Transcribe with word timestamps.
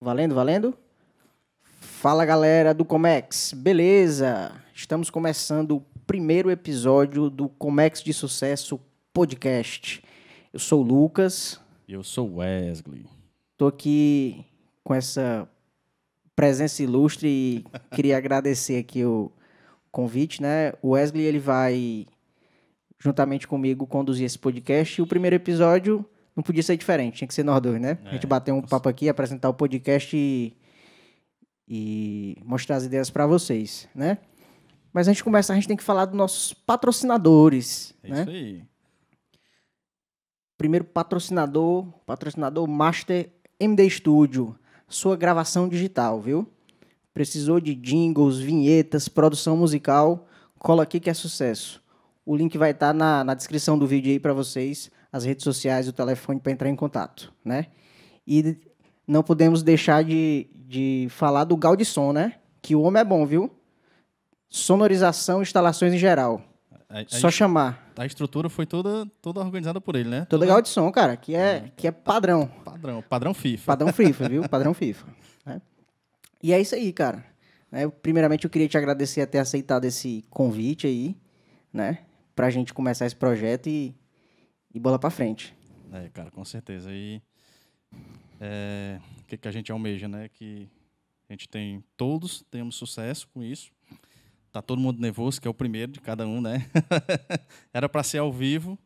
Valendo, 0.00 0.34
valendo? 0.34 0.74
Fala 1.80 2.24
galera 2.24 2.72
do 2.74 2.84
Comex, 2.84 3.52
beleza? 3.52 4.52
Estamos 4.74 5.10
começando 5.10 5.76
o 5.76 5.80
primeiro 6.06 6.50
episódio 6.50 7.28
do 7.30 7.48
Comex 7.48 8.02
de 8.02 8.12
Sucesso 8.12 8.80
Podcast. 9.12 10.02
Eu 10.52 10.58
sou 10.60 10.80
o 10.80 10.86
Lucas, 10.86 11.60
Eu 11.88 12.02
sou 12.02 12.36
Wesley. 12.36 13.06
tô 13.56 13.66
aqui 13.66 14.44
com 14.84 14.94
essa 14.94 15.48
presença 16.36 16.82
ilustre 16.82 17.28
e 17.28 17.64
queria 17.94 18.16
agradecer 18.18 18.78
aqui 18.78 19.04
o 19.04 19.30
convite, 19.90 20.40
né? 20.40 20.72
O 20.82 20.90
Wesley 20.90 21.24
ele 21.24 21.38
vai 21.38 22.06
juntamente 23.02 23.48
comigo 23.48 23.84
conduzir 23.86 24.24
esse 24.24 24.38
podcast 24.38 25.00
e 25.00 25.02
o 25.02 25.06
primeiro 25.06 25.34
episódio 25.34 26.04
não 26.36 26.42
podia 26.42 26.62
ser 26.62 26.76
diferente, 26.76 27.16
tinha 27.16 27.28
que 27.28 27.34
ser 27.34 27.42
nós 27.42 27.60
dois, 27.60 27.80
né? 27.80 27.98
A 28.04 28.12
gente 28.12 28.24
É, 28.24 28.28
bater 28.28 28.52
um 28.52 28.60
com 28.62 28.68
papo 28.68 28.88
aqui, 28.88 29.08
apresentar 29.08 29.48
o 29.48 29.54
podcast 29.54 30.16
e, 30.16 30.54
e 31.68 32.36
mostrar 32.44 32.76
as 32.76 32.84
ideias 32.84 33.10
para 33.10 33.26
vocês, 33.26 33.88
né? 33.94 34.18
Mas 34.92 35.08
a 35.08 35.12
gente 35.12 35.24
começa, 35.24 35.52
a 35.52 35.56
gente 35.56 35.66
tem 35.66 35.76
que 35.76 35.82
falar 35.82 36.04
dos 36.04 36.16
nossos 36.16 36.52
patrocinadores, 36.54 37.92
É 38.04 38.08
né? 38.08 38.20
isso 38.22 38.30
aí. 38.30 38.62
Primeiro 40.56 40.84
patrocinador, 40.84 41.86
patrocinador 42.06 42.68
Master 42.68 43.32
MD 43.58 43.88
Studio, 43.90 44.56
sua 44.88 45.16
gravação 45.16 45.68
digital, 45.68 46.20
viu? 46.20 46.46
Precisou 47.12 47.58
de 47.58 47.74
jingles, 47.74 48.38
vinhetas, 48.38 49.08
produção 49.08 49.56
musical, 49.56 50.26
cola 50.58 50.84
aqui 50.84 51.00
que 51.00 51.10
é 51.10 51.14
sucesso. 51.14 51.81
O 52.24 52.36
link 52.36 52.56
vai 52.56 52.70
estar 52.70 52.92
na, 52.94 53.24
na 53.24 53.34
descrição 53.34 53.76
do 53.78 53.86
vídeo 53.86 54.12
aí 54.12 54.20
para 54.20 54.32
vocês, 54.32 54.90
as 55.12 55.24
redes 55.24 55.42
sociais 55.44 55.86
e 55.86 55.90
o 55.90 55.92
telefone 55.92 56.38
para 56.40 56.52
entrar 56.52 56.68
em 56.68 56.76
contato, 56.76 57.32
né? 57.44 57.66
E 58.26 58.56
não 59.06 59.22
podemos 59.22 59.62
deixar 59.62 60.04
de, 60.04 60.48
de 60.54 61.08
falar 61.10 61.44
do 61.44 61.56
Gaudisson, 61.56 62.12
né? 62.12 62.34
Que 62.60 62.76
o 62.76 62.82
homem 62.82 63.00
é 63.00 63.04
bom, 63.04 63.26
viu? 63.26 63.50
Sonorização, 64.48 65.42
instalações 65.42 65.92
em 65.92 65.98
geral. 65.98 66.42
A, 66.88 67.00
a, 67.00 67.04
Só 67.08 67.30
chamar. 67.30 67.92
a 67.96 68.06
estrutura 68.06 68.48
foi 68.48 68.66
toda, 68.66 69.06
toda 69.20 69.40
organizada 69.40 69.80
por 69.80 69.96
ele, 69.96 70.08
né? 70.08 70.26
Toda 70.28 70.46
Gaudisson, 70.46 70.90
cara, 70.92 71.16
que 71.16 71.34
é, 71.34 71.72
que 71.76 71.88
é 71.88 71.90
padrão. 71.90 72.46
Padrão, 72.64 73.02
padrão 73.02 73.34
FIFA. 73.34 73.64
Padrão 73.66 73.90
FIFA, 73.92 74.28
viu? 74.28 74.48
Padrão 74.48 74.74
FIFA. 74.74 75.06
né? 75.44 75.60
E 76.42 76.52
é 76.52 76.60
isso 76.60 76.74
aí, 76.74 76.92
cara. 76.92 77.24
Né, 77.70 77.88
Primeiramente, 77.88 78.44
eu 78.44 78.50
queria 78.50 78.68
te 78.68 78.76
agradecer 78.78 79.22
a 79.22 79.26
ter 79.26 79.38
aceitado 79.38 79.86
esse 79.86 80.24
convite 80.30 80.86
aí, 80.86 81.16
né? 81.72 81.98
Pra 82.34 82.50
gente 82.50 82.72
começar 82.72 83.06
esse 83.06 83.16
projeto 83.16 83.68
e, 83.68 83.94
e 84.74 84.80
bola 84.80 84.98
pra 84.98 85.10
frente. 85.10 85.54
É, 85.92 86.08
cara, 86.08 86.30
com 86.30 86.44
certeza. 86.44 86.90
E 86.92 87.20
é, 88.40 89.00
o 89.20 89.24
que, 89.24 89.36
que 89.36 89.48
a 89.48 89.52
gente 89.52 89.70
almeja, 89.70 90.08
né? 90.08 90.28
Que 90.28 90.68
a 91.28 91.32
gente 91.32 91.48
tem, 91.48 91.82
todos 91.96 92.42
temos 92.50 92.76
sucesso 92.76 93.28
com 93.28 93.42
isso. 93.42 93.70
Tá 94.50 94.60
todo 94.60 94.80
mundo 94.80 95.00
nervoso, 95.00 95.40
que 95.40 95.48
é 95.48 95.50
o 95.50 95.54
primeiro 95.54 95.92
de 95.92 96.00
cada 96.00 96.26
um, 96.26 96.40
né? 96.40 96.66
Era 97.72 97.88
para 97.88 98.02
ser 98.02 98.18
ao 98.18 98.32
vivo, 98.32 98.78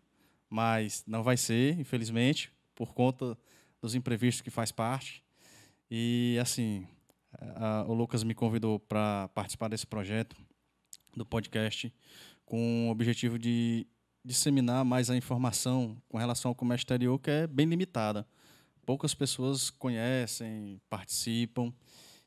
mas 0.49 1.03
não 1.07 1.23
vai 1.23 1.37
ser, 1.37 1.79
infelizmente, 1.79 2.53
por 2.75 2.95
conta 2.95 3.37
dos 3.81 3.95
imprevistos 3.95 4.43
que 4.43 4.51
faz 4.51 4.71
parte. 4.71 5.25
E 5.91 6.39
assim, 6.41 6.87
a- 7.57 7.85
o 7.89 7.95
Lucas 7.95 8.23
me 8.23 8.35
convidou 8.35 8.79
para 8.79 9.29
participar 9.35 9.69
desse 9.69 9.87
projeto 9.87 10.37
do 11.17 11.25
podcast 11.27 11.93
com 12.47 12.89
o 12.89 12.91
objetivo 12.91 13.39
de 13.39 13.87
disseminar 14.25 14.85
mais 14.85 15.11
a 15.11 15.17
informação 15.17 16.01
com 16.09 16.17
relação 16.17 16.51
ao 16.51 16.55
comércio 16.55 16.85
exterior, 16.85 17.19
que 17.19 17.31
é 17.31 17.47
bem 17.47 17.67
limitada. 17.67 18.27
Poucas 18.87 19.15
pessoas 19.15 19.69
conhecem, 19.69 20.81
participam, 20.89 21.73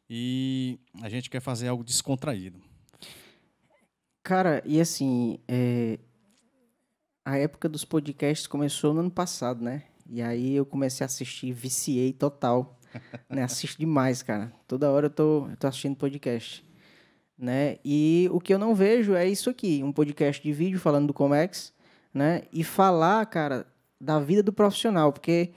e 0.09 0.77
a 1.01 1.09
gente 1.09 1.29
quer 1.29 1.39
fazer 1.39 1.69
algo 1.69 1.83
descontraído. 1.83 2.61
Cara, 4.23 4.61
e 4.65 4.79
assim, 4.79 5.39
é, 5.47 5.99
a 7.25 7.37
época 7.37 7.69
dos 7.69 7.85
podcasts 7.85 8.45
começou 8.45 8.93
no 8.93 8.99
ano 8.99 9.11
passado, 9.11 9.63
né? 9.63 9.83
E 10.09 10.21
aí 10.21 10.55
eu 10.55 10.65
comecei 10.65 11.03
a 11.03 11.05
assistir, 11.05 11.53
viciei 11.53 12.11
total. 12.11 12.77
né? 13.29 13.43
Assisto 13.43 13.79
demais, 13.79 14.21
cara. 14.21 14.51
Toda 14.67 14.91
hora 14.91 15.05
eu 15.05 15.11
tô, 15.11 15.47
eu 15.47 15.57
tô 15.57 15.67
assistindo 15.67 15.95
podcast. 15.95 16.68
Né? 17.39 17.77
E 17.85 18.27
o 18.33 18.39
que 18.41 18.53
eu 18.53 18.59
não 18.59 18.75
vejo 18.75 19.15
é 19.15 19.25
isso 19.25 19.49
aqui, 19.49 19.81
um 19.81 19.93
podcast 19.93 20.43
de 20.43 20.51
vídeo 20.51 20.77
falando 20.77 21.07
do 21.07 21.13
Comex, 21.13 21.73
né? 22.13 22.41
E 22.51 22.65
falar, 22.65 23.25
cara, 23.27 23.65
da 23.99 24.19
vida 24.19 24.43
do 24.43 24.51
profissional, 24.51 25.13
porque 25.13 25.51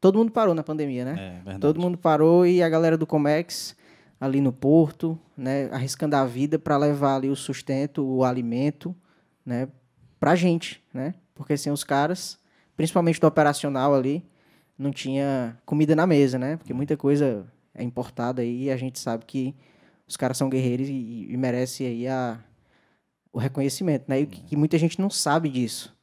todo 0.00 0.18
mundo 0.18 0.32
parou 0.32 0.52
na 0.52 0.64
pandemia, 0.64 1.04
né? 1.04 1.42
É. 1.46 1.58
Todo 1.58 1.80
mundo 1.80 1.96
parou 1.96 2.44
e 2.44 2.60
a 2.60 2.68
galera 2.68 2.98
do 2.98 3.06
Comex 3.06 3.76
ali 4.20 4.40
no 4.40 4.52
porto, 4.52 5.18
né, 5.36 5.68
arriscando 5.72 6.14
a 6.14 6.24
vida 6.24 6.56
para 6.56 6.76
levar 6.76 7.16
ali 7.16 7.28
o 7.28 7.34
sustento, 7.34 8.04
o 8.04 8.24
alimento, 8.24 8.94
né, 9.44 9.66
pra 10.20 10.36
gente, 10.36 10.80
né? 10.94 11.14
Porque 11.34 11.56
sem 11.56 11.72
os 11.72 11.82
caras, 11.82 12.38
principalmente 12.76 13.20
do 13.20 13.26
operacional 13.26 13.92
ali, 13.94 14.24
não 14.78 14.92
tinha 14.92 15.58
comida 15.66 15.96
na 15.96 16.06
mesa, 16.06 16.38
né? 16.38 16.56
Porque 16.56 16.72
muita 16.72 16.96
coisa 16.96 17.44
é 17.74 17.82
importada 17.82 18.42
aí 18.42 18.64
e 18.64 18.70
a 18.70 18.76
gente 18.76 18.98
sabe 18.98 19.24
que 19.24 19.54
os 20.12 20.16
caras 20.18 20.36
são 20.36 20.50
guerreiros 20.50 20.90
e, 20.90 21.26
e 21.30 21.36
merece 21.38 21.86
aí 21.86 22.06
a, 22.06 22.38
o 23.32 23.38
reconhecimento, 23.38 24.04
né? 24.06 24.20
E 24.20 24.26
que, 24.26 24.42
que 24.42 24.56
muita 24.56 24.76
gente 24.76 25.00
não 25.00 25.08
sabe 25.08 25.48
disso. 25.48 25.96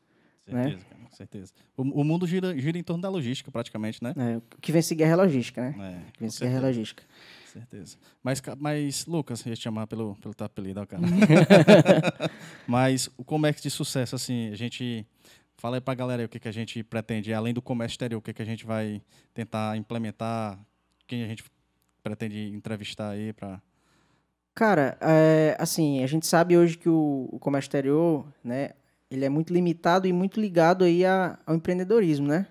né? 0.47 0.63
Certeza, 0.63 0.85
cara, 0.89 1.03
com 1.03 1.15
certeza. 1.15 1.53
O, 1.77 1.83
o 1.83 2.03
mundo 2.03 2.25
gira, 2.25 2.57
gira 2.57 2.75
em 2.79 2.81
torno 2.81 3.03
da 3.03 3.09
logística, 3.09 3.51
praticamente, 3.51 4.03
né? 4.03 4.13
né? 4.15 4.37
O 4.37 4.59
que 4.59 4.71
vence 4.71 4.95
guerra 4.95 5.11
é 5.11 5.15
logística, 5.15 5.61
né? 5.61 5.75
É, 6.07 6.11
que 6.11 6.23
vence 6.23 6.43
guerra 6.43 6.57
é 6.57 6.59
logística. 6.59 7.03
certeza. 7.45 7.97
Mas, 8.23 8.41
mas, 8.57 9.05
Lucas, 9.05 9.45
ia 9.45 9.55
te 9.55 9.61
chamar 9.61 9.85
pelo, 9.85 10.15
pelo 10.15 10.33
teu 10.33 10.45
apelido, 10.47 10.87
cara. 10.87 11.03
mas 12.65 13.11
o 13.15 13.23
comércio 13.23 13.61
de 13.61 13.69
sucesso, 13.69 14.15
assim, 14.15 14.49
a 14.49 14.55
gente... 14.55 15.05
Fala 15.55 15.75
aí 15.75 15.81
pra 15.81 15.93
galera 15.93 16.21
aí 16.21 16.25
o 16.25 16.29
que, 16.29 16.39
que 16.39 16.47
a 16.47 16.53
gente 16.53 16.81
pretende, 16.81 17.33
além 17.33 17.53
do 17.53 17.61
comércio 17.61 17.93
exterior, 17.93 18.17
o 18.17 18.21
que, 18.21 18.33
que 18.33 18.41
a 18.41 18.45
gente 18.45 18.65
vai 18.65 19.01
tentar 19.33 19.75
implementar, 19.75 20.57
quem 21.05 21.21
a 21.21 21.27
gente 21.27 21.43
pretende 22.01 22.49
entrevistar 22.55 23.09
aí 23.09 23.33
para 23.33 23.61
Cara, 24.59 24.97
é, 24.99 25.55
assim, 25.57 26.03
a 26.03 26.05
gente 26.07 26.27
sabe 26.27 26.57
hoje 26.57 26.77
que 26.77 26.89
o, 26.89 27.29
o 27.31 27.39
comércio 27.39 27.67
exterior, 27.69 28.25
né, 28.43 28.71
ele 29.09 29.23
é 29.23 29.29
muito 29.29 29.53
limitado 29.53 30.05
e 30.05 30.11
muito 30.11 30.37
ligado 30.37 30.83
aí 30.83 31.05
a- 31.05 31.39
ao 31.45 31.55
empreendedorismo, 31.55 32.27
né? 32.27 32.45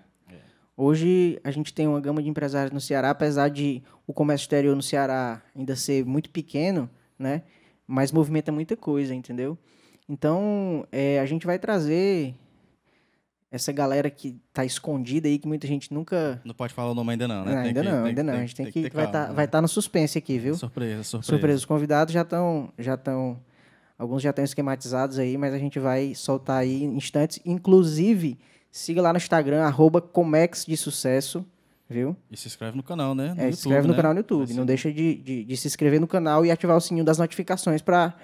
Hoje 0.74 1.38
a 1.44 1.50
gente 1.50 1.74
tem 1.74 1.86
uma 1.86 2.00
gama 2.00 2.22
de 2.22 2.30
empresários 2.30 2.72
no 2.72 2.80
Ceará, 2.80 3.10
apesar 3.10 3.50
de 3.50 3.82
o 4.06 4.14
comércio 4.14 4.44
exterior 4.46 4.74
no 4.74 4.80
Ceará 4.80 5.42
ainda 5.54 5.76
ser 5.76 6.02
muito 6.06 6.30
pequeno, 6.30 6.88
né? 7.19 7.42
Mas 7.86 8.10
movimenta 8.10 8.50
muita 8.50 8.75
coisa, 8.75 9.14
entendeu? 9.14 9.58
Então, 10.08 10.86
é, 10.90 11.20
a 11.20 11.26
gente 11.26 11.44
vai 11.44 11.58
trazer 11.58 12.34
essa 13.50 13.72
galera 13.72 14.10
que 14.10 14.36
tá 14.53 14.64
escondida 14.64 15.26
aí, 15.26 15.38
que 15.38 15.48
muita 15.48 15.66
gente 15.66 15.92
nunca... 15.92 16.41
Não 16.44 16.54
pode 16.54 16.75
falar 16.75 16.91
o 16.91 16.94
nome 16.94 17.12
ainda 17.12 17.26
não, 17.26 17.44
né? 17.44 17.54
Não, 17.54 17.59
Tem 17.62 17.69
ainda 17.69 17.82
que- 17.82 17.88
não, 17.88 17.97
tem 17.98 18.06
ainda 18.09 18.22
não. 18.22 18.32
tem 18.34 18.42
a 18.42 18.47
gente 18.47 18.54
tem, 18.56 18.66
que, 18.70 18.82
ter 18.82 18.92
vai 18.92 19.06
estar 19.06 19.26
vai 19.32 19.44
né? 19.44 19.47
tá 19.47 19.62
no 19.62 19.69
suspense 19.69 20.19
aqui, 20.19 20.38
viu? 20.38 20.54
Surpresa, 20.54 21.03
surpresa. 21.03 21.32
Surpresa. 21.32 21.58
Os 21.58 21.64
convidados 21.64 22.12
já 22.12 22.22
estão, 22.22 22.70
já 22.78 22.94
estão, 22.94 23.41
alguns 23.98 24.20
já 24.22 24.31
estão 24.31 24.44
esquematizados 24.44 25.19
aí, 25.19 25.38
mas 25.38 25.54
a 25.54 25.58
gente 25.58 25.78
vai 25.78 26.14
soltar 26.14 26.58
aí 26.58 26.84
em 26.84 26.94
instantes. 26.97 27.41
Inclusive, 27.44 28.38
siga 28.70 29.00
lá 29.00 29.12
no 29.12 29.16
Instagram, 29.16 29.62
arroba 29.62 30.03
Comex 30.03 30.66
de 30.66 30.76
Sucesso, 30.76 31.42
viu? 31.88 32.14
E 32.31 32.37
se 32.37 32.48
inscreve 32.48 32.76
no 32.76 32.82
canal, 32.82 33.14
né? 33.14 33.28
No 33.28 33.41
É, 33.41 33.44
YouTube, 33.44 33.53
se 33.54 33.60
inscreve 33.60 33.87
no 33.87 33.92
né? 33.94 33.97
canal 33.97 34.12
no 34.12 34.20
YouTube. 34.20 34.47
Vai 34.47 34.56
Não 34.56 34.66
deixa 34.66 34.92
de, 34.92 35.14
de, 35.14 35.44
de 35.44 35.56
se 35.56 35.66
inscrever 35.69 35.98
no 35.98 36.06
canal 36.06 36.44
e 36.44 36.50
ativar 36.50 36.76
o 36.76 36.81
sininho 36.82 37.04
das 37.04 37.16
notificações 37.16 37.81
para 37.81 38.14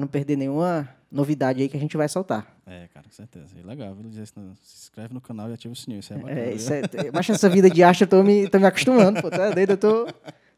não 0.00 0.06
perder 0.06 0.36
nenhuma 0.36 0.88
novidade 1.14 1.62
aí 1.62 1.68
que 1.68 1.76
a 1.76 1.80
gente 1.80 1.96
vai 1.96 2.08
soltar. 2.08 2.56
É, 2.66 2.88
cara, 2.92 3.06
com 3.06 3.12
certeza. 3.12 3.58
E 3.58 3.62
legal, 3.62 3.94
viu? 3.94 4.10
Se 4.12 4.32
inscreve 4.60 5.14
no 5.14 5.20
canal 5.20 5.48
e 5.50 5.54
ativa 5.54 5.72
o 5.72 5.76
sininho. 5.76 6.00
Isso 6.00 6.12
é 6.12 6.16
bacana. 6.16 6.40
É, 6.40 6.52
isso 6.54 6.72
é, 6.72 6.82
mas 7.12 7.28
essa 7.30 7.48
vida 7.48 7.70
de 7.70 7.82
arte 7.82 8.02
eu 8.02 8.08
tô 8.08 8.22
me, 8.22 8.48
tô 8.48 8.58
me 8.58 8.66
acostumando, 8.66 9.20
pô, 9.22 9.30
tá 9.30 9.50
doido? 9.50 9.70
Eu 9.70 9.76
tô 9.78 10.06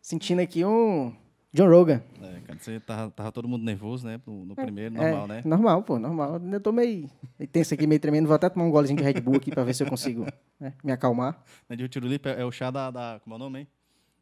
sentindo 0.00 0.40
aqui 0.40 0.64
um 0.64 1.14
John 1.52 1.69
Rogan. 1.69 2.02
É, 2.20 2.40
cara, 2.40 2.58
você 2.58 2.80
tava, 2.80 3.10
tava 3.10 3.32
todo 3.32 3.46
mundo 3.48 3.64
nervoso, 3.64 4.06
né? 4.06 4.20
No, 4.26 4.44
no 4.44 4.54
primeiro, 4.56 4.94
É, 4.96 5.10
normal, 5.10 5.28
né? 5.28 5.42
Normal, 5.44 5.82
pô, 5.82 5.98
normal. 5.98 6.40
Eu 6.52 6.60
tô 6.60 6.72
meio, 6.72 7.08
meio 7.38 7.48
tenso 7.50 7.72
aqui, 7.75 7.86
meio 7.86 8.00
tremendo. 8.00 8.26
Vou 8.26 8.34
até 8.36 8.48
tomar 8.48 8.64
um 8.66 8.70
golezinho 8.70 8.98
de 8.98 9.04
Red 9.04 9.20
Bull 9.20 9.36
aqui 9.36 9.50
pra 9.50 9.64
ver 9.64 9.75
se 9.75 9.82
eu 9.82 9.86
consigo 9.88 10.26
né, 10.60 10.72
me 10.82 10.92
acalmar. 10.92 11.42
Né, 11.69 11.76
De 11.76 11.88
Tirulipa 11.88 12.30
é, 12.30 12.40
é 12.40 12.44
o 12.44 12.50
chá 12.50 12.70
da, 12.70 12.90
da- 12.90 13.20
Como 13.22 13.34
é 13.34 13.36
o 13.36 13.38
nome, 13.38 13.58
hein? 13.60 13.69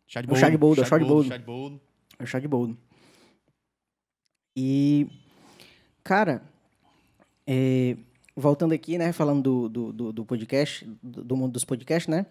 Chá 0.07 0.21
de 0.21 0.31
O 0.31 0.37
chá 0.37 0.49
de 0.51 0.57
boldo, 0.59 0.81
é 0.81 0.85
o 0.85 0.87
chá 0.87 0.99
de 0.99 1.05
boldo. 1.05 1.29
Chá 1.29 1.37
de 1.37 1.45
boldo. 1.45 1.81
É 2.19 2.23
o 2.23 2.27
chá 2.27 2.39
de 2.39 2.49
boldo. 2.49 2.79
E, 4.57 5.09
cara, 6.05 6.43
é, 7.47 7.97
voltando 8.37 8.73
aqui, 8.73 8.99
né, 8.99 9.13
falando 9.13 9.69
do, 9.69 9.93
do, 9.93 10.13
do, 10.13 10.25
podcast, 10.25 10.87
do, 11.03 11.25
do 11.25 11.37
mundo 11.37 11.53
dos 11.53 11.65
podcasts, 11.65 12.09
né? 12.09 12.27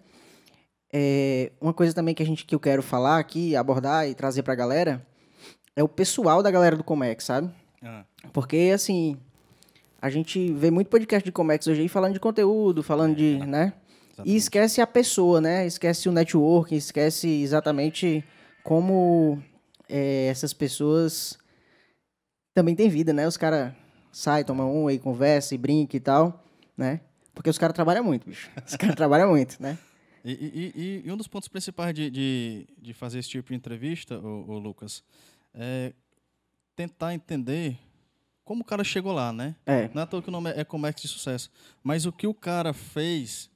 É, 0.93 1.51
uma 1.59 1.73
coisa 1.73 1.93
também 1.93 2.13
que, 2.13 2.21
a 2.21 2.25
gente, 2.25 2.45
que 2.45 2.53
eu 2.53 2.59
quero 2.59 2.83
falar 2.83 3.17
aqui, 3.17 3.55
abordar 3.55 4.07
e 4.07 4.13
trazer 4.13 4.43
pra 4.43 4.53
galera, 4.53 5.05
é 5.75 5.83
o 5.83 5.89
pessoal 5.89 6.43
da 6.43 6.51
galera 6.51 6.75
do 6.77 6.83
Comex, 6.83 7.23
sabe? 7.23 7.49
Ah, 7.81 8.05
Porque, 8.31 8.71
assim, 8.73 9.17
a 9.99 10.09
gente 10.09 10.53
vê 10.53 10.69
muito 10.69 10.89
podcast 10.89 11.25
de 11.25 11.31
Comex 11.31 11.65
hoje 11.65 11.81
aí 11.81 11.89
falando 11.89 12.13
de 12.13 12.19
conteúdo, 12.19 12.83
falando 12.83 13.15
de, 13.15 13.39
né? 13.39 13.73
E 13.73 14.35
Exatamente. 14.35 14.35
esquece 14.37 14.81
a 14.81 14.85
pessoa, 14.85 15.41
né? 15.41 15.65
Esquece 15.65 16.07
o 16.07 16.11
networking, 16.11 16.75
esquece 16.75 17.41
exatamente 17.41 18.23
como 18.63 19.41
é, 19.89 20.27
essas 20.27 20.53
pessoas 20.53 21.39
também 22.53 22.75
têm 22.75 22.89
vida, 22.89 23.11
né? 23.13 23.27
Os 23.27 23.37
caras 23.37 23.73
saem, 24.11 24.45
tomam 24.45 24.73
um 24.75 24.87
aí, 24.87 24.99
conversa 24.99 25.55
e 25.55 25.57
brinca 25.57 25.97
e 25.97 25.99
tal, 25.99 26.43
né? 26.77 27.01
Porque 27.33 27.49
os 27.49 27.57
caras 27.57 27.73
trabalham 27.73 28.03
muito, 28.03 28.27
bicho. 28.29 28.49
Os 28.65 28.75
caras 28.75 28.95
trabalham 28.95 29.29
muito, 29.31 29.61
né? 29.61 29.77
E, 30.23 30.31
e- 30.75 31.03
e- 31.07 31.11
um 31.11 31.17
dos 31.17 31.27
pontos 31.27 31.47
principais 31.49 31.93
de, 31.95 32.09
de, 32.11 32.67
de 32.79 32.93
fazer 32.93 33.19
esse 33.19 33.27
tipo 33.29 33.49
de 33.49 33.55
entrevista, 33.55 34.19
o, 34.19 34.57
Lucas, 34.59 35.03
é 35.53 35.93
tentar 36.75 37.13
entender 37.13 37.77
como 38.45 38.61
o 38.61 38.65
cara 38.65 38.83
chegou 38.83 39.11
lá, 39.13 39.33
né? 39.33 39.55
É. 39.65 39.89
Não 39.93 40.01
é 40.01 40.03
à 40.03 40.05
toa 40.05 40.21
que 40.21 40.29
o 40.29 40.31
nome 40.31 40.51
é 40.51 40.63
Comex 40.63 41.01
de 41.01 41.07
Sucesso. 41.07 41.49
Mas 41.83 42.05
o 42.05 42.11
que 42.11 42.27
o 42.27 42.33
cara 42.33 42.71
fez, 42.73 43.49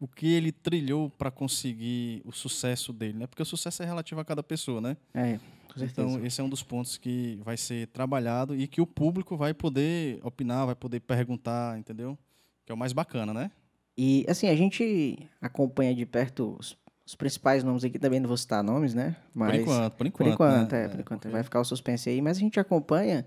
o 0.00 0.08
que 0.08 0.32
ele 0.32 0.50
trilhou 0.52 1.10
para 1.10 1.30
conseguir 1.30 2.22
o 2.24 2.32
sucesso 2.32 2.92
dele, 2.92 3.18
né? 3.18 3.26
Porque 3.26 3.42
o 3.42 3.46
sucesso 3.46 3.82
é 3.82 3.86
relativo 3.86 4.20
a 4.20 4.24
cada 4.24 4.42
pessoa, 4.42 4.80
né? 4.80 4.96
É. 5.12 5.38
Então, 5.82 6.24
esse 6.24 6.40
é 6.40 6.44
um 6.44 6.48
dos 6.48 6.62
pontos 6.62 6.96
que 6.98 7.40
vai 7.44 7.56
ser 7.56 7.86
trabalhado 7.88 8.54
e 8.56 8.66
que 8.66 8.80
o 8.80 8.86
público 8.86 9.36
vai 9.36 9.52
poder 9.54 10.18
opinar, 10.22 10.66
vai 10.66 10.74
poder 10.74 11.00
perguntar, 11.00 11.78
entendeu? 11.78 12.16
Que 12.64 12.72
é 12.72 12.74
o 12.74 12.78
mais 12.78 12.92
bacana, 12.92 13.32
né? 13.34 13.50
E, 13.96 14.24
assim, 14.28 14.48
a 14.48 14.54
gente 14.56 15.18
acompanha 15.40 15.94
de 15.94 16.04
perto 16.04 16.56
os, 16.58 16.76
os 17.06 17.14
principais 17.14 17.62
nomes 17.64 17.84
aqui, 17.84 17.98
também 17.98 18.20
não 18.20 18.28
vou 18.28 18.36
citar 18.36 18.62
nomes, 18.62 18.92
né? 18.94 19.16
Mas, 19.34 19.52
por 19.52 19.60
enquanto, 19.60 19.92
por 19.94 20.06
enquanto. 20.06 20.26
Por 20.26 20.32
enquanto, 20.34 20.72
né? 20.72 20.84
é, 20.84 20.88
por 20.88 21.00
enquanto. 21.00 21.20
porque- 21.22 21.32
Vai 21.32 21.42
ficar 21.42 21.60
o 21.60 21.64
suspense 21.64 22.08
aí, 22.10 22.20
mas 22.20 22.36
a 22.36 22.40
gente 22.40 22.60
acompanha 22.60 23.26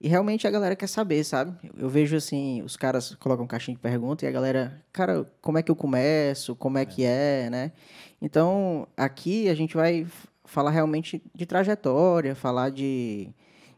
e 0.00 0.08
realmente 0.08 0.46
a 0.46 0.50
galera 0.50 0.74
quer 0.74 0.86
saber, 0.86 1.22
sabe? 1.24 1.54
Eu, 1.76 1.90
vejo 1.90 2.16
assim, 2.16 2.62
os 2.62 2.74
caras 2.74 3.14
colocam 3.16 3.46
caixinha 3.46 3.74
de 3.74 3.80
pergunta 3.82 4.24
e 4.24 4.28
a 4.28 4.30
galera, 4.30 4.82
cara, 4.90 5.30
como 5.42 5.58
é 5.58 5.62
que 5.62 5.70
eu 5.70 5.76
começo? 5.76 6.56
Como 6.56 6.78
é 6.78 6.86
que 6.86 7.04
é, 7.04 7.50
né? 7.50 7.72
Então, 8.22 8.88
aqui 8.96 9.48
a 9.50 9.54
gente 9.54 9.74
vai 9.76 10.06
falar 10.50 10.70
realmente 10.70 11.22
de 11.32 11.46
trajetória, 11.46 12.34
falar 12.34 12.70
de, 12.70 13.28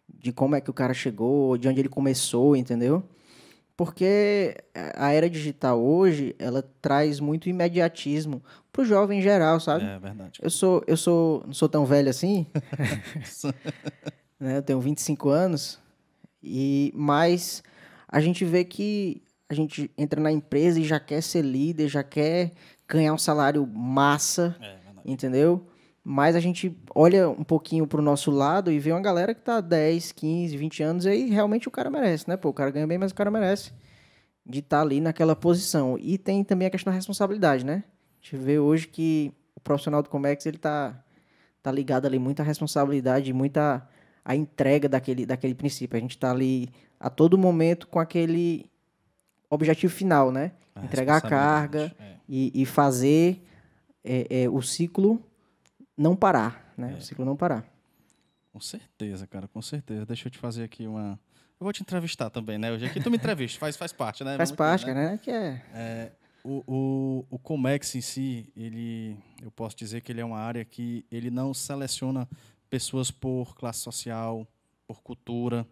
de 0.09 0.33
como 0.33 0.55
é 0.55 0.61
que 0.61 0.71
o 0.71 0.75
cara 0.75 0.95
chegou, 0.95 1.59
de 1.59 1.69
onde 1.69 1.81
ele 1.81 1.89
começou, 1.89 2.57
entendeu? 2.57 3.03
Porque 3.77 4.57
a 4.95 5.13
era 5.13 5.29
digital 5.29 5.83
hoje, 5.83 6.35
ela 6.39 6.63
traz 6.81 7.21
muito 7.21 7.49
imediatismo 7.49 8.43
pro 8.73 8.85
jovem 8.85 9.19
em 9.19 9.23
geral, 9.23 9.61
sabe? 9.61 9.85
É 9.85 9.99
verdade. 9.99 10.41
Eu 10.43 10.49
sou, 10.49 10.83
eu 10.87 10.97
sou, 10.97 11.43
não 11.47 11.53
sou 11.53 11.69
tão 11.69 11.85
velho 11.85 12.09
assim, 12.09 12.47
né? 14.41 14.57
Eu 14.59 14.63
tenho 14.63 14.81
25 14.81 15.29
anos, 15.29 15.79
e 16.43 16.91
mas 16.95 17.63
a 18.09 18.21
gente 18.21 18.45
vê 18.47 18.65
que 18.65 19.23
a 19.49 19.55
gente 19.55 19.91
entra 19.99 20.21
na 20.21 20.33
empresa 20.33 20.81
e 20.81 20.85
já 20.85 20.99
quer 20.99 21.23
ser 21.23 21.43
líder, 21.43 21.89
já 21.89 22.03
quer 22.03 22.53
ganhar 22.89 23.13
um 23.13 23.19
salário 23.19 23.67
massa, 23.67 24.57
É 24.61 24.77
entendeu? 25.05 25.67
Mas 26.05 26.35
a 26.35 26.41
gente 26.41 26.77
olha 26.95 27.29
um 27.29 27.45
pouquinho 27.45 27.87
pro 27.87 28.03
nosso 28.03 28.31
lado 28.31 28.73
e 28.73 28.79
vê 28.79 28.91
uma 28.91 29.01
galera 29.01 29.35
que 29.35 29.41
tá 29.41 29.61
10, 29.61 30.11
15, 30.13 30.57
20 30.57 30.83
anos 30.83 31.05
e 31.05 31.09
aí 31.09 31.31
realmente 31.31 31.69
o 31.69 31.71
cara 31.71 31.89
merece, 31.91 32.29
né? 32.29 32.37
Pô, 32.37 32.49
o 32.49 32.53
cara 32.53 32.71
ganha 32.71 32.87
bem, 32.87 32.99
mas 32.99 33.13
o 33.13 33.15
cara 33.15 33.31
merece 33.31 33.73
de 34.45 34.59
estar 34.59 34.81
ali 34.81 35.01
naquela 35.01 35.37
posição. 35.37 35.97
E 36.01 36.19
tem 36.19 36.43
também 36.43 36.67
a 36.67 36.71
questão 36.71 36.91
da 36.93 36.97
responsabilidade, 36.97 37.65
né? 37.65 37.85
A 38.21 38.25
gente 38.25 38.37
vê 38.37 38.59
hoje 38.59 38.89
que 38.89 39.33
o 39.55 39.61
profissional 39.61 40.03
do 40.03 40.09
Comex, 40.09 40.45
ele 40.45 40.59
tá, 40.59 41.01
tá 41.63 41.71
ligado 41.71 42.07
ali 42.07 42.19
muita 42.19 42.43
responsabilidade, 42.43 43.33
muita 43.33 43.89
a 44.25 44.35
entrega 44.37 44.89
daquele, 44.89 45.25
daquele 45.25 45.55
princípio. 45.55 45.97
A 45.97 46.01
gente 46.01 46.19
tá 46.19 46.31
ali 46.31 46.69
a 46.99 47.11
todo 47.11 47.39
momento 47.39 47.87
com 47.87 47.99
aquele 47.99 48.71
objetivo 49.49 49.93
final, 49.93 50.33
né? 50.33 50.53
A 50.75 50.85
Entregar 50.85 51.17
a 51.17 51.21
carga 51.21 51.95
é. 52.01 52.15
e, 52.29 52.63
e 52.63 52.67
fazer 52.67 53.43
é, 54.03 54.43
é, 54.45 54.49
o 54.49 54.63
ciclo 54.63 55.23
não 55.97 56.17
parar, 56.17 56.73
né? 56.77 56.95
É. 56.95 56.99
O 56.99 57.03
ciclo 57.03 57.25
não 57.25 57.37
parar. 57.37 57.65
Com 58.53 58.61
certeza, 58.61 59.27
cara, 59.27 59.49
com 59.49 59.63
certeza. 59.63 60.05
Deixa 60.05 60.29
eu 60.29 60.31
te 60.31 60.39
fazer 60.39 60.65
aqui 60.65 60.87
uma. 60.87 61.19
Eu 61.59 61.65
vou 61.65 61.73
te 61.73 61.83
entrevistar 61.83 62.29
também, 62.29 62.59
né? 62.59 62.73
Hoje 62.73 62.85
aqui 62.85 63.01
tu 63.01 63.11
me 63.11 63.17
entrevista, 63.17 63.59
faz, 63.59 63.77
faz 63.77 63.93
parte, 63.93 64.25
né? 64.25 64.37
Faz 64.37 64.51
Vamos 64.51 64.59
parte, 64.59 64.85
aqui, 64.85 64.95
né? 64.95 65.11
né? 65.13 65.19
Que 65.19 65.31
é... 65.31 65.63
É, 65.73 66.13
o, 66.45 66.63
o, 66.67 67.27
o 67.31 67.39
Comex 67.39 67.95
em 67.95 68.01
si, 68.01 68.53
ele, 68.57 69.17
eu 69.41 69.51
posso 69.51 69.77
dizer 69.77 70.01
que 70.01 70.11
ele 70.11 70.21
é 70.21 70.25
uma 70.25 70.39
área 70.39 70.65
que 70.65 71.07
ele 71.11 71.31
não 71.31 71.55
seleciona 71.55 72.29
pessoas 72.69 73.11
por 73.11 73.55
classe 73.55 73.81
social, 73.81 74.47
por 74.87 75.03
cultura, 75.03 75.67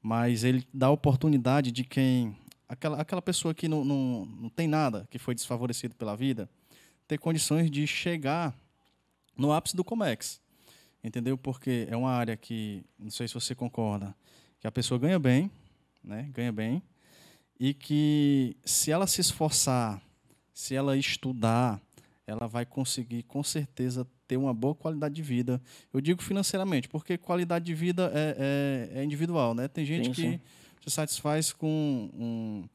mas 0.00 0.44
ele 0.44 0.66
dá 0.72 0.86
a 0.86 0.90
oportunidade 0.90 1.70
de 1.70 1.84
quem, 1.84 2.36
aquela, 2.68 3.00
aquela 3.00 3.20
pessoa 3.20 3.54
que 3.54 3.68
não, 3.68 3.84
não, 3.84 4.24
não 4.24 4.48
tem 4.48 4.66
nada, 4.66 5.06
que 5.10 5.18
foi 5.18 5.34
desfavorecido 5.34 5.94
pela 5.94 6.16
vida, 6.16 6.48
ter 7.06 7.18
condições 7.18 7.70
de 7.70 7.86
chegar 7.86 8.54
no 9.38 9.52
ápice 9.52 9.74
do 9.76 9.84
Comex. 9.84 10.40
Entendeu? 11.02 11.38
Porque 11.38 11.86
é 11.88 11.96
uma 11.96 12.10
área 12.10 12.36
que, 12.36 12.84
não 12.98 13.10
sei 13.10 13.28
se 13.28 13.34
você 13.34 13.54
concorda, 13.54 14.14
que 14.60 14.66
a 14.66 14.72
pessoa 14.72 14.98
ganha 14.98 15.18
bem, 15.18 15.48
né? 16.02 16.28
Ganha 16.34 16.50
bem, 16.52 16.82
e 17.58 17.72
que 17.72 18.56
se 18.64 18.90
ela 18.90 19.06
se 19.06 19.20
esforçar, 19.20 20.02
se 20.52 20.74
ela 20.74 20.96
estudar, 20.96 21.80
ela 22.26 22.46
vai 22.48 22.66
conseguir 22.66 23.22
com 23.22 23.42
certeza 23.42 24.06
ter 24.26 24.36
uma 24.36 24.52
boa 24.52 24.74
qualidade 24.74 25.14
de 25.14 25.22
vida. 25.22 25.62
Eu 25.94 26.00
digo 26.00 26.20
financeiramente, 26.22 26.88
porque 26.88 27.16
qualidade 27.16 27.64
de 27.64 27.74
vida 27.74 28.10
é, 28.14 28.90
é- 28.94 29.00
é 29.00 29.04
individual, 29.04 29.54
né? 29.54 29.68
Tem 29.68 29.84
gente 29.86 30.06
Sim, 30.08 30.12
que 30.12 30.22
sim. 30.22 30.40
se 30.84 30.90
satisfaz 30.90 31.52
com 31.52 32.10
um, 32.12 32.68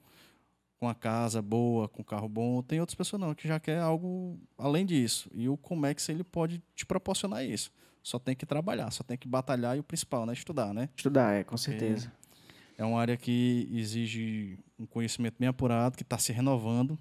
com 0.83 0.87
uma 0.87 0.95
casa 0.95 1.41
boa, 1.41 1.87
com 1.87 2.01
um 2.01 2.05
carro 2.05 2.27
bom. 2.27 2.61
Tem 2.61 2.81
outras 2.81 2.93
pessoas 2.93 3.21
não, 3.21 3.33
que 3.33 3.47
já 3.47 3.57
quer 3.57 3.79
algo 3.79 4.37
além 4.57 4.85
disso. 4.85 5.29
E 5.33 5.47
o 5.47 5.55
Comex 5.55 6.09
ele 6.09 6.25
pode 6.25 6.61
te 6.75 6.85
proporcionar 6.85 7.45
isso. 7.45 7.71
Só 8.01 8.19
tem 8.19 8.35
que 8.35 8.45
trabalhar, 8.45 8.91
só 8.91 9.01
tem 9.01 9.17
que 9.17 9.25
batalhar 9.25 9.77
e 9.77 9.79
o 9.79 9.83
principal, 9.83 10.25
né? 10.25 10.33
Estudar, 10.33 10.73
né? 10.73 10.89
Estudar, 10.93 11.35
é, 11.35 11.43
com 11.45 11.55
certeza. 11.55 12.11
É 12.77 12.83
uma 12.83 12.99
área 12.99 13.15
que 13.15 13.69
exige 13.71 14.59
um 14.77 14.85
conhecimento 14.85 15.35
bem 15.39 15.47
apurado, 15.47 15.95
que 15.95 16.03
está 16.03 16.17
se 16.17 16.33
renovando 16.33 16.99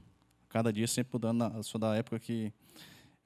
cada 0.49 0.73
dia, 0.73 0.87
sempre 0.87 1.15
mudando. 1.15 1.39
Na, 1.39 1.63
sou 1.65 1.81
da 1.81 1.97
época 1.97 2.21
que 2.21 2.53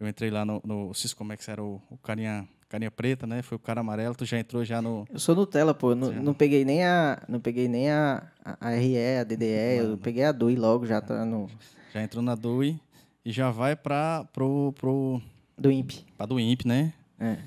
eu 0.00 0.08
entrei 0.08 0.30
lá 0.30 0.42
no, 0.46 0.62
no 0.64 0.94
Ciscomex, 0.94 1.46
era 1.48 1.62
o, 1.62 1.82
o 1.90 1.98
carinha, 1.98 2.48
carinha 2.68 2.90
preta, 2.90 3.26
né? 3.26 3.42
Foi 3.42 3.56
o 3.56 3.58
cara 3.60 3.80
amarelo, 3.80 4.14
tu 4.14 4.24
já 4.24 4.38
entrou 4.38 4.64
já 4.64 4.80
no... 4.82 5.06
Eu 5.12 5.18
sou 5.18 5.34
Nutella, 5.34 5.72
pô. 5.74 5.92
eu 5.92 5.96
Não, 5.96 6.12
não 6.12 6.34
peguei 6.34 6.64
nem 6.64 6.84
a. 6.84 7.22
Não 7.28 7.40
peguei 7.40 7.68
nem 7.68 7.90
a, 7.90 8.26
a, 8.44 8.68
a 8.68 8.70
RE, 8.74 8.96
a 9.20 9.24
DDE, 9.24 9.44
eu 9.78 9.84
Mano. 9.84 9.98
peguei 9.98 10.24
a 10.24 10.32
DUI 10.32 10.56
logo, 10.56 10.86
já 10.86 11.00
tá 11.00 11.24
no. 11.24 11.48
Já 11.94 12.02
entrou 12.02 12.22
na 12.22 12.34
DUI 12.34 12.78
e 13.24 13.32
já 13.32 13.50
vai 13.50 13.74
para 13.76 14.24
pro, 14.32 14.72
pro, 14.78 15.20
Do 15.56 15.70
INPE. 15.70 16.04
pra 16.16 16.26
do 16.26 16.38
INPE, 16.40 16.66
né? 16.68 16.92
É. 17.18 17.38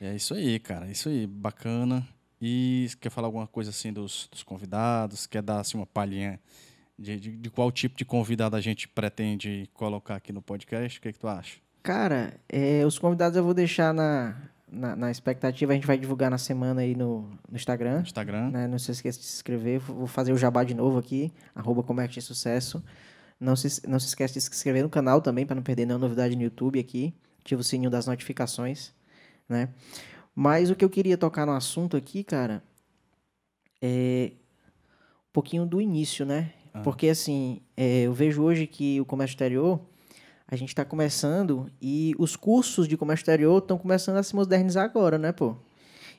É 0.00 0.14
isso 0.14 0.34
aí, 0.34 0.58
cara. 0.58 0.86
Isso 0.88 1.08
aí, 1.08 1.26
bacana. 1.26 2.06
E 2.40 2.90
quer 3.00 3.08
falar 3.08 3.28
alguma 3.28 3.46
coisa 3.46 3.70
assim 3.70 3.90
dos, 3.92 4.28
dos 4.30 4.42
convidados? 4.42 5.26
Quer 5.26 5.40
dar 5.42 5.60
assim 5.60 5.78
uma 5.78 5.86
palhinha 5.86 6.38
de, 6.98 7.18
de, 7.18 7.30
de 7.36 7.50
qual 7.50 7.72
tipo 7.72 7.96
de 7.96 8.04
convidado 8.04 8.56
a 8.56 8.60
gente 8.60 8.86
pretende 8.86 9.70
colocar 9.72 10.16
aqui 10.16 10.32
no 10.34 10.42
podcast? 10.42 10.98
O 10.98 11.02
que, 11.02 11.12
que 11.12 11.18
tu 11.18 11.26
acha? 11.28 11.56
Cara, 11.82 12.34
é, 12.48 12.84
os 12.84 12.98
convidados 12.98 13.36
eu 13.38 13.44
vou 13.44 13.54
deixar 13.54 13.94
na, 13.94 14.36
na, 14.76 14.94
na 14.94 15.10
expectativa. 15.10 15.72
A 15.72 15.74
gente 15.74 15.86
vai 15.86 15.98
divulgar 15.98 16.30
na 16.30 16.38
semana 16.38 16.82
aí 16.82 16.94
no, 16.94 17.22
no 17.48 17.56
Instagram. 17.56 18.02
Instagram? 18.02 18.50
né? 18.50 18.66
Não 18.68 18.78
se 18.78 18.90
esqueça 18.90 19.18
de 19.18 19.24
se 19.24 19.36
inscrever. 19.36 19.80
Vou 19.80 20.06
fazer 20.06 20.32
o 20.32 20.36
jabá 20.36 20.62
de 20.62 20.74
novo 20.74 20.98
aqui. 20.98 21.32
Arroba 21.54 21.82
Comércio 21.82 22.20
de 22.20 22.22
Sucesso. 22.22 22.82
Não 23.40 23.56
se, 23.56 23.86
não 23.88 23.98
se 23.98 24.06
esquece 24.06 24.34
de 24.34 24.40
se 24.40 24.50
inscrever 24.50 24.82
no 24.82 24.88
canal 24.88 25.20
também, 25.20 25.44
para 25.44 25.56
não 25.56 25.62
perder 25.62 25.86
nenhuma 25.86 26.06
novidade 26.06 26.36
no 26.36 26.42
YouTube 26.42 26.78
aqui. 26.78 27.14
Ativa 27.40 27.60
o 27.60 27.64
sininho 27.64 27.90
das 27.90 28.06
notificações, 28.06 28.92
né? 29.48 29.68
Mas 30.34 30.70
o 30.70 30.74
que 30.74 30.84
eu 30.84 30.90
queria 30.90 31.16
tocar 31.16 31.46
no 31.46 31.52
assunto 31.52 31.96
aqui, 31.96 32.24
cara, 32.24 32.62
é 33.80 34.32
um 34.32 35.32
pouquinho 35.32 35.64
do 35.64 35.80
início, 35.80 36.26
né? 36.26 36.52
Ah. 36.72 36.80
Porque, 36.80 37.08
assim, 37.08 37.60
é, 37.76 38.02
eu 38.02 38.12
vejo 38.12 38.42
hoje 38.42 38.66
que 38.66 39.00
o 39.00 39.04
comércio 39.04 39.34
exterior, 39.34 39.80
a 40.48 40.54
gente 40.56 40.68
está 40.70 40.84
começando 40.84 41.70
e 41.80 42.14
os 42.18 42.36
cursos 42.36 42.86
de 42.86 42.96
comércio 42.96 43.22
exterior 43.22 43.58
estão 43.58 43.76
começando 43.78 44.16
a 44.16 44.22
se 44.22 44.34
modernizar 44.34 44.84
agora, 44.84 45.18
né, 45.18 45.32
pô? 45.32 45.56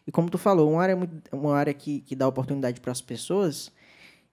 E 0.05 0.11
como 0.11 0.29
tu 0.29 0.37
falou, 0.37 0.71
uma 0.71 0.81
área, 0.81 0.95
muito- 0.95 1.21
uma 1.35 1.55
área 1.55 1.73
que, 1.73 2.01
que 2.01 2.15
dá 2.15 2.27
oportunidade 2.27 2.79
para 2.79 2.91
as 2.91 3.01
pessoas, 3.01 3.71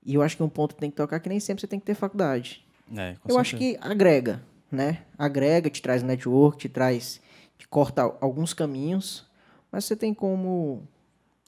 e 0.05 0.15
eu 0.15 0.23
acho 0.23 0.37
que 0.37 0.43
um 0.43 0.49
ponto 0.49 0.75
que 0.75 0.81
tem 0.81 0.91
que 0.91 0.97
tocar 0.97 1.17
é 1.17 1.21
que 1.21 1.29
nem 1.29 1.41
sempre 1.41 1.61
você 1.61 1.67
tem 1.67 1.79
que 1.81 1.87
ter 1.87 1.95
faculdade. 1.95 2.65
É, 2.97 3.15
com 3.21 3.31
eu 3.31 3.39
acho 3.39 3.51
certeza. 3.53 3.79
que 3.79 3.87
agrega, 3.89 4.43
né? 4.71 5.03
Agrega, 5.19 5.71
te 5.71 5.81
traz 5.81 6.03
network, 6.03 6.59
te 6.59 6.69
traz, 6.69 7.21
te 7.57 7.67
corta 7.67 8.03
alguns 8.21 8.53
caminhos, 8.53 9.25
mas 9.73 9.85
você 9.85 9.97
tem 9.97 10.13
como 10.13 10.83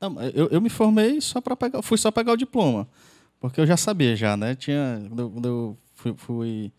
Não, 0.00 0.20
eu, 0.22 0.48
eu 0.48 0.60
me 0.60 0.70
formei 0.70 1.20
só 1.20 1.40
para 1.40 1.54
pegar, 1.56 1.82
fui 1.82 1.98
só 1.98 2.10
pegar 2.10 2.32
o 2.32 2.36
diploma, 2.36 2.88
porque 3.40 3.60
eu 3.60 3.66
já 3.66 3.76
sabia 3.76 4.16
já, 4.16 4.36
né? 4.36 4.54
Tinha 4.54 5.04
quando 5.08 5.20
eu, 5.20 5.30
quando 5.30 5.48
eu 5.48 5.78
fui, 5.94 6.14
fui, 6.16 6.72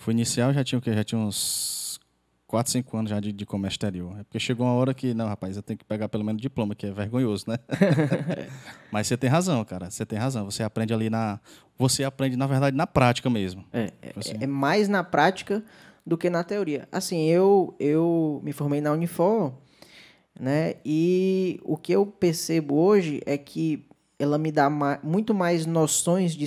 fui 0.00 0.14
inicial, 0.14 0.52
já 0.52 0.64
tinha 0.64 0.78
o 0.78 0.82
quê? 0.82 0.92
Já 0.94 1.04
tinha 1.04 1.20
uns 1.20 2.00
4, 2.46 2.72
5 2.72 2.96
anos 2.96 3.10
já 3.10 3.20
de, 3.20 3.32
de 3.32 3.46
comércio 3.46 3.76
exterior. 3.76 4.18
É 4.18 4.24
porque 4.24 4.40
chegou 4.40 4.66
uma 4.66 4.74
hora 4.74 4.94
que, 4.94 5.14
não, 5.14 5.28
rapaz, 5.28 5.56
eu 5.56 5.62
tenho 5.62 5.78
que 5.78 5.84
pegar 5.84 6.08
pelo 6.08 6.24
menos 6.24 6.40
diploma, 6.40 6.74
que 6.74 6.86
é 6.86 6.90
vergonhoso, 6.90 7.44
né? 7.46 7.58
Mas 8.90 9.06
você 9.06 9.16
tem 9.16 9.28
razão, 9.28 9.64
cara. 9.64 9.90
Você 9.90 10.04
tem 10.04 10.18
razão. 10.18 10.50
Você 10.50 10.62
aprende 10.62 10.92
ali 10.92 11.10
na. 11.10 11.38
Você 11.78 12.02
aprende, 12.02 12.36
na 12.36 12.46
verdade, 12.46 12.76
na 12.76 12.86
prática 12.86 13.28
mesmo. 13.30 13.64
É, 13.72 13.92
é, 14.02 14.12
assim. 14.16 14.32
é 14.40 14.46
mais 14.46 14.88
na 14.88 15.04
prática 15.04 15.62
do 16.04 16.16
que 16.16 16.30
na 16.30 16.42
teoria. 16.42 16.88
Assim, 16.90 17.26
eu, 17.26 17.74
eu 17.78 18.40
me 18.42 18.52
formei 18.52 18.80
na 18.80 18.92
Unifor, 18.92 19.52
né? 20.38 20.74
E 20.84 21.60
o 21.62 21.76
que 21.76 21.92
eu 21.92 22.06
percebo 22.06 22.74
hoje 22.74 23.20
é 23.26 23.36
que 23.36 23.86
ela 24.18 24.38
me 24.38 24.50
dá 24.50 24.68
ma 24.68 24.98
muito 25.02 25.34
mais 25.34 25.66
noções 25.66 26.34
de 26.34 26.46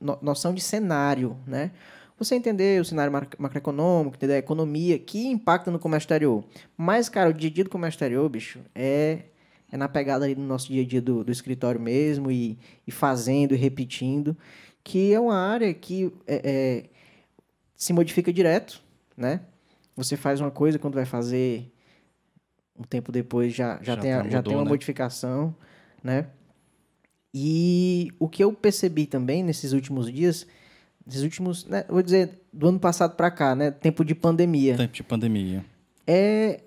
no 0.00 0.18
noção 0.20 0.52
de 0.52 0.60
cenário, 0.60 1.36
né? 1.46 1.70
Você 2.18 2.34
entender 2.34 2.80
o 2.80 2.84
cenário 2.84 3.12
macroeconômico, 3.38 4.16
entender 4.16 4.34
a 4.34 4.38
economia 4.38 4.98
que 4.98 5.26
impacta 5.26 5.70
no 5.70 5.78
comércio 5.78 6.06
exterior. 6.06 6.44
Mas, 6.76 7.10
cara, 7.10 7.28
o 7.28 7.32
dia 7.32 7.50
a 7.50 7.52
dia 7.52 7.64
do 7.64 7.70
comércio 7.70 7.96
exterior, 7.96 8.26
bicho, 8.28 8.60
é, 8.74 9.24
é 9.70 9.76
na 9.76 9.86
pegada 9.86 10.24
ali 10.24 10.34
do 10.34 10.40
nosso 10.40 10.68
dia 10.68 10.82
a 10.82 10.86
dia 10.86 11.02
do, 11.02 11.22
do 11.22 11.30
escritório 11.30 11.78
mesmo 11.78 12.30
e, 12.30 12.58
e 12.86 12.90
fazendo 12.90 13.54
e 13.54 13.58
repetindo, 13.58 14.34
que 14.82 15.12
é 15.12 15.20
uma 15.20 15.36
área 15.36 15.74
que 15.74 16.10
é, 16.26 16.40
é, 16.42 16.84
se 17.76 17.92
modifica 17.92 18.32
direto, 18.32 18.82
né? 19.14 19.42
Você 19.94 20.16
faz 20.16 20.40
uma 20.40 20.50
coisa 20.50 20.78
quando 20.78 20.94
vai 20.94 21.04
fazer 21.04 21.70
um 22.78 22.82
tempo 22.82 23.12
depois 23.12 23.54
já, 23.54 23.78
já, 23.82 23.94
já 23.94 23.96
tem, 23.96 24.12
a, 24.12 24.16
mudou, 24.18 24.30
já 24.30 24.42
tem 24.42 24.54
uma 24.54 24.64
né? 24.64 24.70
modificação, 24.70 25.54
né? 26.02 26.28
E 27.34 28.10
o 28.18 28.26
que 28.26 28.42
eu 28.42 28.52
percebi 28.54 29.06
também 29.06 29.42
nesses 29.42 29.72
últimos 29.72 30.10
dias 30.10 30.46
desses 31.06 31.22
últimos, 31.22 31.64
né, 31.66 31.84
vou 31.88 32.02
dizer, 32.02 32.42
do 32.52 32.68
ano 32.68 32.80
passado 32.80 33.14
para 33.14 33.30
cá, 33.30 33.54
né, 33.54 33.70
tempo 33.70 34.04
de 34.04 34.14
pandemia. 34.14 34.76
Tempo 34.76 34.92
de 34.92 35.02
pandemia. 35.02 35.64
É 36.06 36.60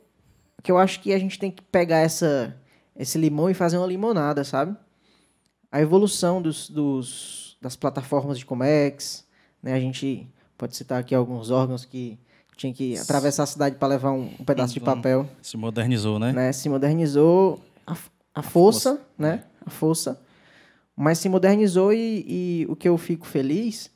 que 0.62 0.72
eu 0.72 0.78
acho 0.78 1.00
que 1.02 1.14
a 1.14 1.20
gente 1.20 1.40
tem 1.40 1.52
que 1.52 1.62
pegar 1.62 2.00
essa 2.00 2.56
esse 2.96 3.18
limão 3.18 3.50
e 3.50 3.54
fazer 3.54 3.78
uma 3.78 3.88
limonada, 3.88 4.44
sabe? 4.44 4.76
A 5.72 5.80
evolução 5.80 6.42
dos, 6.42 6.70
dos 6.70 7.58
das 7.62 7.76
plataformas 7.76 8.38
de 8.38 8.46
Comex, 8.46 9.26
né? 9.64 9.74
A 9.74 9.80
gente 9.80 10.28
pode 10.58 10.76
citar 10.76 11.00
aqui 11.00 11.16
alguns 11.16 11.50
órgãos 11.50 11.86
que 11.86 12.20
tinha 12.58 12.74
que 12.74 12.98
atravessar 12.98 13.44
a 13.44 13.46
cidade 13.46 13.78
para 13.78 13.88
levar 13.88 14.12
um, 14.12 14.30
um 14.38 14.44
pedaço 14.44 14.74
de 14.74 14.82
papel. 14.82 15.30
Se 15.42 15.56
modernizou, 15.56 16.20
né? 16.20 16.34
né? 16.34 16.52
Se 16.52 16.68
modernizou 16.68 17.62
a, 17.88 17.94
a, 17.94 17.96
a 18.36 18.42
força, 18.42 18.96
força, 18.96 19.02
né? 19.18 19.44
A 19.66 19.70
força. 19.70 20.22
Mas 20.94 21.20
se 21.20 21.30
modernizou 21.30 21.94
e, 21.94 22.26
e 22.28 22.66
o 22.68 22.76
que 22.76 22.90
eu 22.90 22.98
fico 22.98 23.26
feliz 23.26 23.90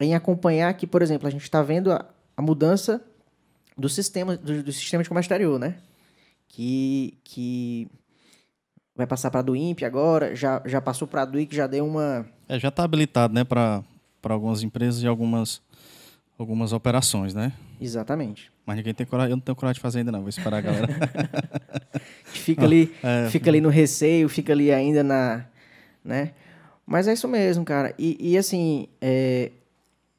em 0.00 0.14
acompanhar 0.14 0.72
que, 0.74 0.86
por 0.86 1.02
exemplo, 1.02 1.26
a 1.28 1.30
gente 1.30 1.42
está 1.42 1.62
vendo 1.62 1.92
a, 1.92 2.04
a, 2.36 2.42
mudança 2.42 3.02
do 3.76 3.88
sistema, 3.88 4.36
do, 4.36 4.62
do, 4.62 4.72
sistema 4.72 5.02
de 5.02 5.08
comércio 5.08 5.28
exterior, 5.28 5.58
né? 5.58 5.76
Que, 6.48 7.18
que 7.24 7.88
vai 8.94 9.06
passar 9.06 9.30
para 9.30 9.40
a 9.40 9.42
do 9.42 9.56
INPE 9.56 9.84
agora, 9.84 10.34
já, 10.34 10.62
já 10.64 10.80
passou 10.80 11.08
para 11.08 11.22
a 11.22 11.24
DUI, 11.24 11.46
que 11.46 11.56
já 11.56 11.66
deu 11.66 11.86
uma... 11.86 12.26
É, 12.48 12.58
já 12.58 12.68
está 12.68 12.84
habilitado, 12.84 13.34
né, 13.34 13.42
para 13.42 13.82
algumas 14.22 14.62
empresas 14.62 15.02
e 15.02 15.06
algumas, 15.06 15.60
algumas 16.38 16.72
operações, 16.72 17.34
né? 17.34 17.52
Exatamente. 17.80 18.52
Mas 18.64 18.76
ninguém 18.76 18.94
tem 18.94 19.06
coragem, 19.06 19.32
eu 19.32 19.36
não 19.36 19.42
tenho 19.42 19.56
coragem 19.56 19.74
de 19.74 19.80
fazer 19.80 19.98
ainda 19.98 20.12
não, 20.12 20.20
vou 20.20 20.28
esperar 20.28 20.58
a 20.58 20.60
galera. 20.60 20.88
fica 22.24 22.64
ali, 22.64 22.94
é, 23.02 23.28
fica 23.30 23.50
ali 23.50 23.60
no 23.60 23.68
receio, 23.68 24.28
fica 24.28 24.52
ali 24.52 24.70
ainda 24.70 25.02
na, 25.02 25.44
né? 26.04 26.32
Mas 26.86 27.08
é 27.08 27.12
isso 27.12 27.26
mesmo, 27.26 27.64
cara. 27.64 27.94
E, 27.98 28.16
e 28.20 28.38
assim, 28.38 28.86
é, 29.00 29.50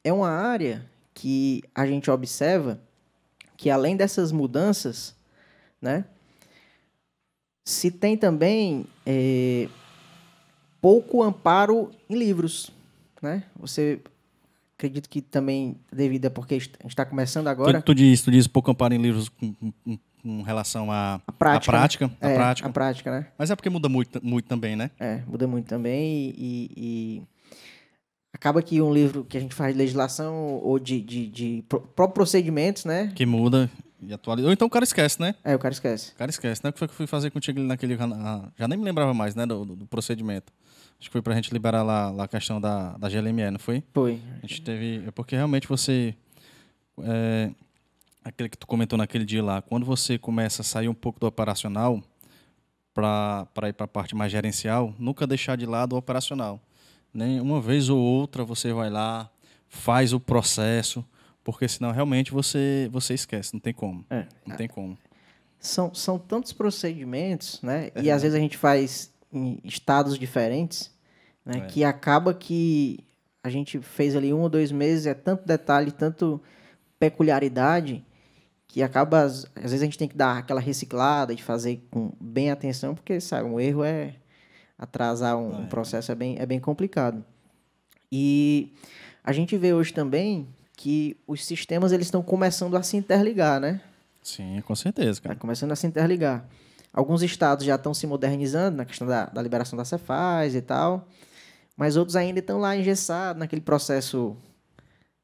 é 0.06 0.12
uma 0.12 0.30
área 0.30 0.86
que 1.12 1.64
a 1.74 1.84
gente 1.84 2.08
observa 2.08 2.80
que 3.56 3.68
além 3.68 3.96
dessas 3.96 4.30
mudanças, 4.30 5.16
né, 5.82 6.04
se 7.64 7.90
tem 7.90 8.16
também 8.16 8.86
é, 9.04 9.68
pouco 10.80 11.24
amparo 11.24 11.90
em 12.08 12.16
livros, 12.16 12.70
né? 13.20 13.42
Você 13.58 14.00
acredito 14.78 15.08
que 15.08 15.20
também 15.20 15.76
devido 15.92 16.26
a 16.26 16.30
porque 16.30 16.54
a 16.54 16.58
gente 16.58 16.78
está 16.86 17.04
começando 17.04 17.48
agora. 17.48 17.80
Tu, 17.80 17.86
tu, 17.86 17.94
diz, 17.94 18.22
tu 18.22 18.30
diz 18.30 18.46
pouco 18.46 18.70
amparo 18.70 18.94
em 18.94 19.02
livros 19.02 19.28
com, 19.28 19.52
com, 19.54 19.98
com 20.22 20.42
relação 20.42 20.92
à 20.92 21.20
prática, 21.36 21.72
a 21.72 21.78
prática, 21.78 22.06
né? 22.06 22.14
a 22.20 22.28
é, 22.28 22.34
prática. 22.36 22.68
A 22.68 22.72
prática, 22.72 23.10
né? 23.10 23.26
Mas 23.36 23.50
é 23.50 23.56
porque 23.56 23.70
muda 23.70 23.88
muito, 23.88 24.24
muito 24.24 24.46
também, 24.46 24.76
né? 24.76 24.92
É, 25.00 25.22
muda 25.26 25.48
muito 25.48 25.66
também 25.66 26.32
e, 26.36 26.70
e 26.76 27.22
acaba 28.36 28.62
que 28.62 28.80
um 28.82 28.92
livro 28.92 29.24
que 29.24 29.36
a 29.36 29.40
gente 29.40 29.54
faz 29.54 29.72
de 29.72 29.78
legislação 29.78 30.60
ou 30.62 30.78
de, 30.78 31.00
de, 31.00 31.26
de 31.26 31.64
próprios 31.68 32.12
procedimentos, 32.12 32.84
né? 32.84 33.10
Que 33.14 33.24
muda 33.24 33.70
e 34.00 34.12
atualiza. 34.12 34.46
Ou 34.46 34.52
então 34.52 34.68
o 34.68 34.70
cara 34.70 34.84
esquece, 34.84 35.20
né? 35.20 35.34
É, 35.42 35.56
o 35.56 35.58
cara 35.58 35.72
esquece. 35.72 36.12
O 36.12 36.16
cara 36.16 36.30
esquece, 36.30 36.60
né? 36.62 36.70
O 36.70 36.72
que 36.72 36.78
foi 36.78 36.86
que 36.86 36.92
eu 36.92 36.96
fui 36.96 37.06
fazer 37.06 37.30
contigo 37.30 37.58
naquele. 37.60 37.96
Já 38.56 38.68
nem 38.68 38.78
me 38.78 38.84
lembrava 38.84 39.14
mais, 39.14 39.34
né? 39.34 39.46
Do, 39.46 39.64
do, 39.64 39.76
do 39.76 39.86
procedimento. 39.86 40.52
Acho 41.00 41.08
que 41.08 41.12
foi 41.12 41.22
pra 41.22 41.34
gente 41.34 41.50
liberar 41.52 41.82
lá, 41.82 42.10
lá 42.10 42.24
a 42.24 42.28
questão 42.28 42.60
da, 42.60 42.96
da 42.98 43.08
GLME, 43.08 43.50
não 43.50 43.58
foi? 43.58 43.82
Foi. 43.92 44.20
A 44.42 44.46
gente 44.46 44.60
teve. 44.62 45.02
É 45.06 45.10
porque 45.10 45.34
realmente 45.34 45.66
você. 45.66 46.14
É, 47.02 47.50
aquele 48.22 48.50
que 48.50 48.58
tu 48.58 48.66
comentou 48.66 48.98
naquele 48.98 49.24
dia 49.24 49.42
lá, 49.42 49.62
quando 49.62 49.86
você 49.86 50.18
começa 50.18 50.60
a 50.60 50.64
sair 50.64 50.88
um 50.88 50.94
pouco 50.94 51.18
do 51.18 51.26
operacional 51.26 52.02
para 52.92 53.68
ir 53.68 53.72
para 53.72 53.84
a 53.84 53.88
parte 53.88 54.14
mais 54.14 54.30
gerencial, 54.30 54.94
nunca 54.98 55.26
deixar 55.26 55.56
de 55.56 55.64
lado 55.64 55.94
o 55.94 55.98
operacional. 55.98 56.60
Nem 57.16 57.40
uma 57.40 57.60
vez 57.60 57.88
ou 57.88 57.98
outra 57.98 58.44
você 58.44 58.72
vai 58.72 58.90
lá, 58.90 59.30
faz 59.68 60.12
o 60.12 60.20
processo, 60.20 61.04
porque 61.42 61.66
senão 61.66 61.90
realmente 61.92 62.30
você 62.30 62.88
você 62.92 63.14
esquece, 63.14 63.54
não 63.54 63.60
tem 63.60 63.72
como. 63.72 64.04
É. 64.10 64.26
Não 64.46 64.56
tem 64.56 64.68
como. 64.68 64.98
São, 65.58 65.94
são 65.94 66.18
tantos 66.18 66.52
procedimentos, 66.52 67.60
né? 67.62 67.90
É. 67.94 68.02
E 68.02 68.10
às 68.10 68.22
vezes 68.22 68.36
a 68.36 68.40
gente 68.40 68.56
faz 68.56 69.12
em 69.32 69.58
estados 69.64 70.18
diferentes, 70.18 70.92
né? 71.44 71.58
É. 71.58 71.60
Que 71.62 71.84
acaba 71.84 72.34
que 72.34 73.00
a 73.42 73.48
gente 73.48 73.80
fez 73.80 74.14
ali 74.14 74.34
um 74.34 74.40
ou 74.40 74.48
dois 74.48 74.70
meses, 74.70 75.06
é 75.06 75.14
tanto 75.14 75.46
detalhe, 75.46 75.92
tanto 75.92 76.40
peculiaridade, 76.98 78.04
que 78.66 78.82
acaba, 78.82 79.22
às, 79.22 79.46
às 79.54 79.70
vezes 79.70 79.82
a 79.82 79.84
gente 79.84 79.98
tem 79.98 80.08
que 80.08 80.16
dar 80.16 80.38
aquela 80.38 80.60
reciclada 80.60 81.34
de 81.34 81.42
fazer 81.42 81.86
com 81.90 82.12
bem 82.20 82.50
atenção, 82.50 82.94
porque, 82.94 83.20
sabe, 83.20 83.48
um 83.48 83.60
erro 83.60 83.84
é 83.84 84.16
atrasar 84.78 85.36
um, 85.36 85.62
um 85.62 85.66
processo 85.66 86.12
é 86.12 86.14
bem, 86.14 86.36
é 86.38 86.46
bem 86.46 86.60
complicado. 86.60 87.24
E 88.10 88.72
a 89.24 89.32
gente 89.32 89.56
vê 89.56 89.72
hoje 89.72 89.92
também 89.92 90.48
que 90.76 91.16
os 91.26 91.44
sistemas 91.44 91.92
eles 91.92 92.06
estão 92.06 92.22
começando 92.22 92.76
a 92.76 92.82
se 92.82 92.96
interligar, 92.96 93.58
né? 93.60 93.80
Sim, 94.22 94.62
com 94.66 94.74
certeza, 94.74 95.20
cara. 95.20 95.34
Tá 95.34 95.40
começando 95.40 95.72
a 95.72 95.76
se 95.76 95.86
interligar. 95.86 96.46
Alguns 96.92 97.22
estados 97.22 97.64
já 97.64 97.74
estão 97.74 97.92
se 97.92 98.06
modernizando 98.06 98.78
na 98.78 98.84
questão 98.84 99.06
da, 99.06 99.26
da 99.26 99.42
liberação 99.42 99.76
da 99.76 99.84
Cefaz 99.84 100.54
e 100.54 100.62
tal, 100.62 101.08
mas 101.76 101.96
outros 101.96 102.16
ainda 102.16 102.40
estão 102.40 102.58
lá 102.58 102.76
engessados 102.76 103.38
naquele 103.38 103.60
processo, 103.60 104.36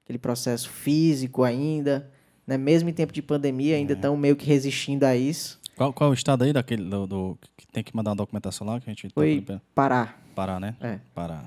aquele 0.04 0.18
processo 0.18 0.68
físico 0.68 1.42
ainda, 1.42 2.11
né? 2.47 2.59
Mesmo 2.59 2.88
em 2.88 2.92
tempo 2.92 3.12
de 3.12 3.23
pandemia 3.23 3.76
ainda 3.76 3.94
é. 3.94 3.97
estão 3.97 4.16
meio 4.16 4.37
que 4.37 4.47
resistindo 4.47 5.04
a 5.04 5.16
isso. 5.16 5.62
Qual, 5.76 5.93
qual 5.93 6.09
é 6.09 6.11
o 6.11 6.14
estado 6.14 6.45
aí 6.45 6.52
daquele 6.52 6.85
do, 6.85 7.07
do, 7.07 7.38
que 7.57 7.67
tem 7.67 7.83
que 7.83 7.95
mandar 7.97 8.11
uma 8.11 8.17
documentação 8.17 8.67
lá 8.67 8.81
que 8.81 8.88
a 8.88 8.93
gente 8.93 9.09
Foi 9.12 9.41
tá 9.41 9.61
Pará. 9.75 10.14
Pará, 10.35 10.61
né? 10.61 10.76
É. 10.81 10.99
Pará. 11.14 11.45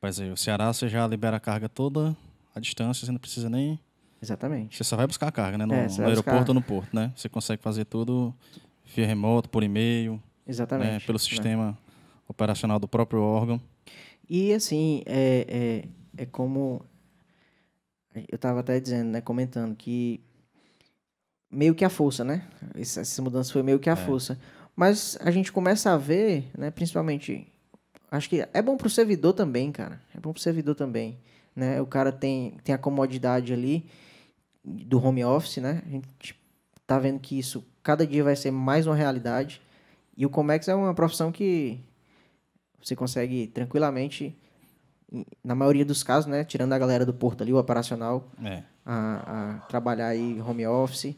Pois 0.00 0.18
é, 0.18 0.30
o 0.30 0.36
Ceará 0.36 0.72
você 0.72 0.88
já 0.88 1.06
libera 1.06 1.36
a 1.36 1.40
carga 1.40 1.68
toda 1.68 2.16
à 2.54 2.60
distância, 2.60 3.04
você 3.04 3.12
não 3.12 3.18
precisa 3.18 3.50
nem. 3.50 3.78
Exatamente. 4.22 4.76
Você 4.76 4.84
só 4.84 4.96
vai 4.96 5.06
buscar 5.06 5.28
a 5.28 5.32
carga, 5.32 5.58
né? 5.58 5.66
No, 5.66 5.74
é, 5.74 5.86
no 5.86 6.06
aeroporto 6.06 6.38
buscar... 6.38 6.48
ou 6.48 6.54
no 6.54 6.62
porto, 6.62 6.94
né? 6.94 7.12
Você 7.14 7.28
consegue 7.28 7.62
fazer 7.62 7.84
tudo 7.84 8.34
via 8.94 9.06
remoto, 9.06 9.48
por 9.48 9.62
e-mail. 9.62 10.20
Exatamente. 10.46 10.90
Né? 10.90 11.00
Pelo 11.00 11.18
sistema 11.18 11.78
operacional 12.26 12.78
do 12.78 12.88
próprio 12.88 13.22
órgão. 13.22 13.60
E 14.28 14.52
assim, 14.52 15.02
é, 15.06 15.82
é, 16.16 16.22
é 16.22 16.26
como 16.26 16.84
eu 18.14 18.36
estava 18.36 18.60
até 18.60 18.78
dizendo, 18.80 19.10
né, 19.10 19.20
comentando 19.20 19.74
que 19.76 20.20
meio 21.50 21.74
que 21.74 21.84
a 21.84 21.90
força, 21.90 22.22
né? 22.22 22.46
Essa, 22.74 23.00
essa 23.00 23.20
mudança 23.20 23.52
foi 23.52 23.62
meio 23.62 23.78
que 23.78 23.90
a 23.90 23.94
é. 23.94 23.96
força. 23.96 24.38
Mas 24.76 25.18
a 25.20 25.30
gente 25.30 25.50
começa 25.50 25.92
a 25.92 25.96
ver, 25.96 26.48
né, 26.56 26.70
principalmente, 26.70 27.46
acho 28.10 28.28
que 28.28 28.46
é 28.52 28.62
bom 28.62 28.76
para 28.76 28.86
o 28.86 28.90
servidor 28.90 29.32
também, 29.32 29.72
cara. 29.72 30.00
É 30.14 30.20
bom 30.20 30.32
para 30.32 30.38
o 30.38 30.42
servidor 30.42 30.74
também, 30.74 31.18
né? 31.54 31.80
O 31.80 31.86
cara 31.86 32.12
tem, 32.12 32.54
tem 32.62 32.74
a 32.74 32.78
comodidade 32.78 33.52
ali 33.52 33.84
do 34.64 35.04
home 35.04 35.24
office, 35.24 35.56
né? 35.56 35.82
A 35.84 35.88
gente 35.88 36.40
tá 36.86 36.98
vendo 36.98 37.18
que 37.18 37.38
isso 37.38 37.64
cada 37.82 38.06
dia 38.06 38.22
vai 38.22 38.36
ser 38.36 38.50
mais 38.50 38.86
uma 38.86 38.94
realidade. 38.94 39.60
E 40.16 40.24
o 40.24 40.30
Comex 40.30 40.68
é 40.68 40.74
uma 40.74 40.94
profissão 40.94 41.32
que 41.32 41.80
você 42.82 42.94
consegue 42.94 43.48
tranquilamente, 43.48 44.36
na 45.42 45.54
maioria 45.54 45.84
dos 45.84 46.02
casos, 46.02 46.30
né? 46.30 46.44
Tirando 46.44 46.72
a 46.72 46.78
galera 46.78 47.04
do 47.04 47.12
porto 47.12 47.42
ali, 47.42 47.52
o 47.52 47.58
operacional, 47.58 48.30
é. 48.42 48.62
a, 48.86 49.56
a 49.56 49.58
trabalhar 49.66 50.08
aí 50.08 50.40
home 50.40 50.66
office 50.66 51.16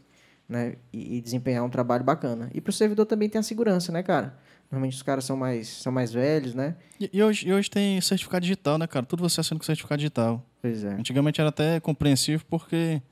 né? 0.48 0.74
E, 0.92 1.16
e 1.16 1.20
desempenhar 1.20 1.64
um 1.64 1.70
trabalho 1.70 2.04
bacana. 2.04 2.50
E 2.54 2.60
para 2.60 2.70
o 2.70 2.72
servidor 2.72 3.06
também 3.06 3.28
tem 3.28 3.38
a 3.38 3.42
segurança, 3.42 3.90
né, 3.92 4.02
cara? 4.02 4.36
Normalmente 4.70 4.94
os 4.96 5.02
caras 5.02 5.24
são 5.24 5.36
mais, 5.36 5.68
são 5.68 5.92
mais 5.92 6.12
velhos, 6.12 6.54
né? 6.54 6.76
E, 6.98 7.10
e, 7.12 7.22
hoje, 7.22 7.46
e 7.46 7.52
hoje 7.52 7.70
tem 7.70 8.00
certificado 8.00 8.42
digital, 8.42 8.78
né, 8.78 8.86
cara? 8.86 9.04
Tudo 9.04 9.22
você 9.22 9.40
assina 9.40 9.58
com 9.58 9.64
certificado 9.66 9.98
digital. 9.98 10.44
Pois 10.62 10.82
é. 10.82 10.94
Antigamente 10.94 11.40
era 11.40 11.50
até 11.50 11.78
compreensível 11.80 12.46
porque 12.48 13.02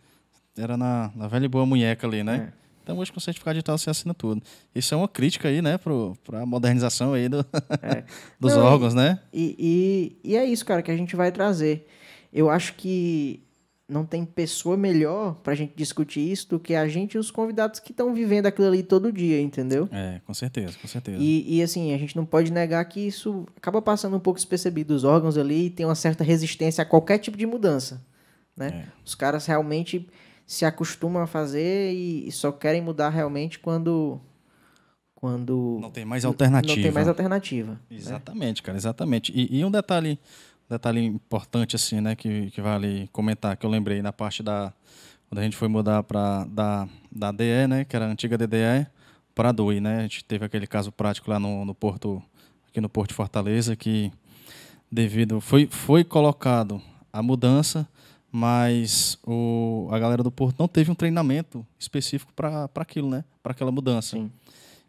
era 0.56 0.76
na, 0.76 1.10
na 1.14 1.28
velha 1.28 1.44
e 1.44 1.48
boa 1.48 1.66
munheca 1.66 2.06
ali, 2.06 2.22
né? 2.22 2.50
É. 2.56 2.60
Então 2.82 2.98
hoje 2.98 3.12
com 3.12 3.18
o 3.18 3.20
certificado 3.20 3.54
digital 3.54 3.76
você 3.76 3.90
assina 3.90 4.14
tudo. 4.14 4.42
Isso 4.74 4.94
é 4.94 4.96
uma 4.96 5.06
crítica 5.06 5.48
aí, 5.48 5.60
né, 5.60 5.78
para 5.78 6.40
a 6.42 6.46
modernização 6.46 7.12
aí 7.12 7.28
do, 7.28 7.40
É. 7.82 8.04
dos 8.40 8.54
Não, 8.56 8.64
órgãos, 8.64 8.94
né? 8.94 9.20
E, 9.32 10.18
e, 10.24 10.30
e 10.32 10.36
é 10.36 10.44
isso, 10.44 10.64
cara, 10.64 10.82
que 10.82 10.90
a 10.90 10.96
gente 10.96 11.14
vai 11.14 11.30
trazer. 11.30 11.86
Eu 12.32 12.48
acho 12.48 12.74
que 12.74 13.42
não 13.90 14.06
tem 14.06 14.24
pessoa 14.24 14.76
melhor 14.76 15.34
pra 15.42 15.54
gente 15.54 15.74
discutir 15.74 16.20
isso 16.20 16.48
do 16.48 16.60
que 16.60 16.74
a 16.74 16.86
gente 16.88 17.14
e 17.14 17.18
os 17.18 17.30
convidados 17.30 17.80
que 17.80 17.90
estão 17.90 18.14
vivendo 18.14 18.46
aquilo 18.46 18.68
ali 18.68 18.82
todo 18.82 19.12
dia, 19.12 19.40
entendeu? 19.40 19.88
É, 19.90 20.20
com 20.24 20.32
certeza, 20.32 20.78
com 20.80 20.88
certeza. 20.88 21.18
E, 21.20 21.56
e, 21.58 21.62
assim, 21.62 21.92
a 21.92 21.98
gente 21.98 22.16
não 22.16 22.24
pode 22.24 22.52
negar 22.52 22.84
que 22.84 23.00
isso 23.00 23.46
acaba 23.56 23.82
passando 23.82 24.16
um 24.16 24.20
pouco 24.20 24.38
despercebido. 24.38 24.94
Os 24.94 25.04
órgãos 25.04 25.36
ali 25.36 25.68
têm 25.70 25.84
uma 25.84 25.94
certa 25.94 26.22
resistência 26.22 26.82
a 26.82 26.84
qualquer 26.84 27.18
tipo 27.18 27.36
de 27.36 27.44
mudança. 27.46 28.00
Né? 28.56 28.86
É. 28.86 28.92
Os 29.04 29.14
caras 29.14 29.46
realmente 29.46 30.08
se 30.46 30.64
acostumam 30.64 31.22
a 31.22 31.26
fazer 31.26 31.92
e, 31.92 32.26
e 32.26 32.32
só 32.32 32.50
querem 32.52 32.82
mudar 32.82 33.10
realmente 33.10 33.58
quando. 33.58 34.20
Quando. 35.14 35.78
Não 35.80 35.90
tem 35.90 36.04
mais 36.04 36.24
alternativa. 36.24 36.76
Não 36.76 36.82
tem 36.82 36.92
mais 36.92 37.06
alternativa. 37.06 37.72
né? 37.72 37.78
Exatamente, 37.90 38.62
cara, 38.62 38.76
exatamente. 38.78 39.32
E, 39.34 39.58
e 39.58 39.64
um 39.64 39.70
detalhe, 39.70 40.18
detalhe 40.70 41.04
importante 41.04 41.76
assim, 41.76 42.00
né, 42.00 42.14
que, 42.14 42.50
que 42.50 42.60
vale 42.60 43.08
comentar, 43.12 43.56
que 43.56 43.66
eu 43.66 43.70
lembrei 43.70 44.00
na 44.00 44.12
parte 44.12 44.42
da 44.42 44.72
quando 45.28 45.38
a 45.38 45.42
gente 45.42 45.56
foi 45.56 45.68
mudar 45.68 46.02
para 46.02 46.44
da 46.44 46.88
da 47.10 47.32
DE, 47.32 47.66
né, 47.68 47.84
que 47.84 47.94
era 47.94 48.06
a 48.06 48.08
antiga 48.08 48.38
DDE, 48.38 48.86
para 49.34 49.50
a 49.50 49.52
DOI, 49.52 49.80
né? 49.80 49.98
A 49.98 50.02
gente 50.02 50.24
teve 50.24 50.44
aquele 50.44 50.66
caso 50.66 50.92
prático 50.92 51.30
lá 51.30 51.38
no, 51.38 51.64
no 51.64 51.74
porto 51.74 52.22
aqui 52.68 52.80
no 52.80 52.88
Porto 52.88 53.10
de 53.10 53.14
Fortaleza 53.14 53.74
que 53.74 54.12
devido 54.90 55.40
foi 55.40 55.66
foi 55.66 56.04
colocado 56.04 56.80
a 57.12 57.22
mudança, 57.22 57.88
mas 58.30 59.18
o, 59.26 59.88
a 59.90 59.98
galera 59.98 60.22
do 60.22 60.30
porto 60.30 60.58
não 60.58 60.68
teve 60.68 60.90
um 60.90 60.94
treinamento 60.94 61.66
específico 61.78 62.32
para 62.32 62.70
aquilo, 62.76 63.10
né? 63.10 63.24
Para 63.42 63.52
aquela 63.52 63.72
mudança. 63.72 64.16
Sim. 64.16 64.30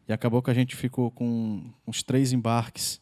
E 0.07 0.13
acabou 0.13 0.41
que 0.41 0.51
a 0.51 0.53
gente 0.53 0.75
ficou 0.75 1.09
com 1.09 1.63
uns 1.87 2.03
três 2.03 2.33
embarques 2.33 3.01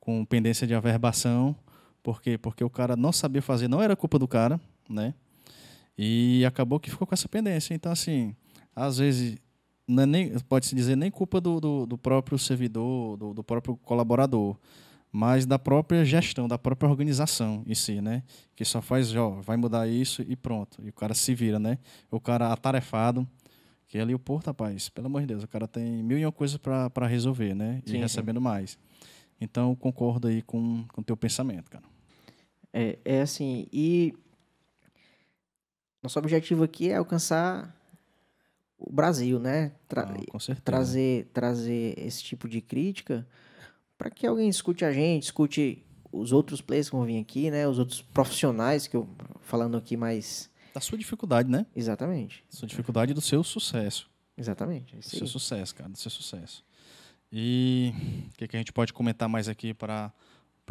com 0.00 0.24
pendência 0.24 0.66
de 0.66 0.74
averbação. 0.74 1.56
Por 2.04 2.20
quê? 2.20 2.36
Porque 2.36 2.62
o 2.62 2.68
cara 2.68 2.94
não 2.94 3.10
sabia 3.10 3.40
fazer, 3.40 3.66
não 3.66 3.80
era 3.80 3.96
culpa 3.96 4.18
do 4.18 4.28
cara, 4.28 4.60
né? 4.90 5.14
E 5.96 6.44
acabou 6.46 6.78
que 6.78 6.90
ficou 6.90 7.06
com 7.06 7.14
essa 7.14 7.26
pendência. 7.26 7.72
Então, 7.72 7.90
assim, 7.90 8.36
às 8.76 8.98
vezes, 8.98 9.38
não 9.88 10.02
é 10.02 10.06
nem, 10.06 10.38
pode-se 10.40 10.74
dizer 10.74 10.96
nem 10.96 11.10
culpa 11.10 11.40
do, 11.40 11.58
do, 11.58 11.86
do 11.86 11.96
próprio 11.96 12.38
servidor, 12.38 13.16
do, 13.16 13.32
do 13.32 13.42
próprio 13.42 13.74
colaborador, 13.78 14.54
mas 15.10 15.46
da 15.46 15.58
própria 15.58 16.04
gestão, 16.04 16.46
da 16.46 16.58
própria 16.58 16.90
organização 16.90 17.62
em 17.66 17.74
si, 17.74 18.02
né? 18.02 18.22
Que 18.54 18.66
só 18.66 18.82
faz, 18.82 19.16
ó, 19.16 19.40
vai 19.40 19.56
mudar 19.56 19.88
isso 19.88 20.20
e 20.28 20.36
pronto. 20.36 20.82
E 20.84 20.90
o 20.90 20.92
cara 20.92 21.14
se 21.14 21.34
vira, 21.34 21.58
né? 21.58 21.78
O 22.10 22.20
cara 22.20 22.52
atarefado, 22.52 23.26
que 23.88 23.98
ali 23.98 24.14
o 24.14 24.18
Porto, 24.18 24.48
rapaz, 24.48 24.90
pelo 24.90 25.06
amor 25.06 25.22
de 25.22 25.28
Deus, 25.28 25.42
o 25.42 25.48
cara 25.48 25.66
tem 25.66 26.02
mil 26.02 26.18
e 26.18 26.26
uma 26.26 26.32
coisas 26.32 26.58
para 26.58 27.06
resolver, 27.06 27.54
né? 27.54 27.80
E 27.86 27.90
Sim, 27.92 27.96
sim. 27.96 28.02
recebendo 28.02 28.42
mais. 28.42 28.76
Então, 29.40 29.74
concordo 29.74 30.28
aí 30.28 30.42
com 30.42 30.84
o 30.98 31.02
teu 31.02 31.16
pensamento, 31.16 31.70
cara. 31.70 31.93
É, 32.76 32.98
é 33.04 33.20
assim, 33.20 33.68
e 33.72 34.12
nosso 36.02 36.18
objetivo 36.18 36.64
aqui 36.64 36.90
é 36.90 36.96
alcançar 36.96 37.74
o 38.76 38.92
Brasil, 38.92 39.38
né? 39.38 39.72
Tra- 39.88 40.02
Ah, 40.02 40.30
com 40.30 40.38
certeza. 40.40 40.64
trazer, 40.64 41.30
trazer 41.32 41.94
esse 41.98 42.22
tipo 42.22 42.48
de 42.48 42.60
crítica 42.60 43.26
para 43.96 44.10
que 44.10 44.26
alguém 44.26 44.48
escute 44.48 44.84
a 44.84 44.92
gente, 44.92 45.22
escute 45.24 45.82
os 46.12 46.32
outros 46.32 46.60
players 46.60 46.90
que 46.90 46.96
vão 46.96 47.04
vir 47.04 47.20
aqui, 47.20 47.50
né? 47.50 47.66
Os 47.66 47.78
outros 47.78 48.02
profissionais 48.02 48.86
que 48.88 48.96
eu 48.96 49.08
falando 49.42 49.76
aqui 49.76 49.96
mais 49.96 50.50
Da 50.74 50.80
sua 50.80 50.98
dificuldade, 50.98 51.48
né? 51.48 51.64
exatamente, 51.76 52.44
Da 52.50 52.56
sua 52.58 52.66
dificuldade 52.68 53.12
e 53.12 53.14
do 53.14 53.20
seu 53.20 53.42
sucesso. 53.44 54.10
exatamente. 54.36 54.94
é 54.96 54.98
Do 54.98 55.04
seu 55.08 55.26
sucesso, 55.28 55.74
cara, 55.76 55.88
do 55.90 55.96
seu 55.98 56.10
sucesso. 56.10 56.64
E 57.32 57.92
o 58.32 58.36
que, 58.36 58.48
que 58.48 58.56
a 58.56 58.58
gente 58.58 58.72
pode 58.72 58.92
comentar 58.92 59.28
mais 59.28 59.48
aqui 59.48 59.72
para 59.72 60.12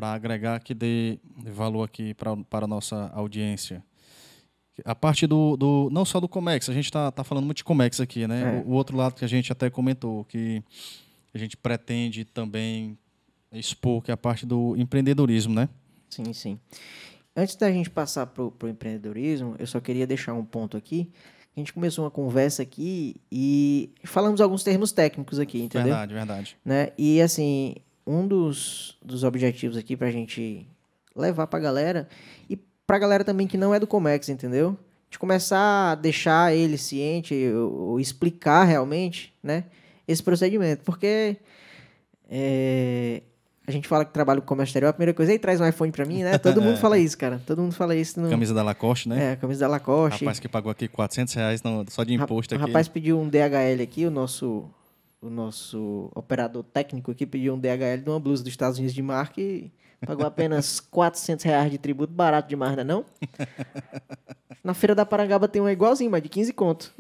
agregar 0.01 0.59
que 0.59 0.73
dê 0.73 1.19
valor 1.45 1.83
aqui 1.83 2.13
pra, 2.13 2.35
para 2.35 2.65
a 2.65 2.67
nossa 2.67 3.12
audiência? 3.13 3.83
A 4.84 4.95
parte 4.95 5.27
do, 5.27 5.56
do. 5.56 5.89
Não 5.91 6.03
só 6.03 6.19
do 6.19 6.27
Comex, 6.27 6.67
a 6.67 6.73
gente 6.73 6.86
está 6.86 7.12
tá 7.12 7.23
falando 7.23 7.45
muito 7.45 7.58
de 7.58 7.63
Comex 7.63 7.99
aqui, 7.99 8.27
né? 8.27 8.58
É. 8.58 8.62
O, 8.62 8.69
o 8.69 8.71
outro 8.71 8.97
lado 8.97 9.13
que 9.13 9.23
a 9.23 9.27
gente 9.27 9.51
até 9.51 9.69
comentou, 9.69 10.25
que 10.25 10.63
a 11.34 11.38
gente 11.38 11.56
pretende 11.56 12.25
também 12.25 12.97
expor, 13.51 14.01
que 14.01 14.10
é 14.10 14.13
a 14.13 14.17
parte 14.17 14.45
do 14.45 14.75
empreendedorismo, 14.75 15.53
né? 15.53 15.69
Sim, 16.10 16.34
sim. 16.34 16.60
Antes 17.36 17.56
da 17.56 17.71
gente 17.71 17.89
passar 17.89 18.27
pro, 18.27 18.51
pro 18.51 18.69
empreendedorismo, 18.69 19.56
eu 19.60 19.67
só 19.67 19.79
queria 19.79 20.06
deixar 20.08 20.34
um 20.34 20.45
ponto 20.45 20.75
aqui. 20.77 21.12
A 21.56 21.60
gente 21.60 21.71
começou 21.71 22.03
uma 22.06 22.12
conversa 22.12 22.63
aqui 22.63 23.15
e 23.32 23.91
falamos 24.03 24.41
alguns 24.41 24.63
termos 24.63 24.91
técnicos 24.91 25.39
aqui, 25.39 25.62
entendeu? 25.62 25.89
Verdade, 25.89 26.13
verdade. 26.13 26.58
né? 26.65 26.89
E 26.97 27.21
assim, 27.21 27.75
um 28.06 28.28
dos, 28.28 28.98
dos 29.02 29.24
objetivos 29.24 29.78
aqui 29.78 29.96
pra 29.96 30.12
gente 30.12 30.68
levar 31.16 31.48
pra 31.48 31.60
galera 31.60 32.08
e 32.50 32.58
pra 32.88 32.98
galera 33.00 33.24
também 33.24 33.48
que 33.48 33.58
não 33.58 33.74
é 33.74 33.80
do 33.80 33.88
Comex, 33.88 34.30
entendeu? 34.30 34.78
De 35.10 35.20
começar 35.20 35.92
a 35.92 35.96
deixar 35.96 36.56
ele 36.56 36.78
ciente 36.78 37.34
ou, 37.54 38.00
explicar 38.00 38.63
realmente, 38.63 39.32
né? 39.44 39.66
Esse 40.08 40.24
procedimento. 40.24 40.84
Porque 40.84 41.38
é, 42.30 43.22
a 43.66 43.72
gente 43.72 43.88
fala 43.88 44.04
que 44.04 44.12
trabalha 44.12 44.42
com 44.42 44.48
comércio 44.48 44.72
exterior, 44.72 44.89
a 44.89 44.94
primeira 44.94 45.13
coisa 45.13 45.32
é 45.32 45.36
"Ei, 45.36 45.39
traz 45.39 45.62
um 45.62 45.68
iPhone 45.68 45.92
pra 45.92 46.06
mim, 46.06 46.24
né? 46.24 46.38
Todo 46.38 46.62
mundo 46.62 46.78
fala 46.82 46.98
isso, 46.98 47.18
cara. 47.18 47.42
Todo 47.46 47.62
mundo 47.62 47.74
fala 47.74 47.96
isso. 47.96 48.20
No, 48.20 48.30
Camisa 48.30 48.54
da 48.54 48.63
Lacoste, 48.63 49.08
né? 49.08 49.34
É, 49.34 49.36
camisa 49.36 49.62
da 49.62 49.68
Lacoste. 49.68 50.24
Rapaz 50.26 50.39
que 50.39 50.50
pagou 50.50 50.72
aqui 50.72 50.88
400 50.88 51.34
reais 51.36 51.62
no- 51.63 51.86
só 51.89 52.04
de 52.04 52.13
imposto 52.16 52.54
O 52.56 52.58
aqui. 52.58 52.66
rapaz 52.68 52.88
pediu 52.88 53.20
um 53.20 53.30
DHL 53.30 53.82
aqui, 53.84 54.06
o 54.06 54.12
nosso, 54.12 54.66
o 55.23 55.29
nosso 55.29 56.12
operador 56.13 56.63
técnico 56.63 57.12
aqui 57.12 57.25
pediu 57.25 57.53
um 57.53 57.59
DHL 57.59 58.03
de 58.03 58.09
uma 58.09 58.19
blusa 58.19 58.43
dos 58.43 58.51
Estados 58.51 58.77
Unidos 58.77 58.93
de 58.93 59.01
marca 59.01 59.39
e 59.39 59.71
pagou 60.05 60.25
apenas 60.25 60.81
400 60.91 61.45
reais 61.45 61.71
de 61.71 61.77
tributo, 61.77 62.12
barato 62.12 62.49
demais, 62.49 62.75
não 62.75 62.81
é 62.81 62.83
não? 62.83 63.05
Na 64.62 64.73
feira 64.73 64.93
da 64.93 65.05
Parangaba 65.05 65.47
tem 65.47 65.62
um 65.62 65.69
igualzinho, 65.69 66.12
mas 66.12 66.21
de 66.21 66.29
15 66.29 66.53
conto. 66.53 66.93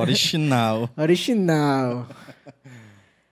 Original. 0.00 0.90
Original. 0.96 2.06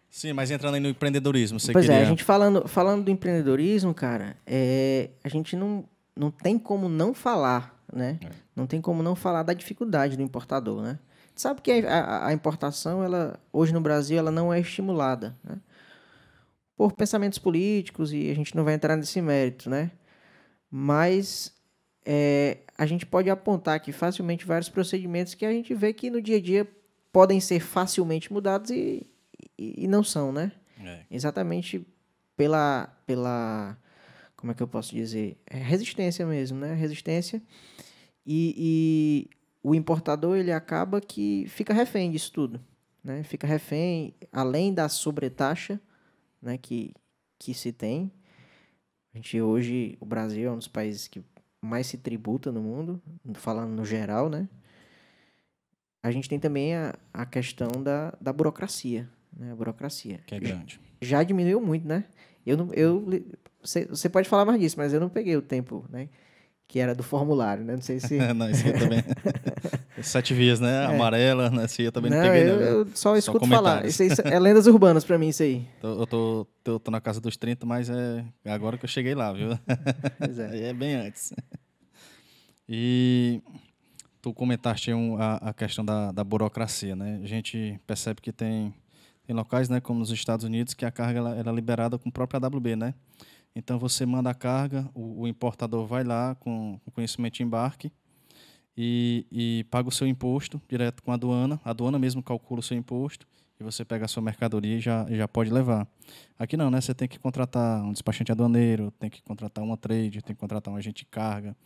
Sim, 0.08 0.32
mas 0.32 0.50
entrando 0.50 0.74
aí 0.74 0.80
no 0.80 0.88
empreendedorismo, 0.88 1.60
você 1.60 1.72
pois 1.72 1.86
queria... 1.86 2.00
é, 2.00 2.02
a 2.02 2.06
gente 2.06 2.24
falando, 2.24 2.66
falando 2.66 3.04
do 3.04 3.10
empreendedorismo, 3.10 3.92
cara, 3.92 4.36
é, 4.46 5.10
a 5.22 5.28
gente 5.28 5.54
não, 5.54 5.84
não 6.16 6.30
tem 6.30 6.58
como 6.58 6.88
não 6.88 7.12
falar, 7.12 7.78
né? 7.92 8.18
É. 8.22 8.28
Não 8.54 8.66
tem 8.66 8.80
como 8.80 9.02
não 9.02 9.14
falar 9.14 9.42
da 9.42 9.52
dificuldade 9.52 10.16
do 10.16 10.22
importador, 10.22 10.82
né? 10.82 10.98
Sabe 11.36 11.60
que 11.60 11.70
a, 11.70 12.00
a- 12.00 12.26
a 12.28 12.32
importação, 12.32 13.04
ela, 13.04 13.38
hoje 13.52 13.72
no 13.72 13.80
Brasil, 13.80 14.18
ela 14.18 14.30
não 14.30 14.52
é 14.52 14.58
estimulada, 14.58 15.36
né? 15.44 15.58
Por 16.76 16.92
pensamentos 16.92 17.38
políticos, 17.38 18.12
e 18.12 18.30
a 18.30 18.34
gente 18.34 18.54
não 18.56 18.64
vai 18.64 18.74
entrar 18.74 18.96
nesse 18.96 19.20
mérito, 19.22 19.70
né? 19.70 19.90
Mas 20.70 21.54
é, 22.04 22.58
a 22.76 22.84
gente 22.86 23.06
pode 23.06 23.30
apontar 23.30 23.74
aqui 23.76 23.92
facilmente 23.92 24.44
vários 24.44 24.68
procedimentos 24.68 25.34
que 25.34 25.46
a 25.46 25.52
gente 25.52 25.74
vê 25.74 25.92
que 25.92 26.10
no 26.10 26.20
dia 26.20 26.36
a 26.36 26.40
dia 26.40 26.68
podem 27.12 27.40
ser 27.40 27.60
facilmente 27.60 28.32
mudados 28.32 28.70
e, 28.70 29.06
e, 29.58 29.84
e 29.84 29.88
não 29.88 30.02
são, 30.04 30.32
né? 30.32 30.52
É, 30.84 31.00
exatamente 31.10 31.86
pela 32.36 32.88
pela 33.06 33.76
como 34.36 34.52
é 34.52 34.54
que 34.54 34.62
eu 34.62 34.68
posso 34.68 34.94
dizer 34.94 35.38
é 35.46 35.56
resistência 35.56 36.26
mesmo 36.26 36.58
né 36.58 36.74
resistência 36.74 37.42
e, 38.26 38.54
e 39.30 39.35
o 39.66 39.74
importador 39.74 40.36
ele 40.36 40.52
acaba 40.52 41.00
que 41.00 41.44
fica 41.48 41.74
refém 41.74 42.12
disso 42.12 42.32
tudo 42.32 42.60
né 43.02 43.24
fica 43.24 43.48
refém 43.48 44.14
além 44.30 44.72
da 44.72 44.88
sobretaxa 44.88 45.80
né 46.40 46.56
que 46.56 46.94
que 47.36 47.52
se 47.52 47.72
tem 47.72 48.12
a 49.12 49.16
gente 49.16 49.40
hoje 49.40 49.98
o 49.98 50.06
Brasil 50.06 50.48
é 50.48 50.52
um 50.52 50.58
dos 50.58 50.68
países 50.68 51.08
que 51.08 51.20
mais 51.60 51.88
se 51.88 51.98
tributa 51.98 52.52
no 52.52 52.62
mundo 52.62 53.02
falando 53.34 53.72
no 53.72 53.84
geral 53.84 54.28
né 54.28 54.48
a 56.00 56.12
gente 56.12 56.28
tem 56.28 56.38
também 56.38 56.76
a, 56.76 56.94
a 57.12 57.26
questão 57.26 57.82
da, 57.82 58.16
da 58.20 58.32
burocracia 58.32 59.10
né 59.36 59.50
a 59.50 59.56
burocracia 59.56 60.20
que 60.24 60.36
é 60.36 60.38
grande. 60.38 60.80
já 61.02 61.24
diminuiu 61.24 61.60
muito, 61.60 61.86
né? 61.86 62.04
Eu 62.46 62.56
não, 62.56 62.72
eu, 62.72 63.04
você, 63.60 63.84
você 63.86 64.08
pode 64.08 64.28
falar 64.28 64.44
mais 64.44 64.60
disso, 64.60 64.76
mas 64.78 64.92
eu 64.92 65.00
não 65.00 65.08
peguei 65.08 65.36
o 65.36 65.42
tempo, 65.42 65.84
né? 65.90 66.08
Que 66.68 66.80
era 66.80 66.94
do 66.94 67.02
formulário, 67.02 67.64
né? 67.64 67.74
Não 67.74 67.82
sei 67.82 68.00
se. 68.00 68.16
não, 68.34 68.50
isso 68.50 68.66
aí 68.66 68.72
também... 68.72 69.04
Sete 70.02 70.34
vias, 70.34 70.60
né? 70.60 70.84
Amarela, 70.86 71.48
né? 71.48 71.64
Esse 71.64 71.82
eu 71.82 71.90
também 71.92 72.10
não, 72.10 72.18
É. 72.18 72.22
não, 72.22 72.30
peguei, 72.32 72.50
eu, 72.50 72.56
não. 72.56 72.62
eu 72.80 72.86
só 72.94 73.16
escuto 73.16 73.46
falar. 73.46 73.80
comentários. 73.80 73.98
Isso 73.98 74.20
aí 74.22 74.32
é 74.34 74.38
lendas 74.38 74.66
urbanas 74.66 75.04
pra 75.04 75.16
mim, 75.16 75.28
isso 75.28 75.42
aí. 75.42 75.66
Eu 75.82 76.06
tô, 76.06 76.46
tô, 76.62 76.78
tô 76.78 76.90
na 76.90 77.00
casa 77.00 77.18
dos 77.20 77.36
30, 77.36 77.64
mas 77.64 77.88
é 77.88 78.24
agora 78.44 78.76
que 78.76 78.84
eu 78.84 78.88
cheguei 78.88 79.14
lá, 79.14 79.32
viu? 79.32 79.58
Pois 80.18 80.38
é. 80.38 80.68
É 80.68 80.72
bem 80.74 80.96
antes. 80.96 81.32
E 82.68 83.40
tu 84.20 84.34
comentaste 84.34 84.92
um, 84.92 85.16
a, 85.20 85.36
a 85.36 85.54
questão 85.54 85.84
da, 85.84 86.10
da 86.12 86.24
burocracia, 86.24 86.96
né? 86.96 87.20
A 87.22 87.26
gente 87.26 87.80
percebe 87.86 88.20
que 88.20 88.32
tem, 88.32 88.74
tem 89.26 89.34
locais, 89.34 89.68
né, 89.68 89.80
como 89.80 90.00
nos 90.00 90.10
Estados 90.10 90.44
Unidos, 90.44 90.74
que 90.74 90.84
a 90.84 90.90
carga 90.90 91.18
ela, 91.20 91.36
ela 91.36 91.50
é 91.50 91.54
liberada 91.54 91.96
com 91.98 92.08
o 92.08 92.12
próprio 92.12 92.38
AWB, 92.44 92.76
né? 92.76 92.94
Então 93.56 93.78
você 93.78 94.04
manda 94.04 94.28
a 94.28 94.34
carga, 94.34 94.86
o, 94.94 95.22
o 95.22 95.26
importador 95.26 95.86
vai 95.86 96.04
lá 96.04 96.34
com, 96.34 96.78
com 96.84 96.90
conhecimento 96.90 97.36
de 97.36 97.42
embarque 97.42 97.90
e, 98.76 99.26
e 99.32 99.64
paga 99.70 99.88
o 99.88 99.92
seu 99.92 100.06
imposto 100.06 100.60
direto 100.68 101.02
com 101.02 101.10
a 101.10 101.14
aduana. 101.14 101.58
A 101.64 101.70
aduana 101.70 101.98
mesmo 101.98 102.22
calcula 102.22 102.60
o 102.60 102.62
seu 102.62 102.76
imposto 102.76 103.26
e 103.58 103.64
você 103.64 103.82
pega 103.82 104.04
a 104.04 104.08
sua 104.08 104.22
mercadoria 104.22 104.76
e 104.76 104.80
já, 104.80 105.06
já 105.08 105.26
pode 105.26 105.50
levar. 105.50 105.88
Aqui 106.38 106.54
não, 106.54 106.70
né? 106.70 106.82
Você 106.82 106.94
tem 106.94 107.08
que 107.08 107.18
contratar 107.18 107.82
um 107.82 107.92
despachante 107.92 108.30
aduaneiro, 108.30 108.90
tem 108.98 109.08
que 109.08 109.22
contratar 109.22 109.64
uma 109.64 109.78
trade, 109.78 110.20
tem 110.20 110.36
que 110.36 110.40
contratar 110.40 110.74
um 110.74 110.76
agente 110.76 111.04
de 111.04 111.06
carga. 111.06 111.56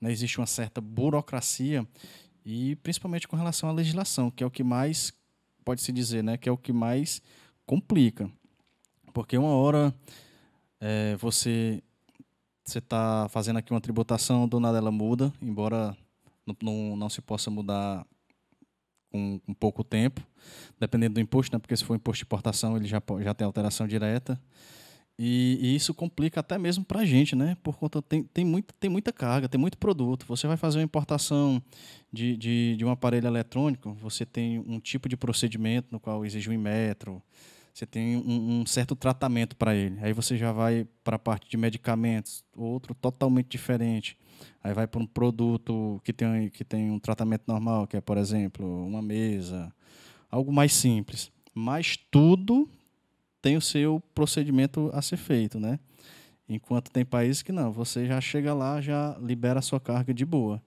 Né? 0.00 0.12
Existe 0.12 0.38
uma 0.38 0.46
certa 0.46 0.80
burocracia 0.80 1.84
e 2.46 2.76
principalmente 2.76 3.26
com 3.26 3.34
relação 3.34 3.68
à 3.68 3.72
legislação, 3.72 4.30
que 4.30 4.44
é 4.44 4.46
o 4.46 4.50
que 4.52 4.62
mais 4.62 5.12
pode 5.64 5.82
se 5.82 5.90
dizer, 5.90 6.22
né? 6.22 6.36
Que 6.36 6.48
é 6.48 6.52
o 6.52 6.56
que 6.56 6.72
mais 6.72 7.20
complica, 7.66 8.30
porque 9.12 9.36
uma 9.36 9.50
hora 9.50 9.92
é, 10.80 11.16
você 11.16 11.82
você 12.64 12.78
está 12.78 13.28
fazendo 13.30 13.58
aqui 13.58 13.72
uma 13.72 13.80
tributação, 13.80 14.46
do 14.46 14.60
nada 14.60 14.78
ela 14.78 14.92
muda, 14.92 15.32
embora 15.42 15.96
não, 16.46 16.56
não, 16.62 16.96
não 16.96 17.08
se 17.08 17.20
possa 17.20 17.50
mudar 17.50 18.06
com, 19.10 19.40
pouco 19.58 19.82
tempo, 19.82 20.20
dependendo 20.78 21.14
do 21.14 21.20
imposto, 21.20 21.54
né? 21.54 21.58
porque 21.58 21.76
se 21.76 21.84
for 21.84 21.96
imposto 21.96 22.18
de 22.18 22.26
importação, 22.26 22.76
ele 22.76 22.86
já, 22.86 23.02
já 23.22 23.34
tem 23.34 23.44
alteração 23.44 23.88
direta. 23.88 24.40
E, 25.18 25.58
e 25.60 25.74
isso 25.74 25.92
complica 25.92 26.40
até 26.40 26.56
mesmo 26.56 26.82
para 26.82 27.00
a 27.00 27.04
gente, 27.04 27.36
né? 27.36 27.54
Por 27.62 27.76
conta 27.76 28.00
tem, 28.00 28.22
tem, 28.22 28.64
tem 28.78 28.88
muita 28.88 29.12
carga, 29.12 29.50
tem 29.50 29.60
muito 29.60 29.76
produto. 29.76 30.24
Você 30.26 30.46
vai 30.46 30.56
fazer 30.56 30.78
uma 30.78 30.84
importação 30.84 31.62
de, 32.10 32.38
de, 32.38 32.74
de 32.76 32.84
um 32.86 32.90
aparelho 32.90 33.26
eletrônico, 33.26 33.92
você 33.92 34.24
tem 34.24 34.58
um 34.60 34.80
tipo 34.80 35.10
de 35.10 35.18
procedimento 35.18 35.88
no 35.90 36.00
qual 36.00 36.24
exige 36.24 36.48
um 36.48 36.58
metro, 36.58 37.22
você 37.72 37.86
tem 37.86 38.16
um, 38.16 38.60
um 38.60 38.66
certo 38.66 38.94
tratamento 38.94 39.56
para 39.56 39.74
ele. 39.74 39.98
Aí 40.02 40.12
você 40.12 40.36
já 40.36 40.52
vai 40.52 40.86
para 41.04 41.16
a 41.16 41.18
parte 41.18 41.48
de 41.48 41.56
medicamentos, 41.56 42.44
outro 42.56 42.94
totalmente 42.94 43.48
diferente. 43.48 44.16
Aí 44.62 44.74
vai 44.74 44.86
para 44.86 45.00
um 45.00 45.06
produto 45.06 46.00
que 46.04 46.12
tem, 46.12 46.48
que 46.50 46.64
tem 46.64 46.90
um 46.90 46.98
tratamento 46.98 47.44
normal, 47.46 47.86
que 47.86 47.96
é, 47.96 48.00
por 48.00 48.18
exemplo, 48.18 48.86
uma 48.86 49.00
mesa, 49.00 49.72
algo 50.30 50.52
mais 50.52 50.72
simples. 50.72 51.30
Mas 51.54 51.96
tudo 52.10 52.68
tem 53.40 53.56
o 53.56 53.60
seu 53.60 54.02
procedimento 54.14 54.90
a 54.92 55.00
ser 55.00 55.16
feito, 55.16 55.58
né? 55.58 55.78
Enquanto 56.48 56.90
tem 56.90 57.04
países 57.04 57.42
que 57.42 57.52
não, 57.52 57.70
você 57.70 58.06
já 58.06 58.20
chega 58.20 58.52
lá, 58.52 58.80
já 58.80 59.16
libera 59.20 59.60
a 59.60 59.62
sua 59.62 59.80
carga 59.80 60.12
de 60.12 60.26
boa. 60.26 60.62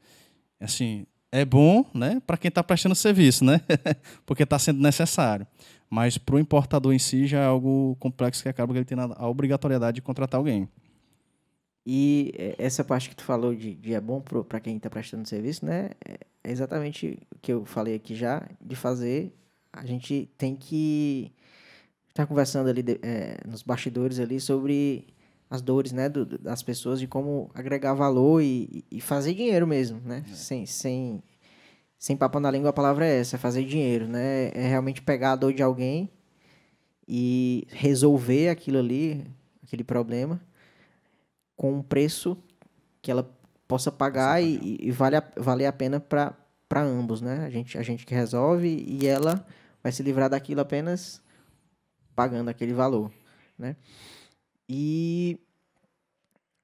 Assim, 0.60 1.06
é 1.34 1.44
bom, 1.44 1.84
né, 1.96 2.22
para 2.28 2.38
quem 2.38 2.50
está 2.50 2.64
prestando 2.64 2.94
serviço, 2.94 3.44
né? 3.44 3.60
Porque 4.24 4.44
está 4.44 4.60
sendo 4.60 4.80
necessário. 4.80 5.48
Mas 5.90 6.16
para 6.16 6.36
o 6.36 6.40
importador 6.40 6.94
em 6.94 7.00
si 7.00 7.26
já 7.26 7.40
é 7.40 7.46
algo 7.48 7.98
complexo 8.00 8.44
que 8.44 8.50
acaba 8.50 8.72
que 8.72 8.78
ele 8.78 8.86
tem 8.86 8.96
a 9.00 9.28
obrigatoriedade 9.28 9.96
de 9.96 10.02
contratar 10.04 10.38
alguém. 10.38 10.70
E 11.84 12.32
é, 12.38 12.56
essa 12.60 12.84
parte 12.84 13.10
que 13.10 13.16
tu 13.16 13.24
falou 13.24 13.56
de, 13.56 13.74
de 13.74 13.96
é 13.96 14.00
bom 14.00 14.22
para 14.22 14.60
quem 14.60 14.78
está 14.78 14.92
prestando 14.92 15.28
serviço, 15.28 15.66
né? 15.66 15.90
É 16.44 16.52
exatamente 16.52 17.20
o 17.36 17.40
que 17.40 17.52
eu 17.52 17.66
falei 17.66 17.96
aqui 17.96 18.14
já, 18.14 18.48
de 18.62 18.76
fazer. 18.76 19.36
A 19.72 19.88
gente 19.88 20.30
tem 20.38 20.56
que 20.56 21.32
estar 22.10 22.28
conversando 22.28 22.70
ali 22.70 22.84
de, 22.84 23.00
é, 23.02 23.38
nos 23.48 23.64
bastidores 23.64 24.20
ali 24.20 24.40
sobre 24.40 25.08
as 25.54 25.62
dores, 25.62 25.92
né, 25.92 26.10
do, 26.10 26.26
das 26.26 26.64
pessoas, 26.64 27.00
de 27.00 27.06
como 27.06 27.52
agregar 27.54 27.94
valor 27.94 28.42
e, 28.42 28.84
e 28.90 29.00
fazer 29.00 29.36
dinheiro 29.36 29.68
mesmo, 29.68 30.02
né? 30.04 30.26
É. 30.28 30.34
Sem, 30.34 30.66
sem, 30.66 31.22
sem 31.96 32.18
papo 32.18 32.40
na 32.40 32.50
língua, 32.50 32.72
a 32.72 32.74
palavra 32.74 33.06
é 33.06 33.20
essa, 33.20 33.36
é 33.36 33.40
fazer 33.40 33.64
dinheiro, 33.64 34.08
né? 34.08 34.48
É 34.48 34.68
realmente 34.68 35.04
pegar 35.04 35.34
a 35.34 35.36
dor 35.36 35.54
de 35.54 35.62
alguém 35.62 36.10
e 37.08 37.68
resolver 37.70 38.50
aquilo 38.50 38.80
ali, 38.80 39.28
aquele 39.64 39.84
problema 39.84 40.42
com 41.56 41.72
um 41.72 41.84
preço 41.84 42.36
que 43.00 43.12
ela 43.12 43.32
possa 43.68 43.92
pagar, 43.92 44.42
e, 44.42 44.80
e, 44.82 44.90
vale 44.90 45.18
a, 45.18 45.24
vale 45.38 45.68
a 45.68 45.72
pena 45.72 46.00
para 46.00 46.36
ambos, 46.82 47.22
né? 47.22 47.46
A 47.46 47.50
gente, 47.52 47.78
a 47.78 47.84
gente 47.84 48.08
que 48.08 48.16
resolve 48.16 48.84
e 48.88 49.06
ela 49.06 49.46
vai 49.84 49.92
se 49.92 50.02
livrar 50.02 50.32
daquilo 50.32 50.62
apenas 50.62 51.22
pagando 52.16 52.50
aquele 52.50 52.74
valor, 52.74 53.12
né? 53.56 53.76
E... 54.68 55.40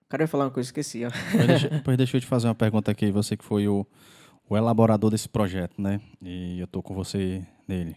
Cara, 0.10 0.24
ia 0.24 0.28
falar 0.28 0.46
uma 0.46 0.52
coisa, 0.52 0.68
esqueci, 0.68 1.06
ó. 1.06 1.12
Pois 1.32 1.48
deixa, 1.48 1.82
pois 1.86 1.98
deixa 1.98 2.18
eu 2.18 2.22
te 2.22 2.26
fazer 2.26 2.48
uma 2.48 2.56
pergunta 2.56 2.90
aqui, 2.90 3.12
você 3.12 3.38
que 3.38 3.46
foi 3.46 3.68
o, 3.68 3.86
o 4.50 4.58
elaborador 4.58 5.12
desse 5.12 5.30
projeto, 5.30 5.80
né? 5.80 6.02
E 6.20 6.60
eu 6.60 6.66
tô 6.66 6.82
com 6.82 6.96
você 6.96 7.46
nele. 7.68 7.96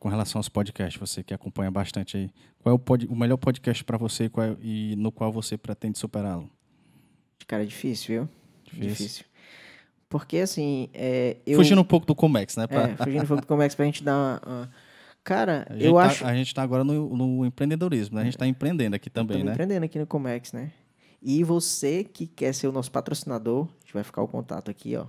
Com 0.00 0.08
relação 0.08 0.40
aos 0.40 0.48
podcasts, 0.48 0.98
você 0.98 1.22
que 1.22 1.32
acompanha 1.32 1.70
bastante 1.70 2.16
aí, 2.16 2.30
qual 2.58 2.72
é 2.72 2.74
o, 2.74 2.78
pod, 2.78 3.06
o 3.06 3.14
melhor 3.14 3.36
podcast 3.36 3.84
para 3.84 3.96
você 3.96 4.28
qual 4.28 4.46
é, 4.46 4.56
e 4.60 4.94
no 4.96 5.12
qual 5.12 5.32
você 5.32 5.56
pretende 5.56 5.98
superá-lo? 5.98 6.50
Cara, 7.46 7.62
é 7.62 7.66
difícil, 7.66 8.14
viu? 8.14 8.28
Difícil. 8.64 8.88
difícil. 8.88 9.24
Porque, 10.08 10.38
assim, 10.38 10.88
é, 10.92 11.36
eu... 11.46 11.56
Fugindo 11.56 11.80
um 11.80 11.84
pouco 11.84 12.06
do 12.06 12.14
Comex, 12.14 12.56
né? 12.56 12.66
Pra... 12.66 12.88
É, 12.88 12.96
fugindo 12.96 13.22
um 13.24 13.26
pouco 13.26 13.42
do 13.42 13.46
Comex 13.46 13.74
pra 13.74 13.84
gente 13.84 14.02
dar 14.02 14.14
uma... 14.14 14.42
uma... 14.46 14.70
Cara, 15.24 15.66
eu 15.80 15.94
tá, 15.94 16.02
acho... 16.02 16.26
A 16.26 16.34
gente 16.34 16.54
tá 16.54 16.62
agora 16.62 16.84
no, 16.84 17.16
no 17.16 17.46
empreendedorismo, 17.46 18.16
né? 18.16 18.22
A 18.22 18.24
gente 18.26 18.36
tá 18.36 18.46
empreendendo 18.46 18.94
aqui 18.94 19.08
também, 19.08 19.42
né? 19.42 19.52
empreendendo 19.52 19.86
aqui 19.86 19.98
no 19.98 20.06
Comex, 20.06 20.52
né? 20.52 20.70
E 21.22 21.42
você 21.42 22.04
que 22.04 22.26
quer 22.26 22.52
ser 22.52 22.68
o 22.68 22.72
nosso 22.72 22.92
patrocinador, 22.92 23.64
a 23.64 23.80
gente 23.80 23.94
vai 23.94 24.04
ficar 24.04 24.20
o 24.20 24.28
contato 24.28 24.70
aqui, 24.70 24.94
ó. 24.94 25.06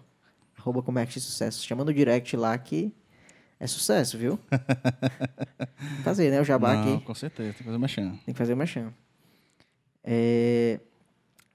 Arroba 0.57 0.81
Comex 0.81 1.13
Sucesso. 1.15 1.65
Chama 1.65 1.83
no 1.83 1.93
direct 1.93 2.37
lá 2.37 2.57
que 2.57 2.93
é 3.59 3.67
sucesso, 3.67 4.17
viu? 4.17 4.39
fazer, 6.03 6.31
né? 6.31 6.39
O 6.39 6.45
jabá 6.45 6.73
Não, 6.73 6.95
aqui. 6.95 7.05
Com 7.05 7.13
certeza, 7.13 7.49
tem 7.49 7.57
que 7.57 7.63
fazer 7.63 7.77
uma 7.77 7.87
chão. 7.87 8.19
Tem 8.25 8.33
que 8.33 8.37
fazer 8.37 8.53
uma 8.53 8.65
chão. 8.65 8.93
É... 10.01 10.79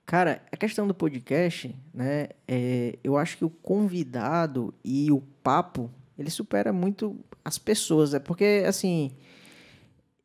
Cara, 0.04 0.42
a 0.52 0.56
questão 0.56 0.86
do 0.86 0.94
podcast, 0.94 1.74
né? 1.94 2.28
É... 2.46 2.98
Eu 3.02 3.16
acho 3.16 3.38
que 3.38 3.44
o 3.44 3.50
convidado 3.50 4.74
e 4.84 5.10
o 5.10 5.20
papo, 5.42 5.90
ele 6.20 6.30
supera 6.30 6.72
muito 6.72 7.16
as 7.44 7.58
pessoas. 7.58 8.14
É 8.14 8.18
porque, 8.18 8.64
assim, 8.66 9.12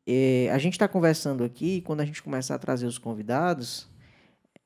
é... 0.06 0.50
a 0.52 0.58
gente 0.58 0.74
está 0.74 0.86
conversando 0.86 1.42
aqui, 1.42 1.80
quando 1.80 2.00
a 2.00 2.04
gente 2.04 2.22
começar 2.22 2.54
a 2.54 2.58
trazer 2.58 2.86
os 2.86 2.98
convidados, 2.98 3.88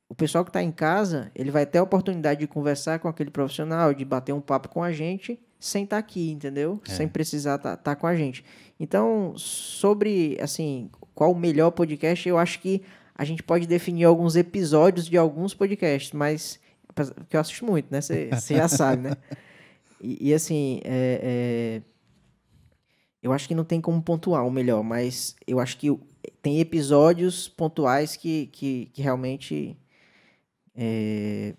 o 0.08 0.14
pessoal 0.14 0.44
que 0.44 0.50
está 0.50 0.62
em 0.62 0.72
casa, 0.72 1.30
ele 1.34 1.50
vai 1.50 1.64
ter 1.64 1.78
a 1.78 1.82
oportunidade 1.82 2.40
de 2.40 2.46
conversar 2.46 2.98
com 2.98 3.08
aquele 3.08 3.30
profissional, 3.30 3.94
de 3.94 4.04
bater 4.04 4.32
um 4.32 4.40
papo 4.40 4.68
com 4.68 4.82
a 4.82 4.90
gente 4.90 5.38
sem 5.60 5.84
estar 5.84 5.96
tá 5.96 6.00
aqui, 6.00 6.32
entendeu? 6.32 6.80
É. 6.88 6.90
Sem 6.90 7.06
precisar 7.06 7.56
estar 7.56 7.76
tá, 7.76 7.94
tá 7.94 7.96
com 7.96 8.06
a 8.06 8.16
gente. 8.16 8.44
Então, 8.78 9.34
sobre, 9.36 10.38
assim, 10.40 10.90
qual 11.14 11.32
o 11.32 11.38
melhor 11.38 11.70
podcast, 11.70 12.26
eu 12.28 12.38
acho 12.38 12.60
que 12.60 12.82
a 13.14 13.24
gente 13.24 13.42
pode 13.42 13.66
definir 13.66 14.04
alguns 14.04 14.34
episódios 14.36 15.06
de 15.06 15.18
alguns 15.18 15.52
podcasts, 15.52 16.12
mas 16.12 16.58
que 17.28 17.36
eu 17.36 17.40
assisto 17.40 17.64
muito, 17.64 17.86
né? 17.90 18.00
Você 18.00 18.30
já 18.48 18.66
sabe, 18.66 19.10
né? 19.10 19.16
E, 20.00 20.30
e 20.30 20.34
assim, 20.34 20.80
é, 20.84 21.20
é, 21.22 21.82
eu 23.22 23.32
acho 23.32 23.46
que 23.46 23.54
não 23.54 23.64
tem 23.64 23.80
como 23.80 24.02
pontuar 24.02 24.46
o 24.46 24.50
melhor, 24.50 24.82
mas 24.82 25.36
eu 25.46 25.60
acho 25.60 25.76
que 25.76 25.88
tem 26.42 26.60
episódios 26.60 27.48
pontuais 27.48 28.16
que, 28.16 28.46
que, 28.48 28.86
que 28.92 29.02
realmente 29.02 29.76
é, 30.74 31.54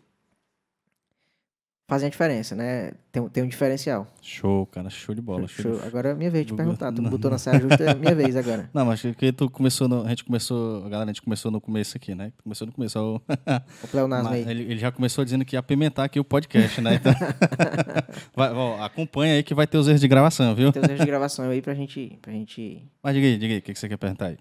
fazem 1.92 2.08
a 2.08 2.10
diferença, 2.10 2.56
né? 2.56 2.94
Tem, 3.12 3.28
tem 3.28 3.44
um 3.44 3.48
diferencial. 3.48 4.08
Show, 4.22 4.66
cara, 4.68 4.90
show 4.90 5.14
de 5.14 5.22
bola. 5.22 5.46
Show, 5.46 5.76
show. 5.76 5.86
Agora 5.86 6.12
é 6.12 6.14
minha 6.14 6.32
vez 6.32 6.46
de 6.46 6.54
perguntar. 6.54 6.90
Tu 6.94 7.02
botou 7.02 7.30
na 7.30 7.38
saia 7.38 7.60
justa, 7.60 7.84
é 7.84 7.94
minha 7.94 8.16
vez 8.16 8.34
agora. 8.38 8.70
Não, 8.74 8.86
mas 8.86 9.02
que 9.02 9.34
tu 9.34 9.50
começou, 9.50 9.90
no, 9.90 10.06
a 10.06 10.08
gente 10.08 10.24
começou, 10.24 10.84
galera, 10.84 11.04
a 11.04 11.08
gente 11.08 11.22
começou 11.22 11.52
no 11.52 11.60
começo 11.60 11.98
aqui, 11.98 12.16
né? 12.16 12.32
Começou 12.42 12.66
no 12.66 12.72
começo. 12.72 12.98
O, 12.98 13.16
o 13.84 13.88
pleonasmo 13.90 14.30
aí. 14.30 14.46
Ele, 14.48 14.64
ele, 14.64 14.78
já 14.78 14.90
começou 14.90 15.26
dizendo 15.26 15.44
que 15.44 15.58
ia 15.58 15.60
apimentar 15.60 16.06
aqui 16.06 16.18
o 16.18 16.24
podcast, 16.24 16.80
né? 16.80 16.96
Então, 16.96 17.14
vai, 18.34 18.54
ó, 18.54 18.82
acompanha 18.82 19.34
aí 19.34 19.44
que 19.44 19.54
vai 19.54 19.68
ter 19.68 19.78
os 19.78 19.90
erros 19.90 20.00
de 20.00 20.08
gravação, 20.08 20.56
viu? 20.56 20.72
Tem 20.72 20.82
os 20.82 20.88
erros 20.88 21.02
de 21.02 21.06
gravação 21.06 21.50
aí 21.50 21.62
pra 21.62 21.74
gente... 21.74 22.18
Pra 22.22 22.32
gente... 22.32 22.88
Mas 23.04 23.16
diga 23.16 23.28
aí, 23.28 23.38
diga 23.38 23.54
aí, 23.54 23.60
o 23.60 23.62
que, 23.62 23.74
que 23.74 23.78
você 23.78 23.90
quer 23.90 23.98
perguntar 23.98 24.28
aí? 24.28 24.38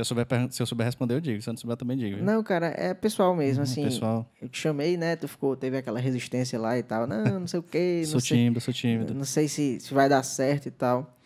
Se 0.00 0.12
eu, 0.12 0.16
souber, 0.16 0.26
se 0.50 0.62
eu 0.62 0.66
souber 0.66 0.86
responder, 0.86 1.14
eu 1.14 1.20
digo. 1.20 1.42
Se 1.42 1.48
eu 1.50 1.52
não 1.52 1.58
souber, 1.58 1.76
também 1.76 1.94
digo. 1.94 2.16
Viu? 2.16 2.24
Não, 2.24 2.42
cara, 2.42 2.68
é 2.74 2.94
pessoal 2.94 3.36
mesmo, 3.36 3.62
uhum, 3.62 3.70
assim. 3.70 3.84
Pessoal. 3.84 4.26
Eu 4.40 4.48
te 4.48 4.58
chamei, 4.58 4.96
né? 4.96 5.14
Tu 5.14 5.28
ficou, 5.28 5.54
teve 5.54 5.76
aquela 5.76 6.00
resistência 6.00 6.58
lá 6.58 6.78
e 6.78 6.82
tal. 6.82 7.06
Não, 7.06 7.40
não 7.40 7.46
sei 7.46 7.60
o 7.60 7.62
quê. 7.62 8.02
sou 8.06 8.18
sei, 8.18 8.38
tímido, 8.38 8.60
sou 8.62 8.72
tímido. 8.72 9.12
Não 9.12 9.24
sei 9.24 9.46
se, 9.46 9.78
se 9.78 9.92
vai 9.92 10.08
dar 10.08 10.22
certo 10.22 10.66
e 10.66 10.70
tal. 10.70 11.18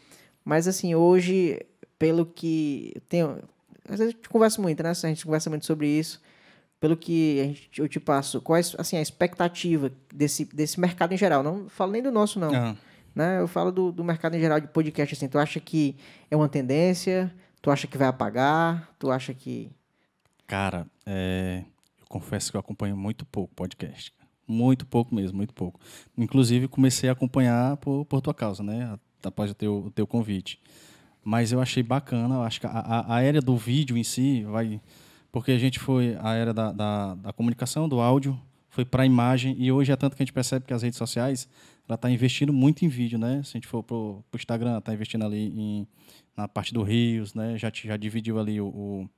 Mas, 0.45 0.67
assim, 0.67 0.93
hoje, 0.93 1.61
pelo 1.99 2.27
que 2.27 2.91
eu 2.97 3.01
tenho... 3.03 3.39
Às 3.85 3.99
vezes 3.99 4.01
a 4.01 4.17
gente 4.17 4.29
conversa 4.29 4.61
muito, 4.61 4.83
né? 4.83 4.91
A 4.91 4.95
gente 4.95 5.25
conversa 5.25 5.49
muito 5.49 5.67
sobre 5.67 5.87
isso. 5.87 6.21
Pelo 6.81 6.97
que 6.97 7.41
a 7.41 7.45
gente, 7.45 7.71
eu 7.79 7.89
te 7.89 8.01
passo, 8.01 8.41
qual 8.41 8.57
é 8.57 8.61
assim, 8.77 8.97
a 8.97 9.01
expectativa 9.03 9.93
desse, 10.13 10.45
desse 10.45 10.81
mercado 10.81 11.15
em 11.15 11.17
geral? 11.17 11.45
Não 11.45 11.69
falo 11.69 11.93
nem 11.93 12.03
do 12.03 12.11
nosso, 12.11 12.41
não. 12.41 12.51
Uhum. 12.51 12.77
Né? 13.15 13.39
Eu 13.39 13.47
falo 13.47 13.71
do, 13.71 13.93
do 13.93 14.03
mercado 14.03 14.35
em 14.35 14.41
geral 14.41 14.59
de 14.59 14.67
podcast, 14.67 15.15
assim. 15.15 15.29
Tu 15.29 15.39
acha 15.39 15.61
que 15.61 15.95
é 16.29 16.35
uma 16.35 16.49
tendência... 16.49 17.33
Tu 17.65 17.71
acha 17.71 17.87
que 17.87 17.97
vai 17.97 18.09
apagar? 18.09 18.91
Tu 18.99 19.11
acha 19.11 19.33
que. 19.33 19.73
Cara, 20.47 20.87
é... 21.07 21.65
eu 21.99 22.07
confesso 22.11 22.51
que 22.51 22.59
eu 22.59 22.61
acompanho 22.61 22.95
muito 22.95 23.25
pouco 23.25 23.55
podcast. 23.55 24.13
Muito 24.47 24.85
pouco 24.85 25.15
mesmo, 25.15 25.39
muito 25.39 25.55
pouco. 25.55 25.81
Inclusive, 26.15 26.69
comecei 26.69 27.09
a 27.09 27.13
acompanhar 27.13 27.79
por, 27.79 28.05
por 28.05 28.21
tua 28.21 28.35
causa, 28.35 28.63
né? 28.63 28.99
Após 29.23 29.51
o 29.51 29.55
teu, 29.55 29.85
o 29.87 29.91
teu 29.91 30.07
convite. 30.07 30.61
Mas 31.25 31.53
eu 31.53 31.61
achei 31.63 31.83
bacana, 31.83 32.35
eu 32.35 32.43
acho 32.43 32.61
que 32.61 32.67
a, 32.67 32.71
a, 32.71 33.17
a 33.17 33.23
era 33.23 33.41
do 33.41 33.57
vídeo 33.57 33.97
em 33.97 34.05
si 34.05 34.43
vai. 34.43 34.79
Porque 35.33 35.51
a 35.51 35.59
gente 35.59 35.79
foi. 35.79 36.19
A 36.21 36.35
era 36.35 36.53
da, 36.53 36.71
da, 36.71 37.15
da 37.15 37.33
comunicação, 37.33 37.89
do 37.89 37.99
áudio, 37.99 38.39
foi 38.69 38.85
para 38.85 39.05
a 39.05 39.07
imagem 39.07 39.57
e 39.59 39.73
hoje 39.73 39.91
é 39.91 39.97
tanto 39.97 40.17
que 40.17 40.23
a 40.23 40.27
gente 40.27 40.35
percebe 40.35 40.67
que 40.67 40.75
as 40.75 40.83
redes 40.83 40.99
sociais 40.99 41.49
ela 41.89 41.97
está 41.97 42.11
investindo 42.11 42.53
muito 42.53 42.85
em 42.85 42.89
vídeo, 42.89 43.19
né? 43.19 43.43
Se 43.43 43.51
a 43.51 43.57
gente 43.59 43.67
for 43.67 43.83
para 43.83 43.97
o 43.97 44.25
Instagram, 44.35 44.79
está 44.79 44.95
investindo 44.95 45.25
ali 45.25 45.49
em, 45.49 45.87
na 46.37 46.49
parte 46.49 46.73
do 46.73 46.83
Rios, 46.83 47.35
né? 47.35 47.59
Já, 47.59 47.71
já 47.73 47.97
dividiu 47.97 48.39
ali 48.39 48.61
o, 48.61 48.67
o, 48.67 49.11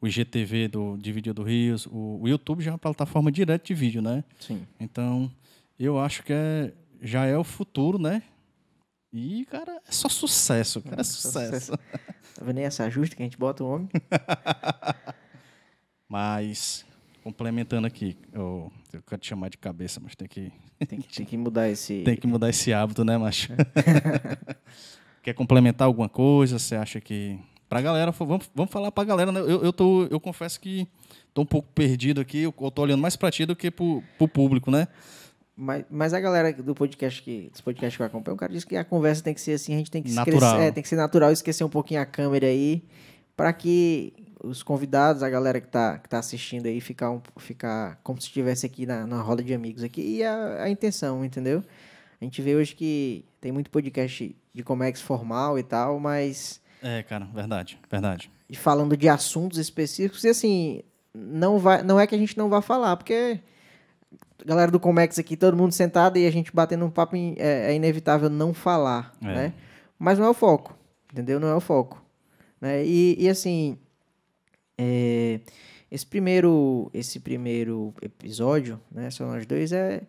o 0.00 0.08
IGTV 0.08 0.68
do 0.68 0.96
dividiu 0.96 1.34
do 1.34 1.42
Rios, 1.42 1.86
o, 1.86 2.20
o 2.22 2.28
YouTube 2.28 2.62
já 2.62 2.70
é 2.70 2.72
uma 2.72 2.78
plataforma 2.78 3.30
direta 3.30 3.64
de 3.64 3.74
vídeo, 3.74 4.00
né? 4.00 4.24
Sim. 4.40 4.62
Então, 4.80 5.30
eu 5.78 5.98
acho 5.98 6.22
que 6.22 6.32
é, 6.32 6.72
já 7.02 7.26
é 7.26 7.36
o 7.36 7.44
futuro, 7.44 7.98
né? 7.98 8.22
E, 9.12 9.44
cara, 9.46 9.80
é 9.86 9.92
só 9.92 10.08
sucesso, 10.08 10.82
cara, 10.82 11.00
é 11.00 11.04
sucesso. 11.04 11.72
Tá 12.34 12.44
vendo 12.44 12.58
aí 12.58 12.64
essa 12.64 12.84
ajuste 12.84 13.16
que 13.16 13.22
a 13.22 13.26
gente 13.26 13.38
bota 13.38 13.64
o 13.64 13.68
homem? 13.68 13.88
Mas, 16.08 16.86
complementando 17.28 17.86
aqui, 17.86 18.16
eu, 18.32 18.72
eu 18.90 19.02
quero 19.02 19.20
te 19.20 19.28
chamar 19.28 19.50
de 19.50 19.58
cabeça, 19.58 20.00
mas 20.02 20.16
tem 20.16 20.26
que, 20.26 20.50
Tem 20.86 20.98
que, 20.98 21.14
tem 21.14 21.26
que 21.26 21.36
mudar 21.36 21.68
esse. 21.68 22.00
tem 22.04 22.16
que 22.16 22.26
mudar 22.26 22.48
esse 22.48 22.72
hábito, 22.72 23.04
né, 23.04 23.18
macho? 23.18 23.52
Quer 25.22 25.34
complementar 25.34 25.86
alguma 25.86 26.08
coisa? 26.08 26.58
Você 26.58 26.74
acha 26.74 27.00
que. 27.00 27.38
Pra 27.68 27.82
galera, 27.82 28.10
vamos, 28.12 28.50
vamos 28.54 28.72
falar 28.72 28.90
pra 28.90 29.04
galera, 29.04 29.30
né? 29.30 29.40
Eu, 29.40 29.62
eu, 29.62 29.72
tô, 29.74 30.06
eu 30.06 30.18
confesso 30.18 30.58
que 30.58 30.88
tô 31.34 31.42
um 31.42 31.46
pouco 31.46 31.68
perdido 31.74 32.18
aqui, 32.18 32.44
eu 32.44 32.52
tô 32.70 32.80
olhando 32.80 33.02
mais 33.02 33.14
pra 33.14 33.30
ti 33.30 33.44
do 33.44 33.54
que 33.54 33.70
pro, 33.70 34.02
pro 34.16 34.26
público, 34.26 34.70
né? 34.70 34.88
Mas, 35.54 35.84
mas 35.90 36.14
a 36.14 36.20
galera 36.20 36.50
do 36.50 36.74
podcast 36.74 37.20
que, 37.20 37.50
dos 37.52 37.60
podcasts 37.60 37.94
que 37.94 38.02
eu 38.02 38.06
acompanho, 38.06 38.36
o 38.36 38.38
cara 38.38 38.50
diz 38.50 38.64
que 38.64 38.74
a 38.74 38.84
conversa 38.84 39.22
tem 39.22 39.34
que 39.34 39.40
ser 39.40 39.52
assim, 39.52 39.74
a 39.74 39.76
gente 39.76 39.90
tem 39.90 40.02
que 40.02 40.12
Natural. 40.12 40.38
esquecer, 40.38 40.66
é, 40.66 40.70
tem 40.70 40.82
que 40.82 40.88
ser 40.88 40.96
natural, 40.96 41.30
esquecer 41.30 41.62
um 41.64 41.68
pouquinho 41.68 42.00
a 42.00 42.06
câmera 42.06 42.46
aí, 42.46 42.82
para 43.36 43.52
que 43.52 44.14
os 44.42 44.62
convidados, 44.62 45.22
a 45.22 45.28
galera 45.30 45.60
que 45.60 45.68
tá, 45.68 45.98
que 45.98 46.08
tá 46.08 46.18
assistindo 46.18 46.66
aí, 46.66 46.80
ficar, 46.80 47.10
um, 47.10 47.20
ficar 47.38 47.98
como 48.02 48.20
se 48.20 48.26
estivesse 48.28 48.64
aqui 48.66 48.86
na, 48.86 49.06
na 49.06 49.20
roda 49.20 49.42
de 49.42 49.52
amigos 49.54 49.82
aqui. 49.82 50.00
E 50.00 50.24
a, 50.24 50.62
a 50.64 50.70
intenção, 50.70 51.24
entendeu? 51.24 51.62
A 52.20 52.24
gente 52.24 52.40
vê 52.42 52.54
hoje 52.56 52.74
que 52.74 53.24
tem 53.40 53.52
muito 53.52 53.70
podcast 53.70 54.34
de 54.52 54.62
Comex 54.62 55.00
formal 55.00 55.58
e 55.58 55.62
tal, 55.62 55.98
mas 56.00 56.60
É, 56.82 57.02
cara, 57.02 57.26
verdade, 57.34 57.78
verdade. 57.90 58.30
e 58.48 58.56
falando 58.56 58.96
de 58.96 59.08
assuntos 59.08 59.58
específicos, 59.58 60.24
e 60.24 60.28
assim, 60.28 60.82
não, 61.14 61.58
vai, 61.58 61.82
não 61.82 61.98
é 61.98 62.06
que 62.06 62.14
a 62.14 62.18
gente 62.18 62.36
não 62.36 62.48
vá 62.48 62.60
falar, 62.60 62.96
porque 62.96 63.40
galera 64.44 64.70
do 64.70 64.80
Comex 64.80 65.18
aqui, 65.18 65.36
todo 65.36 65.56
mundo 65.56 65.72
sentado 65.72 66.16
e 66.18 66.26
a 66.26 66.30
gente 66.30 66.52
batendo 66.54 66.84
um 66.84 66.90
papo, 66.90 67.16
é, 67.16 67.72
é 67.72 67.74
inevitável 67.74 68.30
não 68.30 68.52
falar, 68.54 69.12
É. 69.22 69.26
né? 69.26 69.52
Mas 69.98 70.18
não 70.18 70.26
é 70.26 70.30
o 70.30 70.34
foco, 70.34 70.76
entendeu? 71.12 71.40
Não 71.40 71.48
é 71.48 71.54
o 71.54 71.60
foco. 71.60 72.00
Né? 72.60 72.84
E, 72.84 73.16
e 73.18 73.28
assim, 73.28 73.76
é, 74.78 75.40
esse, 75.90 76.06
primeiro, 76.06 76.90
esse 76.94 77.18
primeiro 77.20 77.92
episódio, 78.00 78.80
né, 78.90 79.10
só 79.10 79.26
nós 79.26 79.44
dois, 79.46 79.72
é 79.72 80.02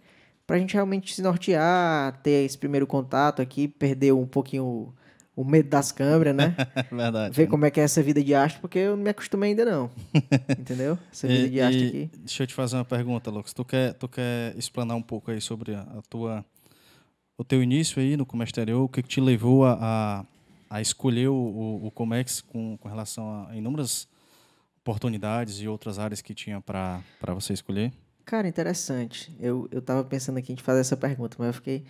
pra 0.46 0.58
gente 0.58 0.74
realmente 0.74 1.14
se 1.14 1.22
nortear, 1.22 2.20
ter 2.24 2.44
esse 2.46 2.58
primeiro 2.58 2.88
contato 2.88 3.42
aqui, 3.42 3.68
perder 3.68 4.14
um 4.14 4.26
pouquinho 4.26 4.64
o, 4.66 4.94
o 5.36 5.46
medo 5.46 5.70
das 5.70 5.92
câmeras, 5.92 6.36
né? 6.36 6.56
verdade. 6.92 7.36
ver 7.36 7.48
como 7.48 7.66
é 7.66 7.72
que 7.72 7.80
é 7.80 7.84
essa 7.84 8.02
vida 8.02 8.24
de 8.24 8.34
astro, 8.34 8.60
porque 8.62 8.80
eu 8.80 8.96
não 8.98 9.04
me 9.04 9.10
acostumei 9.12 9.52
ainda 9.52 9.64
não. 9.66 9.92
Entendeu? 10.60 10.98
Essa 11.12 11.28
vida 11.28 11.46
E- 11.46 11.50
de 11.50 11.62
astro 11.62 11.82
e 11.84 11.88
aqui. 11.88 12.10
Deixa 12.18 12.44
eu 12.44 12.48
te 12.48 12.54
fazer 12.56 12.78
uma 12.78 12.86
pergunta, 12.86 13.30
Lucas. 13.30 13.54
Tu 13.54 13.64
quer, 13.64 13.94
tu 13.94 14.08
quer 14.08 14.56
explanar 14.58 14.98
um 14.98 15.02
pouco 15.04 15.30
aí 15.32 15.40
sobre 15.40 15.76
a, 15.76 15.82
a 15.82 16.02
tua, 16.10 16.44
o 17.38 17.44
teu 17.44 17.62
início 17.62 18.02
aí 18.02 18.18
no 18.18 18.26
Comércio 18.26 18.52
Exterior? 18.54 18.84
O 18.84 18.90
que, 18.90 19.04
que 19.04 19.08
te 19.10 19.22
levou 19.22 19.66
a, 19.66 19.78
a, 19.80 20.26
a 20.78 20.82
escolher 20.82 21.28
o, 21.28 21.36
o, 21.36 21.86
o 21.88 21.92
Comex 21.92 22.42
com, 22.42 22.76
com 22.78 22.90
relação 22.90 23.48
a 23.48 23.56
inúmeras 23.56 24.08
oportunidades 24.90 25.62
e 25.62 25.68
outras 25.68 26.00
áreas 26.00 26.22
que 26.22 26.34
tinha 26.34 26.60
para 26.60 27.02
você 27.36 27.54
escolher? 27.54 27.92
Cara, 28.26 28.48
interessante. 28.48 29.36
Eu, 29.40 29.68
eu 29.72 29.82
tava 29.82 30.04
pensando 30.04 30.38
aqui 30.38 30.52
em 30.52 30.56
te 30.56 30.64
fazer 30.64 30.82
essa 30.82 30.98
pergunta, 30.98 31.36
mas 31.40 31.48
eu 31.48 31.54
fiquei. 31.54 31.84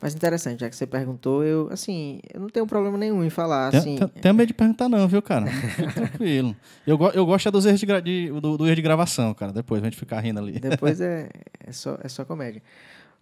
Mas 0.00 0.14
interessante, 0.14 0.60
já 0.60 0.70
que 0.70 0.74
você 0.76 0.86
perguntou, 0.86 1.44
eu, 1.44 1.68
assim, 1.70 2.20
eu 2.32 2.40
não 2.40 2.48
tenho 2.48 2.66
problema 2.66 2.96
nenhum 2.96 3.22
em 3.24 3.28
falar, 3.30 3.68
assim. 3.68 3.96
Tem, 3.98 4.08
tem, 4.08 4.22
tem 4.22 4.32
medo 4.32 4.46
de 4.48 4.54
perguntar 4.54 4.88
não, 4.88 5.06
viu, 5.06 5.20
cara? 5.20 5.46
Fica 5.46 5.92
tranquilo. 5.92 6.56
Eu, 6.86 6.98
eu 7.12 7.26
gosto 7.26 7.48
é 7.48 7.50
dos 7.52 7.66
erros 7.66 7.80
de, 7.80 7.86
gra- 7.86 8.00
de- 8.00 8.30
do, 8.40 8.56
do 8.56 8.66
erro 8.66 8.76
de 8.76 8.82
gravação, 8.82 9.34
cara. 9.34 9.52
Depois 9.52 9.82
a 9.82 9.84
gente 9.84 9.96
ficar 9.96 10.20
rindo 10.20 10.38
ali. 10.40 10.58
Depois 10.58 11.00
é, 11.00 11.28
é, 11.58 11.72
só, 11.72 11.98
é 12.02 12.08
só 12.08 12.24
comédia. 12.24 12.62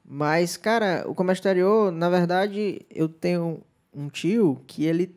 Mas, 0.04 0.56
cara, 0.56 1.04
o 1.06 1.14
comércio 1.14 1.40
exterior, 1.40 1.90
na 1.90 2.08
verdade, 2.08 2.80
eu 2.90 3.08
tenho 3.08 3.60
um 3.92 4.08
tio 4.08 4.62
que 4.66 4.84
ele, 4.84 5.14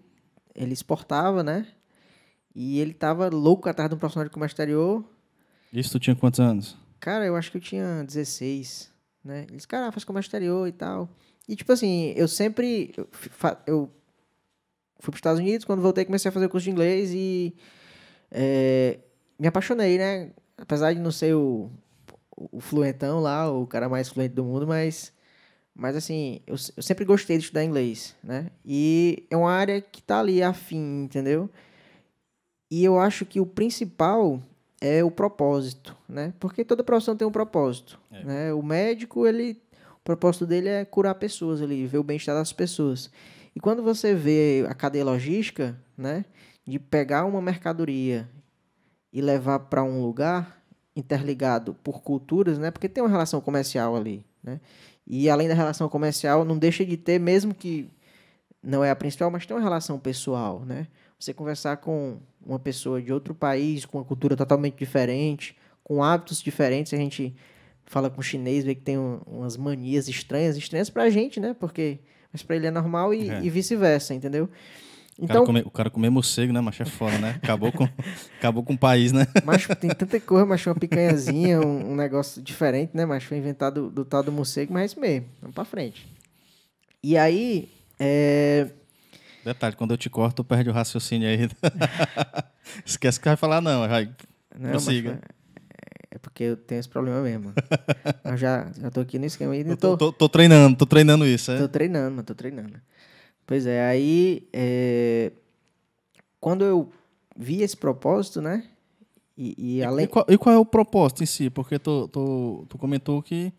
ele 0.55 0.73
exportava, 0.73 1.43
né? 1.43 1.67
E 2.55 2.79
ele 2.79 2.93
tava 2.93 3.29
louco 3.29 3.69
atrás 3.69 3.89
de 3.89 3.95
um 3.95 3.99
profissional 3.99 4.27
de 4.27 4.33
comércio 4.33 4.53
exterior. 4.53 5.03
Isso 5.71 5.91
tu 5.91 5.99
tinha 5.99 6.15
quantos 6.15 6.39
anos? 6.39 6.77
Cara, 6.99 7.25
eu 7.25 7.35
acho 7.35 7.49
que 7.51 7.57
eu 7.57 7.61
tinha 7.61 8.03
16, 8.03 8.91
né? 9.23 9.45
Ele 9.47 9.55
disse, 9.55 9.67
cara, 9.67 9.91
faz 9.91 10.03
comércio 10.03 10.27
exterior 10.27 10.67
e 10.67 10.71
tal. 10.71 11.09
E, 11.47 11.55
tipo 11.55 11.71
assim, 11.71 12.13
eu 12.15 12.27
sempre... 12.27 12.93
Eu, 13.65 13.89
fui 14.99 15.11
para 15.11 15.15
os 15.15 15.17
Estados 15.17 15.39
Unidos, 15.39 15.65
quando 15.65 15.81
voltei 15.81 16.05
comecei 16.05 16.29
a 16.29 16.31
fazer 16.31 16.47
curso 16.47 16.65
de 16.65 16.71
inglês 16.71 17.11
e 17.11 17.55
é, 18.29 18.99
me 19.39 19.47
apaixonei, 19.47 19.97
né? 19.97 20.31
Apesar 20.57 20.93
de 20.93 20.99
não 20.99 21.11
ser 21.11 21.33
o, 21.33 21.71
o 22.35 22.59
fluentão 22.59 23.19
lá, 23.19 23.49
o 23.51 23.65
cara 23.65 23.89
mais 23.89 24.09
fluente 24.09 24.35
do 24.35 24.43
mundo, 24.43 24.67
mas... 24.67 25.11
Mas, 25.73 25.95
assim, 25.95 26.41
eu, 26.45 26.55
eu 26.75 26.83
sempre 26.83 27.05
gostei 27.05 27.37
de 27.37 27.45
estudar 27.45 27.63
inglês, 27.63 28.13
né? 28.21 28.51
E 28.63 29.25
é 29.31 29.37
uma 29.37 29.51
área 29.51 29.79
que 29.79 30.03
tá 30.03 30.19
ali 30.19 30.43
afim, 30.43 31.03
entendeu? 31.03 31.49
E 32.71 32.83
eu 32.83 32.97
acho 32.97 33.25
que 33.25 33.39
o 33.41 33.45
principal 33.45 34.41
é 34.79 35.03
o 35.03 35.11
propósito, 35.11 35.95
né? 36.07 36.33
Porque 36.39 36.63
toda 36.63 36.83
profissão 36.83 37.15
tem 37.15 37.27
um 37.27 37.31
propósito, 37.31 37.99
É. 38.09 38.23
né? 38.23 38.53
O 38.53 38.63
médico, 38.63 39.27
ele, 39.27 39.61
o 39.97 40.03
propósito 40.03 40.47
dele 40.47 40.69
é 40.69 40.85
curar 40.85 41.15
pessoas, 41.15 41.59
ele 41.59 41.85
vê 41.85 41.97
o 41.97 42.03
bem-estar 42.03 42.33
das 42.33 42.53
pessoas. 42.53 43.11
E 43.53 43.59
quando 43.59 43.83
você 43.83 44.15
vê 44.15 44.65
a 44.69 44.73
cadeia 44.73 45.03
logística, 45.03 45.77
né, 45.97 46.23
de 46.65 46.79
pegar 46.79 47.25
uma 47.25 47.41
mercadoria 47.41 48.27
e 49.11 49.21
levar 49.21 49.59
para 49.59 49.83
um 49.83 50.01
lugar 50.01 50.63
interligado 50.95 51.75
por 51.83 52.01
culturas, 52.01 52.57
né? 52.57 52.71
Porque 52.71 52.87
tem 52.87 53.03
uma 53.03 53.09
relação 53.09 53.41
comercial 53.41 53.95
ali, 53.95 54.25
né? 54.41 54.59
E 55.05 55.29
além 55.29 55.47
da 55.47 55.53
relação 55.53 55.89
comercial, 55.89 56.45
não 56.45 56.57
deixa 56.57 56.85
de 56.85 56.95
ter, 56.95 57.19
mesmo 57.19 57.53
que 57.53 57.89
não 58.63 58.83
é 58.83 58.89
a 58.91 58.95
principal, 58.95 59.29
mas 59.29 59.45
tem 59.45 59.55
uma 59.55 59.61
relação 59.63 59.99
pessoal, 59.99 60.61
né? 60.65 60.87
Você 61.21 61.35
conversar 61.35 61.77
com 61.77 62.17
uma 62.43 62.57
pessoa 62.57 62.99
de 62.99 63.13
outro 63.13 63.35
país, 63.35 63.85
com 63.85 63.99
uma 63.99 64.03
cultura 64.03 64.35
totalmente 64.35 64.75
diferente, 64.75 65.55
com 65.83 66.03
hábitos 66.03 66.41
diferentes, 66.41 66.91
a 66.95 66.97
gente 66.97 67.35
fala 67.85 68.09
com 68.09 68.19
chinês, 68.23 68.63
vê 68.63 68.73
que 68.73 68.81
tem 68.81 68.97
um- 68.97 69.19
umas 69.27 69.55
manias 69.55 70.07
estranhas, 70.07 70.57
estranhas 70.57 70.89
pra 70.89 71.11
gente, 71.11 71.39
né? 71.39 71.55
Porque 71.59 71.99
mas 72.33 72.41
pra 72.41 72.55
ele 72.55 72.65
é 72.65 72.71
normal 72.71 73.13
e, 73.13 73.29
É. 73.29 73.43
e 73.43 73.49
vice-versa, 73.51 74.15
entendeu? 74.15 74.45
O 75.19 75.27
cara, 75.27 75.39
Então, 75.39 75.45
comer, 75.45 75.67
o 75.67 75.69
cara 75.69 75.89
comer 75.91 76.09
morcego, 76.09 76.51
né, 76.51 76.59
macho? 76.59 76.81
É 76.81 76.85
foda, 76.87 77.15
né? 77.19 77.35
Acabou 77.43 77.71
com, 77.71 77.83
acabou 78.39 78.63
com 78.63 78.73
o 78.73 78.77
país, 78.77 79.11
né? 79.11 79.27
Macho, 79.43 79.75
tem 79.75 79.91
tanta 79.93 80.17
coisa, 80.21 80.43
macho, 80.43 80.69
uma 80.71 80.75
picanhazinha, 80.75 81.59
um, 81.61 81.91
um 81.91 81.95
negócio 81.95 82.41
diferente, 82.41 82.95
né, 82.97 83.05
macho? 83.05 83.27
Foi 83.27 83.37
inventado 83.37 83.83
do, 83.83 83.91
do 83.91 84.05
tal 84.05 84.23
do 84.23 84.31
morcego, 84.31 84.73
mas 84.73 84.81
é 84.83 84.85
isso 84.85 84.99
mesmo. 84.99 85.27
Vamos 85.39 85.53
pra 85.53 85.65
frente. 85.65 86.07
E 87.03 87.15
aí, 87.15 87.69
é... 87.99 88.69
Detalhe, 89.43 89.75
quando 89.75 89.91
eu 89.91 89.97
te 89.97 90.09
corto, 90.09 90.43
tu 90.43 90.43
perde 90.43 90.69
o 90.69 90.73
raciocínio 90.73 91.27
aí. 91.27 91.49
Esquece 92.85 93.19
que 93.19 93.27
vai 93.27 93.35
falar, 93.35 93.59
não. 93.61 93.87
Vai. 93.87 94.05
Não, 94.57 94.69
Prossiga. 94.71 95.19
é, 96.11 96.15
é 96.15 96.17
porque 96.19 96.43
eu 96.43 96.57
tenho 96.57 96.79
esse 96.79 96.89
problema 96.89 97.21
mesmo. 97.21 97.53
eu 98.23 98.37
já, 98.37 98.71
já 98.79 98.91
tô 98.91 98.99
aqui 99.01 99.17
no 99.17 99.25
esquema 99.25 99.55
Eu 99.55 99.75
tô, 99.77 99.97
tô, 99.97 100.11
tô- 100.11 100.29
treinando, 100.29 100.77
tô 100.77 100.85
treinando 100.85 101.25
isso, 101.25 101.51
é? 101.51 101.57
Tô 101.57 101.67
treinando, 101.67 102.11
mano, 102.11 102.23
tô 102.23 102.35
treinando. 102.35 102.79
Pois 103.47 103.65
é, 103.65 103.83
aí 103.87 104.47
é, 104.53 105.31
quando 106.39 106.63
eu 106.63 106.91
vi 107.35 107.61
esse 107.61 107.75
propósito, 107.75 108.41
né? 108.41 108.63
E, 109.37 109.55
e 109.57 109.77
E, 109.79 109.83
além. 109.83 110.07
qual, 110.07 110.25
e 110.29 110.37
qual 110.37 110.55
é 110.55 110.59
o 110.59 110.65
propósito 110.65 111.23
em 111.23 111.25
si? 111.25 111.49
Porque 111.49 111.79
tu, 111.79 112.07
tu, 112.09 112.65
tu 112.69 112.77
comentou 112.77 113.21
que 113.23 113.51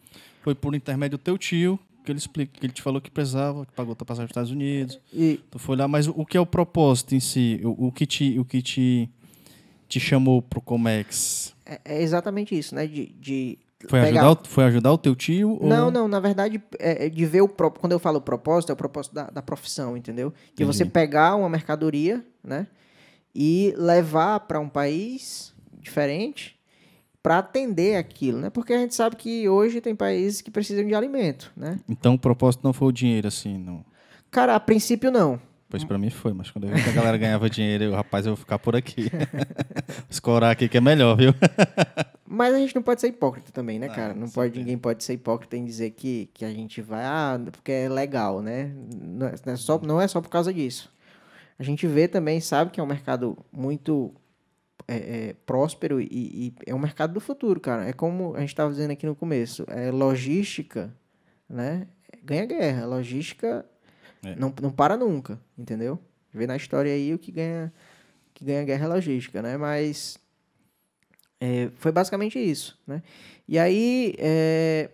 foi 0.42 0.54
por 0.54 0.74
intermédio 0.74 1.18
do 1.18 1.22
teu 1.22 1.36
tio 1.36 1.78
que 2.04 2.10
ele 2.12 2.18
explica, 2.18 2.58
que 2.58 2.66
ele 2.66 2.72
te 2.72 2.82
falou 2.82 3.00
que 3.00 3.10
precisava, 3.10 3.64
que 3.66 3.72
pagou 3.72 3.94
tua 3.94 4.04
passagem 4.06 4.26
para 4.28 4.42
os 4.42 4.48
Estados 4.48 4.50
Unidos. 4.50 4.98
E, 5.12 5.40
Tu 5.50 5.58
foi 5.58 5.76
lá, 5.76 5.86
mas 5.88 6.06
o, 6.08 6.24
que 6.26 6.36
é 6.36 6.40
o 6.40 6.46
propósito 6.46 7.14
em 7.14 7.20
si? 7.20 7.60
O, 7.64 7.86
o 7.88 7.92
que 7.92 8.04
te, 8.06 8.38
o 8.38 8.44
que 8.44 8.60
te, 8.62 9.08
te 9.88 9.98
chamou 10.00 10.40
pro 10.42 10.60
Comex? 10.60 11.54
é, 11.66 11.80
é 11.84 12.02
exatamente 12.02 12.56
isso, 12.58 12.74
né? 12.74 12.86
De, 12.86 13.06
de 13.20 13.58
Foi 13.88 14.00
pegar- 14.00 14.22
ajudar, 14.28 14.42
o- 14.42 14.48
foi 14.48 14.64
ajudar 14.64 14.92
o 14.92 14.98
teu 14.98 15.14
tio? 15.14 15.58
ou- 15.60 15.68
Não, 15.68 15.90
não, 15.90 16.06
na 16.08 16.18
verdade, 16.20 16.60
é 16.78 17.06
é 17.06 17.08
de 17.08 17.24
ver 17.24 17.40
o 17.42 17.48
próprio. 17.48 17.80
Quando 17.80 17.92
eu 17.92 17.98
falo 17.98 18.20
propósito, 18.20 18.70
é 18.70 18.72
o 18.72 18.76
propósito 18.76 19.14
da, 19.14 19.24
da 19.30 19.42
profissão, 19.42 19.96
entendeu? 19.96 20.32
De 20.56 20.64
você 20.64 20.84
pegar 20.84 21.36
uma 21.36 21.48
mercadoria, 21.48 22.24
né? 22.44 22.66
E 23.34 23.72
levar 23.78 24.40
para 24.40 24.60
um 24.60 24.68
país 24.68 25.54
diferente 25.80 26.56
para 27.22 27.38
atender 27.38 27.96
aquilo, 27.96 28.38
né? 28.38 28.50
Porque 28.50 28.72
a 28.72 28.78
gente 28.78 28.94
sabe 28.94 29.16
que 29.16 29.48
hoje 29.48 29.80
tem 29.80 29.94
países 29.94 30.40
que 30.40 30.50
precisam 30.50 30.84
de 30.84 30.94
alimento, 30.94 31.52
né? 31.56 31.78
Então 31.88 32.14
o 32.14 32.18
propósito 32.18 32.62
não 32.64 32.72
foi 32.72 32.88
o 32.88 32.92
dinheiro, 32.92 33.28
assim, 33.28 33.56
não. 33.56 33.84
Cara, 34.30 34.56
a 34.56 34.60
princípio 34.60 35.10
não. 35.10 35.40
Pois 35.72 35.84
pra 35.84 35.96
mim 35.96 36.10
foi, 36.10 36.34
mas 36.34 36.50
quando 36.50 36.68
eu 36.68 36.74
vi 36.74 36.82
que 36.82 36.90
a 36.90 36.92
galera 36.92 37.16
ganhava 37.16 37.48
dinheiro, 37.48 37.84
eu, 37.84 37.94
rapaz, 37.94 38.26
eu 38.26 38.32
vou 38.32 38.36
ficar 38.36 38.58
por 38.58 38.76
aqui. 38.76 39.10
Escorar 40.10 40.50
aqui 40.50 40.68
que 40.68 40.76
é 40.76 40.80
melhor, 40.82 41.16
viu? 41.16 41.32
Mas 42.28 42.54
a 42.54 42.58
gente 42.58 42.74
não 42.74 42.82
pode 42.82 43.00
ser 43.00 43.08
hipócrita 43.08 43.52
também, 43.52 43.78
né, 43.78 43.88
Ah, 43.90 43.94
cara? 43.94 44.14
Não 44.14 44.26
com 44.26 44.32
pode, 44.32 44.58
ninguém 44.58 44.78
pode 44.78 45.04
ser 45.04 45.14
hipócrita 45.14 45.54
em 45.56 45.64
dizer 45.64 45.90
que, 45.90 46.30
que 46.32 46.46
a 46.46 46.50
gente 46.50 46.80
vai, 46.80 47.04
ah, 47.04 47.38
porque 47.50 47.72
é 47.72 47.88
legal, 47.90 48.40
né? 48.40 48.72
Não 49.02 49.26
é, 49.26 49.34
não 49.44 49.52
é 49.52 49.56
só, 49.56 49.78
não 49.82 50.00
é 50.00 50.08
só 50.08 50.20
por 50.20 50.30
causa 50.30 50.52
disso. 50.52 50.90
A 51.58 51.62
gente 51.62 51.86
vê 51.86 52.08
também, 52.08 52.40
sabe 52.40 52.70
que 52.70 52.80
é 52.80 52.82
um 52.82 52.86
mercado 52.86 53.36
muito 53.52 54.12
é, 54.88 54.96
é, 54.96 55.36
próspero 55.46 56.00
e, 56.00 56.06
e 56.10 56.54
é 56.66 56.74
um 56.74 56.78
mercado 56.78 57.12
do 57.12 57.20
futuro, 57.20 57.60
cara. 57.60 57.88
É 57.88 57.92
como 57.92 58.34
a 58.34 58.40
gente 58.40 58.50
estava 58.50 58.70
dizendo 58.70 58.90
aqui 58.90 59.06
no 59.06 59.14
começo, 59.14 59.64
é 59.68 59.90
logística, 59.90 60.94
né? 61.48 61.86
Ganha 62.22 62.46
guerra. 62.46 62.86
Logística 62.86 63.64
É. 64.24 64.36
não, 64.36 64.54
não 64.60 64.70
para 64.70 64.96
nunca, 64.96 65.40
entendeu? 65.58 65.98
Vê 66.32 66.46
na 66.46 66.56
história 66.56 66.92
aí 66.92 67.12
o 67.12 67.18
que 67.18 67.30
ganha, 67.32 67.72
que 68.32 68.44
ganha 68.44 68.64
guerra 68.64 68.86
é 68.86 68.88
logística, 68.88 69.42
né? 69.42 69.56
Mas 69.56 70.18
é, 71.40 71.70
foi 71.76 71.90
basicamente 71.90 72.38
isso, 72.38 72.78
né? 72.86 73.02
E 73.48 73.58
aí, 73.58 74.14
é, 74.18 74.90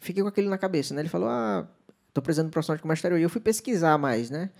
fiquei 0.00 0.22
com 0.22 0.28
aquilo 0.28 0.50
na 0.50 0.58
cabeça, 0.58 0.92
né? 0.92 1.00
Ele 1.00 1.08
falou, 1.08 1.28
ah, 1.28 1.66
tô 2.12 2.20
precisando 2.20 2.46
de 2.46 2.52
profissional 2.52 2.76
de 2.76 2.82
comércio 2.82 3.00
exterior. 3.00 3.20
E 3.20 3.22
eu 3.22 3.30
fui 3.30 3.40
pesquisar 3.40 3.96
mais, 3.96 4.30
né? 4.30 4.50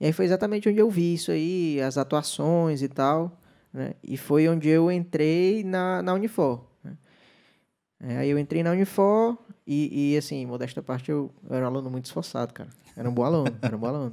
E 0.00 0.06
aí 0.06 0.12
foi 0.12 0.24
exatamente 0.24 0.68
onde 0.68 0.78
eu 0.78 0.90
vi 0.90 1.14
isso 1.14 1.30
aí, 1.30 1.80
as 1.80 1.98
atuações 1.98 2.82
e 2.82 2.88
tal, 2.88 3.40
né? 3.74 3.94
E 4.02 4.16
foi 4.16 4.48
onde 4.48 4.68
eu 4.68 4.90
entrei 4.90 5.64
na, 5.64 6.00
na 6.00 6.14
Unifor, 6.14 6.64
né? 6.82 6.92
É, 8.00 8.16
aí 8.18 8.30
eu 8.30 8.38
entrei 8.38 8.62
na 8.62 8.70
Unifor 8.70 9.36
e, 9.66 10.12
e, 10.12 10.16
assim, 10.16 10.46
modesta 10.46 10.80
parte, 10.80 11.10
eu, 11.10 11.30
eu 11.50 11.56
era 11.56 11.64
um 11.64 11.68
aluno 11.68 11.90
muito 11.90 12.04
esforçado, 12.04 12.54
cara. 12.54 12.68
Era 12.96 13.10
um 13.10 13.12
bom 13.12 13.24
aluno, 13.24 13.50
era 13.60 13.76
um 13.76 13.78
bom 13.80 13.88
aluno. 13.88 14.12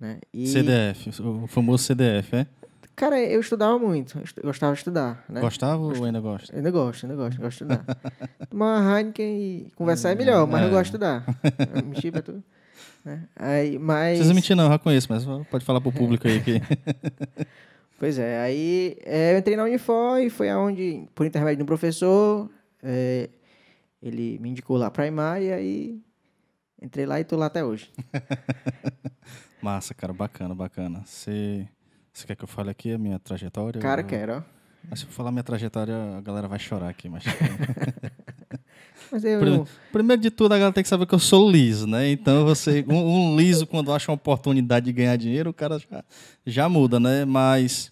Né? 0.00 0.18
E, 0.32 0.46
CDF, 0.46 1.10
o 1.20 1.46
famoso 1.46 1.84
CDF, 1.84 2.34
é? 2.34 2.46
Cara, 2.96 3.20
eu 3.20 3.40
estudava 3.40 3.78
muito, 3.78 4.18
eu 4.18 4.42
gostava 4.42 4.72
de 4.72 4.78
estudar, 4.78 5.24
né? 5.28 5.40
Gostava 5.40 5.80
ou 5.80 6.04
ainda 6.04 6.18
gosta? 6.18 6.56
Ainda 6.56 6.68
gosto, 6.68 7.04
ainda 7.04 7.14
gosto, 7.14 7.40
gosto 7.40 7.64
de 7.64 7.72
estudar. 7.74 7.96
Tomar 8.50 8.80
uma 8.80 8.98
Heineken 8.98 9.40
e 9.40 9.70
conversar 9.76 10.10
é 10.10 10.14
melhor, 10.16 10.48
mas 10.48 10.62
eu 10.62 10.68
É. 10.68 10.70
gosto 10.70 10.82
de 10.82 10.88
estudar. 10.88 11.24
Mentir 11.84 12.10
pra 12.10 12.22
tu. 12.22 12.42
Né? 13.04 13.22
Aí, 13.36 13.78
mas... 13.78 14.08
Não 14.10 14.16
precisa 14.16 14.34
mentir 14.34 14.56
não, 14.56 14.68
já 14.68 14.78
conheço, 14.80 15.06
mas 15.10 15.24
pode 15.48 15.64
falar 15.64 15.80
pro 15.80 15.92
público 15.92 16.26
aí 16.26 16.40
que... 16.40 16.60
Pois 17.98 18.16
é, 18.18 18.40
aí 18.40 18.96
é, 19.04 19.34
eu 19.34 19.38
entrei 19.38 19.56
na 19.56 19.64
Unifor 19.64 20.20
e 20.20 20.30
foi 20.30 20.48
aonde, 20.48 21.08
por 21.14 21.26
intermédio 21.26 21.56
de 21.58 21.62
um 21.64 21.66
professor, 21.66 22.48
é, 22.82 23.28
ele 24.00 24.38
me 24.40 24.50
indicou 24.50 24.76
lá 24.76 24.88
pra 24.90 25.06
IMAR 25.06 25.42
e 25.42 25.52
aí 25.52 26.00
entrei 26.80 27.04
lá 27.04 27.18
e 27.18 27.24
tô 27.24 27.36
lá 27.36 27.46
até 27.46 27.64
hoje. 27.64 27.90
Massa, 29.60 29.92
cara, 29.94 30.12
bacana, 30.12 30.54
bacana. 30.54 31.02
Você... 31.04 31.66
Você 32.12 32.26
quer 32.26 32.36
que 32.36 32.44
eu 32.44 32.48
fale 32.48 32.70
aqui 32.70 32.92
a 32.92 32.98
minha 32.98 33.18
trajetória? 33.18 33.80
Cara, 33.80 34.00
Eu- 34.02 34.06
quero, 34.06 34.32
ó. 34.38 34.42
Mas 34.88 35.00
se 35.00 35.04
eu 35.06 35.10
falar 35.10 35.30
minha 35.32 35.42
trajetória, 35.42 35.94
a 36.16 36.20
galera 36.20 36.46
vai 36.48 36.58
chorar 36.58 36.88
aqui, 36.88 37.08
mas... 37.08 37.24
Mas 39.10 39.24
eu 39.24 39.40
Prime- 39.40 39.56
não... 39.58 39.66
Primeiro 39.92 40.20
de 40.22 40.30
tudo, 40.30 40.52
a 40.52 40.56
galera 40.58 40.72
tem 40.72 40.82
que 40.82 40.88
saber 40.88 41.06
que 41.06 41.14
eu 41.14 41.18
sou 41.18 41.50
liso, 41.50 41.86
né? 41.86 42.10
Então, 42.10 42.44
você, 42.44 42.84
um, 42.88 43.32
um 43.32 43.36
liso, 43.36 43.66
quando 43.66 43.92
acha 43.92 44.10
uma 44.10 44.16
oportunidade 44.16 44.86
de 44.86 44.92
ganhar 44.92 45.16
dinheiro, 45.16 45.50
o 45.50 45.54
cara 45.54 45.78
já, 45.78 46.04
já 46.46 46.68
muda, 46.68 46.98
né? 47.00 47.24
Mas 47.24 47.90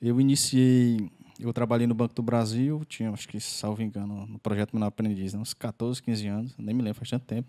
eu 0.00 0.20
iniciei, 0.20 1.08
eu 1.40 1.52
trabalhei 1.52 1.86
no 1.86 1.94
Banco 1.94 2.14
do 2.14 2.22
Brasil, 2.22 2.82
tinha, 2.88 3.10
acho 3.10 3.26
que, 3.28 3.40
salvo 3.40 3.82
engano, 3.82 4.26
no 4.26 4.38
projeto 4.38 4.72
Menor 4.74 4.86
Aprendiz, 4.86 5.34
né? 5.34 5.40
uns 5.40 5.54
14, 5.54 6.02
15 6.02 6.26
anos, 6.28 6.54
nem 6.58 6.74
me 6.74 6.82
lembro, 6.82 6.98
faz 6.98 7.10
tanto 7.10 7.24
tempo. 7.26 7.48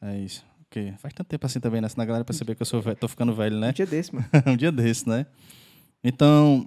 É 0.00 0.18
isso. 0.18 0.44
Porque 0.68 0.92
faz 0.98 1.12
tanto 1.12 1.26
tempo 1.26 1.44
assim 1.44 1.58
também, 1.58 1.80
né? 1.80 1.88
Senão 1.88 2.04
a 2.04 2.06
galera 2.06 2.24
perceber 2.24 2.54
que 2.54 2.62
eu 2.62 2.66
sou 2.66 2.80
velho, 2.80 2.96
tô 2.96 3.08
ficando 3.08 3.34
velho, 3.34 3.58
né? 3.58 3.70
Um 3.70 3.72
dia 3.72 3.86
desse, 3.86 4.14
mano. 4.14 4.26
um 4.46 4.56
dia 4.56 4.70
desse, 4.70 5.08
né? 5.08 5.26
Então, 6.02 6.66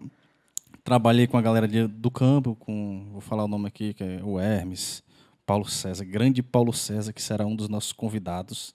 trabalhei 0.83 1.25
com 1.25 1.37
a 1.37 1.41
galera 1.41 1.67
de- 1.67 1.87
do 1.87 2.11
campo, 2.11 2.55
com, 2.55 3.07
vou 3.11 3.21
falar 3.21 3.45
o 3.45 3.47
nome 3.47 3.67
aqui, 3.67 3.93
que 3.93 4.03
é 4.03 4.19
o 4.23 4.37
Hermes, 4.39 5.01
Paulo 5.45 5.67
César, 5.69 6.05
grande 6.05 6.41
Paulo 6.41 6.71
César, 6.73 7.11
que 7.11 7.21
será 7.21 7.45
um 7.45 7.55
dos 7.55 7.67
nossos 7.67 7.91
convidados. 7.91 8.73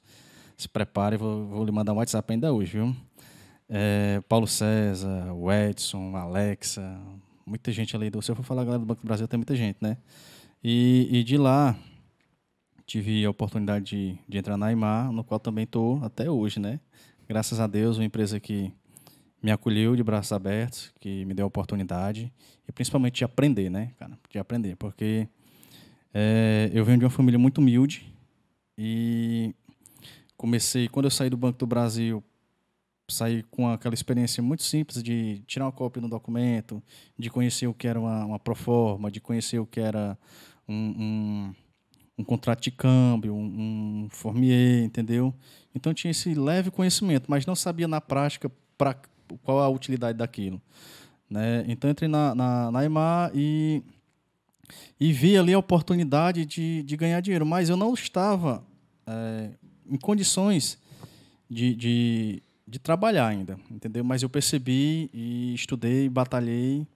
Se 0.57 0.69
prepare, 0.69 1.17
vou, 1.17 1.47
vou 1.47 1.65
lhe 1.65 1.73
mandar 1.73 1.93
um 1.93 1.97
WhatsApp 1.97 2.33
ainda 2.33 2.53
hoje, 2.53 2.73
viu? 2.73 2.97
É, 3.69 4.21
Paulo 4.29 4.47
César, 4.47 5.33
o 5.33 5.51
Edson, 5.53 6.17
Alexa, 6.17 7.01
muita 7.47 7.73
gente 7.73 7.97
ali. 7.97 8.11
Do, 8.11 8.21
se 8.21 8.31
eu 8.31 8.37
for 8.37 8.43
falar 8.43 8.63
a 8.63 8.65
galera 8.65 8.81
do 8.81 8.87
Banco 8.87 9.03
do 9.03 9.07
Brasil, 9.07 9.27
tem 9.27 9.39
muita 9.39 9.55
gente, 9.55 9.79
né? 9.81 9.97
E, 10.63 11.09
e 11.11 11.25
de 11.25 11.37
lá, 11.37 11.77
tive 12.85 13.25
a 13.25 13.31
oportunidade 13.31 13.85
de, 13.85 14.19
de 14.29 14.39
entrar 14.39 14.57
na 14.57 14.73
IMAR, 14.73 15.13
no 15.13 15.23
qual 15.23 15.39
também 15.39 15.65
estou 15.65 16.03
até 16.05 16.31
hoje, 16.31 16.59
né? 16.59 16.81
Graças 17.29 17.61
a 17.61 17.67
Deus, 17.67 17.99
uma 17.99 18.05
empresa 18.05 18.41
que 18.41 18.73
me 19.43 19.51
acolheu 19.51 19.95
de 19.95 20.03
braços 20.03 20.33
abertos, 20.33 20.93
que 20.99 21.25
me 21.25 21.35
deu 21.35 21.45
a 21.45 21.49
oportunidade 21.49 22.33
e 22.67 22.73
principalmente 22.73 23.19
de 23.19 23.25
aprender, 23.25 23.71
né, 23.71 23.93
cara? 23.99 24.19
De 24.31 24.39
aprender, 24.39 24.77
porque 24.77 25.29
eh, 26.21 26.71
eu 26.75 26.85
venho 26.85 26.99
de 26.99 27.05
uma 27.05 27.11
família 27.11 27.39
muito 27.39 27.59
humilde 27.59 28.13
e 28.77 29.55
comecei, 30.37 30.89
quando 30.89 31.05
eu 31.05 31.13
saí 31.13 31.31
do 31.31 31.37
Banco 31.37 31.57
do 31.57 31.67
Brasil, 31.67 32.25
saí 33.09 33.45
com 33.45 33.69
aquela 33.69 33.95
experiência 33.95 34.43
muito 34.43 34.65
simples 34.65 35.01
de 35.01 35.45
tirar 35.47 35.67
uma 35.67 35.73
cópia 35.73 36.03
do 36.03 36.09
documento, 36.09 36.83
de 37.17 37.31
conhecer 37.31 37.69
o 37.69 37.75
que 37.75 37.87
era 37.87 38.01
uma, 38.01 38.25
uma 38.25 38.39
proforma, 38.39 39.13
de 39.13 39.21
conhecer 39.21 39.61
o 39.61 39.67
que 39.67 39.79
era 39.79 40.19
um, 40.69 40.75
um, 40.75 41.55
um 42.19 42.25
contrato 42.25 42.63
de 42.63 42.73
câmbio, 42.73 43.33
um, 43.33 44.05
um 44.05 44.09
formier, 44.11 44.83
entendeu? 44.83 45.33
Então 45.73 45.95
tinha 45.95 46.11
esse 46.11 46.35
leve 46.35 46.73
conhecimento, 46.73 47.31
mas 47.31 47.47
não 47.47 47.55
sabia 47.55 47.87
na 47.87 48.01
prática 48.01 48.51
pra, 48.77 48.97
qual 49.45 49.61
a 49.61 49.69
utilidade 49.69 50.19
daquilo. 50.19 50.61
Né? 51.31 51.65
Então 51.69 51.89
entrei 51.89 52.09
na, 52.09 52.35
na, 52.35 52.73
na 52.73 53.31
e, 53.33 53.85
e 54.99 55.13
vi 55.13 55.37
ali 55.37 55.53
a 55.53 55.59
oportunidade 55.59 56.45
de, 56.45 56.83
de 56.83 56.97
ganhar 56.97 57.21
dinheiro, 57.21 57.47
mas 57.47 57.69
eu 57.69 57.77
não 57.77 57.95
estava 57.95 58.65
eh, 59.07 59.51
em 59.91 59.97
condições 59.97 60.79
de, 61.49 61.75
de, 61.75 62.43
de 62.67 62.79
trabalhar 62.79 63.29
ainda, 63.29 63.59
entendeu? 63.71 64.05
Mas 64.05 64.23
eu 64.23 64.29
percebi 64.29 65.11
e 65.13 65.55
estudei, 65.55 66.09
batalhei, 66.09 66.87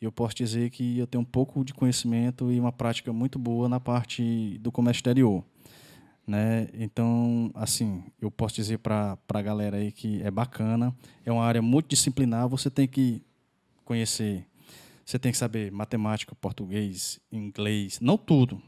e 0.00 0.04
eu 0.04 0.12
posso 0.12 0.34
dizer 0.34 0.70
que 0.70 0.98
eu 0.98 1.06
tenho 1.06 1.22
um 1.22 1.26
pouco 1.26 1.64
de 1.64 1.72
conhecimento 1.72 2.50
e 2.50 2.58
uma 2.58 2.72
prática 2.72 3.12
muito 3.12 3.38
boa 3.38 3.68
na 3.68 3.78
parte 3.78 4.58
do 4.58 4.72
comércio 4.72 4.98
exterior. 4.98 5.44
Né? 6.26 6.68
Então, 6.74 7.50
assim, 7.54 8.02
eu 8.20 8.30
posso 8.30 8.54
dizer 8.54 8.78
para 8.78 9.18
a 9.28 9.42
galera 9.42 9.76
aí 9.76 9.92
que 9.92 10.22
é 10.22 10.30
bacana, 10.30 10.94
é 11.24 11.30
uma 11.30 11.44
área 11.44 11.60
multidisciplinar, 11.60 12.48
você 12.48 12.70
tem 12.70 12.88
que 12.88 13.22
conhecer, 13.84 14.46
você 15.04 15.18
tem 15.18 15.32
que 15.32 15.38
saber 15.38 15.70
matemática, 15.70 16.34
português, 16.34 17.20
inglês, 17.30 17.98
não 18.00 18.16
tudo, 18.16 18.60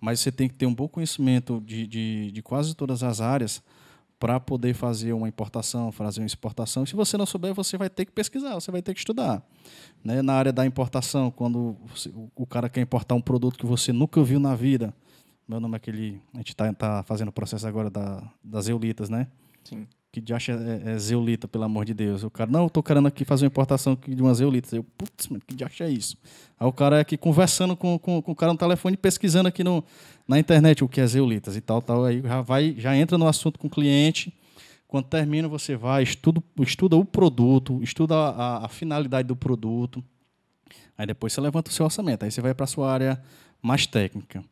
mas 0.00 0.20
você 0.20 0.32
tem 0.32 0.48
que 0.48 0.54
ter 0.54 0.66
um 0.66 0.74
bom 0.74 0.88
conhecimento 0.88 1.62
de, 1.64 1.86
de, 1.86 2.30
de 2.32 2.42
quase 2.42 2.74
todas 2.74 3.02
as 3.02 3.20
áreas 3.20 3.62
para 4.18 4.40
poder 4.40 4.74
fazer 4.74 5.12
uma 5.12 5.28
importação, 5.28 5.92
fazer 5.92 6.20
uma 6.20 6.26
exportação. 6.26 6.86
Se 6.86 6.94
você 6.94 7.16
não 7.16 7.26
souber, 7.26 7.52
você 7.52 7.76
vai 7.76 7.90
ter 7.90 8.04
que 8.04 8.12
pesquisar, 8.12 8.54
você 8.54 8.70
vai 8.70 8.80
ter 8.80 8.94
que 8.94 9.00
estudar. 9.00 9.42
Né? 10.02 10.22
Na 10.22 10.34
área 10.34 10.52
da 10.52 10.64
importação, 10.64 11.30
quando 11.30 11.76
o 12.34 12.46
cara 12.46 12.68
quer 12.68 12.80
importar 12.80 13.14
um 13.14 13.20
produto 13.20 13.58
que 13.58 13.66
você 13.66 13.92
nunca 13.92 14.22
viu 14.22 14.40
na 14.40 14.54
vida, 14.54 14.94
meu 15.46 15.60
nome 15.60 15.74
é 15.74 15.76
aquele. 15.76 16.22
A 16.32 16.38
gente 16.38 16.50
está 16.50 16.72
tá 16.72 17.02
fazendo 17.02 17.28
o 17.28 17.32
processo 17.32 17.66
agora 17.66 17.90
da, 17.90 18.22
das 18.42 18.66
eulitas, 18.66 19.10
né? 19.10 19.28
Sim. 19.62 19.86
Que 20.14 20.20
de 20.20 20.32
acha 20.32 20.52
é, 20.52 20.92
é 20.92 20.96
zeolita, 20.96 21.48
pelo 21.48 21.64
amor 21.64 21.84
de 21.84 21.92
Deus. 21.92 22.22
O 22.22 22.30
cara, 22.30 22.48
não, 22.48 22.62
eu 22.62 22.70
tô 22.70 22.80
querendo 22.84 23.08
aqui 23.08 23.24
fazer 23.24 23.44
uma 23.46 23.48
importação 23.48 23.98
de 24.06 24.22
umas 24.22 24.40
eolitas. 24.40 24.72
Eu, 24.72 24.84
putz, 24.96 25.26
mano, 25.26 25.42
que 25.44 25.56
de 25.56 25.64
acha 25.64 25.82
é 25.82 25.90
isso? 25.90 26.16
Aí 26.56 26.68
o 26.68 26.72
cara 26.72 26.98
é 26.98 27.00
aqui 27.00 27.16
conversando 27.16 27.74
com, 27.76 27.98
com, 27.98 28.22
com 28.22 28.30
o 28.30 28.36
cara 28.36 28.52
no 28.52 28.58
telefone, 28.58 28.96
pesquisando 28.96 29.48
aqui 29.48 29.64
no, 29.64 29.82
na 30.28 30.38
internet 30.38 30.84
o 30.84 30.88
que 30.88 31.00
é 31.00 31.06
zeolitas 31.08 31.56
e 31.56 31.60
tal, 31.60 31.82
tal. 31.82 32.04
Aí 32.04 32.22
já, 32.22 32.40
vai, 32.42 32.76
já 32.78 32.96
entra 32.96 33.18
no 33.18 33.26
assunto 33.26 33.58
com 33.58 33.66
o 33.66 33.70
cliente. 33.70 34.32
Quando 34.86 35.06
termina, 35.06 35.48
você 35.48 35.74
vai, 35.74 36.04
estuda, 36.04 36.40
estuda 36.60 36.94
o 36.96 37.04
produto, 37.04 37.82
estuda 37.82 38.14
a, 38.14 38.28
a- 38.28 38.66
a 38.66 38.68
finalidade 38.68 39.26
do 39.26 39.34
produto. 39.34 40.00
Aí 40.96 41.08
depois 41.08 41.32
você 41.32 41.40
levanta 41.40 41.72
o 41.72 41.74
seu 41.74 41.84
orçamento. 41.84 42.24
Aí 42.24 42.30
você 42.30 42.40
vai 42.40 42.54
para 42.54 42.62
a 42.62 42.68
sua 42.68 42.88
área 42.88 43.20
mais 43.60 43.84
técnica. 43.84 44.44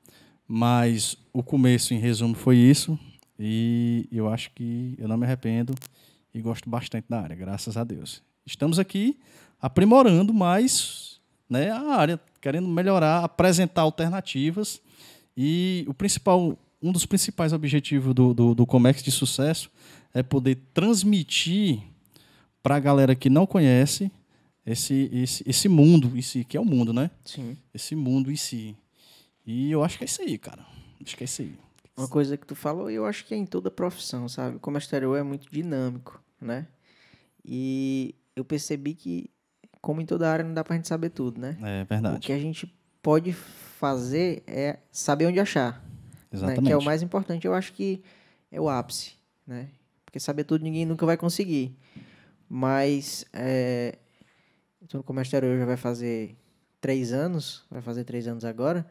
Mas 0.49 1.17
o 1.33 1.41
começo, 1.41 1.95
em 1.95 1.99
resumo, 1.99 2.35
foi 2.35 2.57
isso. 2.57 2.99
E 3.45 4.07
eu 4.13 4.33
acho 4.33 4.53
que 4.53 4.95
eu 4.97 5.09
não 5.09 5.17
me 5.17 5.27
arrependo 5.27 5.75
e 6.33 6.41
gosto 6.41 6.71
bastante 6.71 7.07
da 7.09 7.21
área, 7.21 7.35
graças 7.35 7.77
a 7.77 7.83
Deus. 7.83 8.23
Estamos 8.47 8.79
aqui 8.79 9.19
aprimorando 9.61 10.33
mais 10.33 11.21
né, 11.51 11.69
a 11.73 11.97
área, 11.97 12.21
querendo 12.41 12.69
melhorar, 12.69 13.25
apresentar 13.25 13.83
alternativas. 13.83 14.81
E 15.37 15.85
o 15.89 15.93
principal, 15.93 16.57
um 16.81 16.93
dos 16.93 17.05
principais 17.05 17.53
objetivos 17.53 18.15
do, 18.15 18.33
do, 18.33 18.55
do 18.55 18.65
Comex 18.65 19.03
de 19.03 19.11
Sucesso 19.11 19.69
é 20.15 20.23
poder 20.23 20.59
transmitir 20.73 21.83
para 22.63 22.77
a 22.77 22.81
galera 22.81 23.17
que 23.17 23.29
não 23.29 23.45
conhece 23.45 24.09
esse, 24.65 25.11
esse, 25.13 25.43
esse 25.45 25.69
mundo, 25.69 26.17
esse, 26.17 26.45
que 26.45 26.57
é 26.57 26.61
o 26.61 26.65
mundo, 26.65 26.93
né? 26.93 27.11
Sim. 27.25 27.57
Esse 27.75 27.97
mundo 27.97 28.31
em 28.31 28.37
si. 28.37 28.77
E 29.45 29.69
eu 29.69 29.83
acho 29.83 29.99
que 29.99 30.05
é 30.05 30.07
isso 30.07 30.23
aí, 30.23 30.39
cara. 30.39 30.65
Acho 31.05 31.17
que 31.17 31.25
é 31.25 31.27
isso 31.27 31.43
aí. 31.43 31.53
Uma 31.97 32.09
coisa 32.09 32.37
que 32.37 32.47
tu 32.47 32.55
falou, 32.55 32.91
eu 32.91 33.05
acho 33.05 33.25
que 33.25 33.35
é 33.35 33.37
em 33.37 33.45
toda 33.47 33.71
profissão, 33.71 34.29
sabe? 34.29 34.57
O 34.57 34.61
comércio 34.61 34.87
exterior 34.87 35.17
é 35.17 35.23
muito 35.23 35.51
dinâmico, 35.51 36.23
né? 36.41 36.67
E 37.45 38.15
eu 38.35 38.45
percebi 38.45 38.95
que, 38.95 39.31
como 39.81 40.01
em 40.01 40.07
toda 40.07 40.31
área, 40.31 40.45
não 40.45 40.55
dá 40.55 40.65
pra 40.65 40.77
gente 40.77 40.89
saber 40.89 41.11
tudo, 41.11 41.41
né? 41.41 41.57
É 41.61 41.83
O 41.83 41.87
verdade. 41.87 42.19
que 42.21 42.33
a 42.33 42.39
gente 42.39 42.73
pode 43.03 43.33
fazer 43.33 44.43
é 44.47 44.79
saber 44.91 45.27
onde 45.27 45.39
achar. 45.41 45.85
Exatamente. 46.33 46.63
Né? 46.63 46.67
Que 46.69 46.73
é 46.73 46.77
o 46.77 46.83
mais 46.83 47.03
importante. 47.03 47.47
Eu 47.47 47.53
acho 47.55 47.73
que 47.73 48.03
é 48.51 48.61
o 48.61 48.69
ápice, 48.69 49.13
né? 49.47 49.69
Porque 50.05 50.19
saber 50.19 50.45
tudo 50.45 50.63
ninguém 50.63 50.87
nunca 50.87 51.05
vai 51.05 51.17
conseguir. 51.17 51.77
Mas 52.49 53.25
é, 53.33 53.99
eu 54.81 54.99
no 54.99 55.03
comércio 55.03 55.29
exterior 55.31 55.59
já 55.59 55.67
vai 55.67 55.77
fazer 55.77 56.37
três 56.81 57.13
anos, 57.13 57.65
vai 57.71 57.81
fazer 57.83 58.05
três 58.05 58.27
anos 58.27 58.45
agora, 58.45 58.87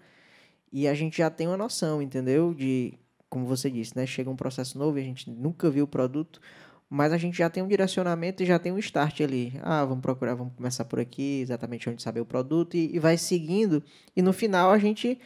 e 0.71 0.87
a 0.87 0.93
gente 0.93 1.17
já 1.17 1.29
tem 1.29 1.47
uma 1.47 1.57
noção, 1.57 2.01
entendeu? 2.01 2.53
De, 2.53 2.93
como 3.29 3.45
você 3.45 3.69
disse, 3.69 3.95
né? 3.95 4.05
Chega 4.05 4.29
um 4.29 4.35
processo 4.35 4.77
novo 4.77 4.97
e 4.97 5.01
a 5.01 5.03
gente 5.03 5.29
nunca 5.29 5.69
viu 5.69 5.85
o 5.85 5.87
produto, 5.87 6.39
mas 6.89 7.11
a 7.13 7.17
gente 7.17 7.37
já 7.37 7.49
tem 7.49 7.61
um 7.61 7.67
direcionamento 7.67 8.41
e 8.41 8.45
já 8.45 8.57
tem 8.57 8.71
um 8.71 8.77
start 8.77 9.21
ali. 9.21 9.53
Ah, 9.61 9.83
vamos 9.85 10.01
procurar, 10.01 10.35
vamos 10.35 10.53
começar 10.53 10.85
por 10.85 10.99
aqui, 10.99 11.41
exatamente 11.41 11.89
onde 11.89 12.01
saber 12.01 12.21
o 12.21 12.25
produto, 12.25 12.75
e, 12.75 12.95
e 12.95 12.99
vai 12.99 13.17
seguindo, 13.17 13.83
e 14.15 14.21
no 14.21 14.33
final 14.33 14.71
a 14.71 14.77
gente 14.77 15.19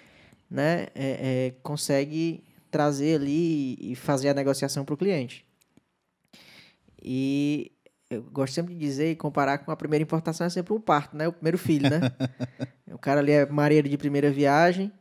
né, 0.49 0.87
é, 0.93 1.47
é, 1.47 1.53
consegue 1.63 2.43
trazer 2.69 3.15
ali 3.15 3.77
e 3.79 3.95
fazer 3.95 4.29
a 4.29 4.33
negociação 4.33 4.83
para 4.83 4.93
o 4.93 4.97
cliente. 4.97 5.45
E 7.01 7.71
eu 8.09 8.23
gosto 8.23 8.53
sempre 8.53 8.73
de 8.73 8.79
dizer 8.79 9.11
e 9.11 9.15
comparar 9.15 9.59
com 9.59 9.71
a 9.71 9.75
primeira 9.75 10.03
importação 10.03 10.45
é 10.45 10.49
sempre 10.49 10.73
um 10.73 10.79
parto, 10.79 11.15
né? 11.15 11.27
O 11.27 11.33
primeiro 11.33 11.57
filho, 11.57 11.89
né? 11.89 11.99
o 12.91 12.97
cara 12.97 13.19
ali 13.19 13.31
é 13.31 13.45
marinheiro 13.45 13.87
de 13.87 13.97
primeira 13.97 14.31
viagem. 14.31 14.91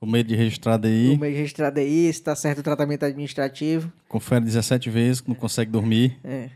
O 0.00 0.06
meio 0.06 0.24
de 0.24 0.36
registrar 0.36 0.76
DI. 0.76 1.14
O 1.16 1.18
meio 1.18 1.32
de 1.32 1.40
registrar 1.40 1.70
DI, 1.70 2.04
se 2.04 2.10
está 2.10 2.36
certo 2.36 2.58
o 2.58 2.62
tratamento 2.62 3.04
administrativo. 3.04 3.92
Confere 4.08 4.44
17 4.44 4.88
vezes, 4.90 5.22
não 5.24 5.34
consegue 5.34 5.70
dormir. 5.70 6.18
É. 6.22 6.50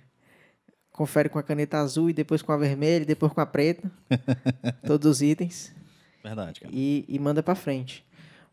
Confere 0.93 1.28
com 1.28 1.38
a 1.38 1.43
caneta 1.43 1.78
azul 1.78 2.11
e 2.11 2.12
depois 2.12 2.40
com 2.43 2.53
a 2.53 2.57
vermelha 2.57 3.03
e 3.03 3.07
depois 3.07 3.32
com 3.32 3.40
a 3.40 3.47
preta. 3.47 3.90
todos 4.86 5.11
os 5.11 5.22
itens. 5.22 5.74
Verdade, 6.22 6.61
cara. 6.61 6.72
E, 6.72 7.05
e 7.09 7.18
manda 7.18 7.43
para 7.43 7.55
frente. 7.55 8.07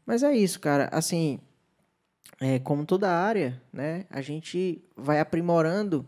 Mas 0.05 0.23
é 0.23 0.33
isso, 0.33 0.59
cara. 0.59 0.89
Assim, 0.91 1.39
é, 2.39 2.57
como 2.57 2.85
toda 2.85 3.11
área, 3.11 3.61
né? 3.71 4.05
A 4.09 4.21
gente 4.21 4.83
vai 4.95 5.19
aprimorando 5.19 6.07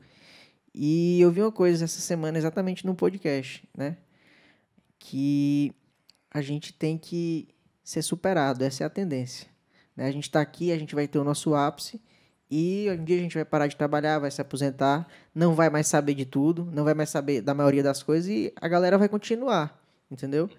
e 0.74 1.20
eu 1.20 1.30
vi 1.30 1.42
uma 1.42 1.52
coisa 1.52 1.84
essa 1.84 2.00
semana 2.00 2.38
exatamente 2.38 2.86
no 2.86 2.96
podcast, 2.96 3.64
né? 3.78 3.98
Que 4.98 5.74
a 6.32 6.42
gente 6.42 6.74
tem 6.74 6.98
que 6.98 7.50
ser 7.92 8.02
superado, 8.02 8.64
essa 8.64 8.84
é 8.84 8.88
a 8.88 8.90
tendência. 8.90 9.48
Né? 9.96 10.08
A 10.08 10.12
gente 10.12 10.24
está 10.24 10.40
aqui, 10.40 10.72
a 10.72 10.78
gente 10.78 10.96
vai 10.96 11.08
ter 11.08 11.20
o 11.20 11.24
nosso 11.24 11.54
ápice 11.54 12.02
e 12.50 12.88
um 12.90 13.04
dia 13.04 13.18
a 13.18 13.20
gente 13.20 13.36
vai 13.36 13.44
parar 13.44 13.68
de 13.68 13.76
trabalhar, 13.76 14.20
vai 14.20 14.32
se 14.32 14.40
aposentar, 14.40 15.06
não 15.36 15.54
vai 15.54 15.70
mais 15.70 15.88
saber 15.88 16.14
de 16.14 16.26
tudo, 16.26 16.70
não 16.72 16.86
vai 16.86 16.94
mais 16.94 17.10
saber 17.10 17.42
da 17.42 17.54
maioria 17.54 17.84
das 17.84 18.02
coisas 18.02 18.30
e 18.30 18.54
a 18.56 18.68
galera 18.68 18.98
vai 18.98 19.10
continuar, 19.10 19.78
entendeu? 20.10 20.50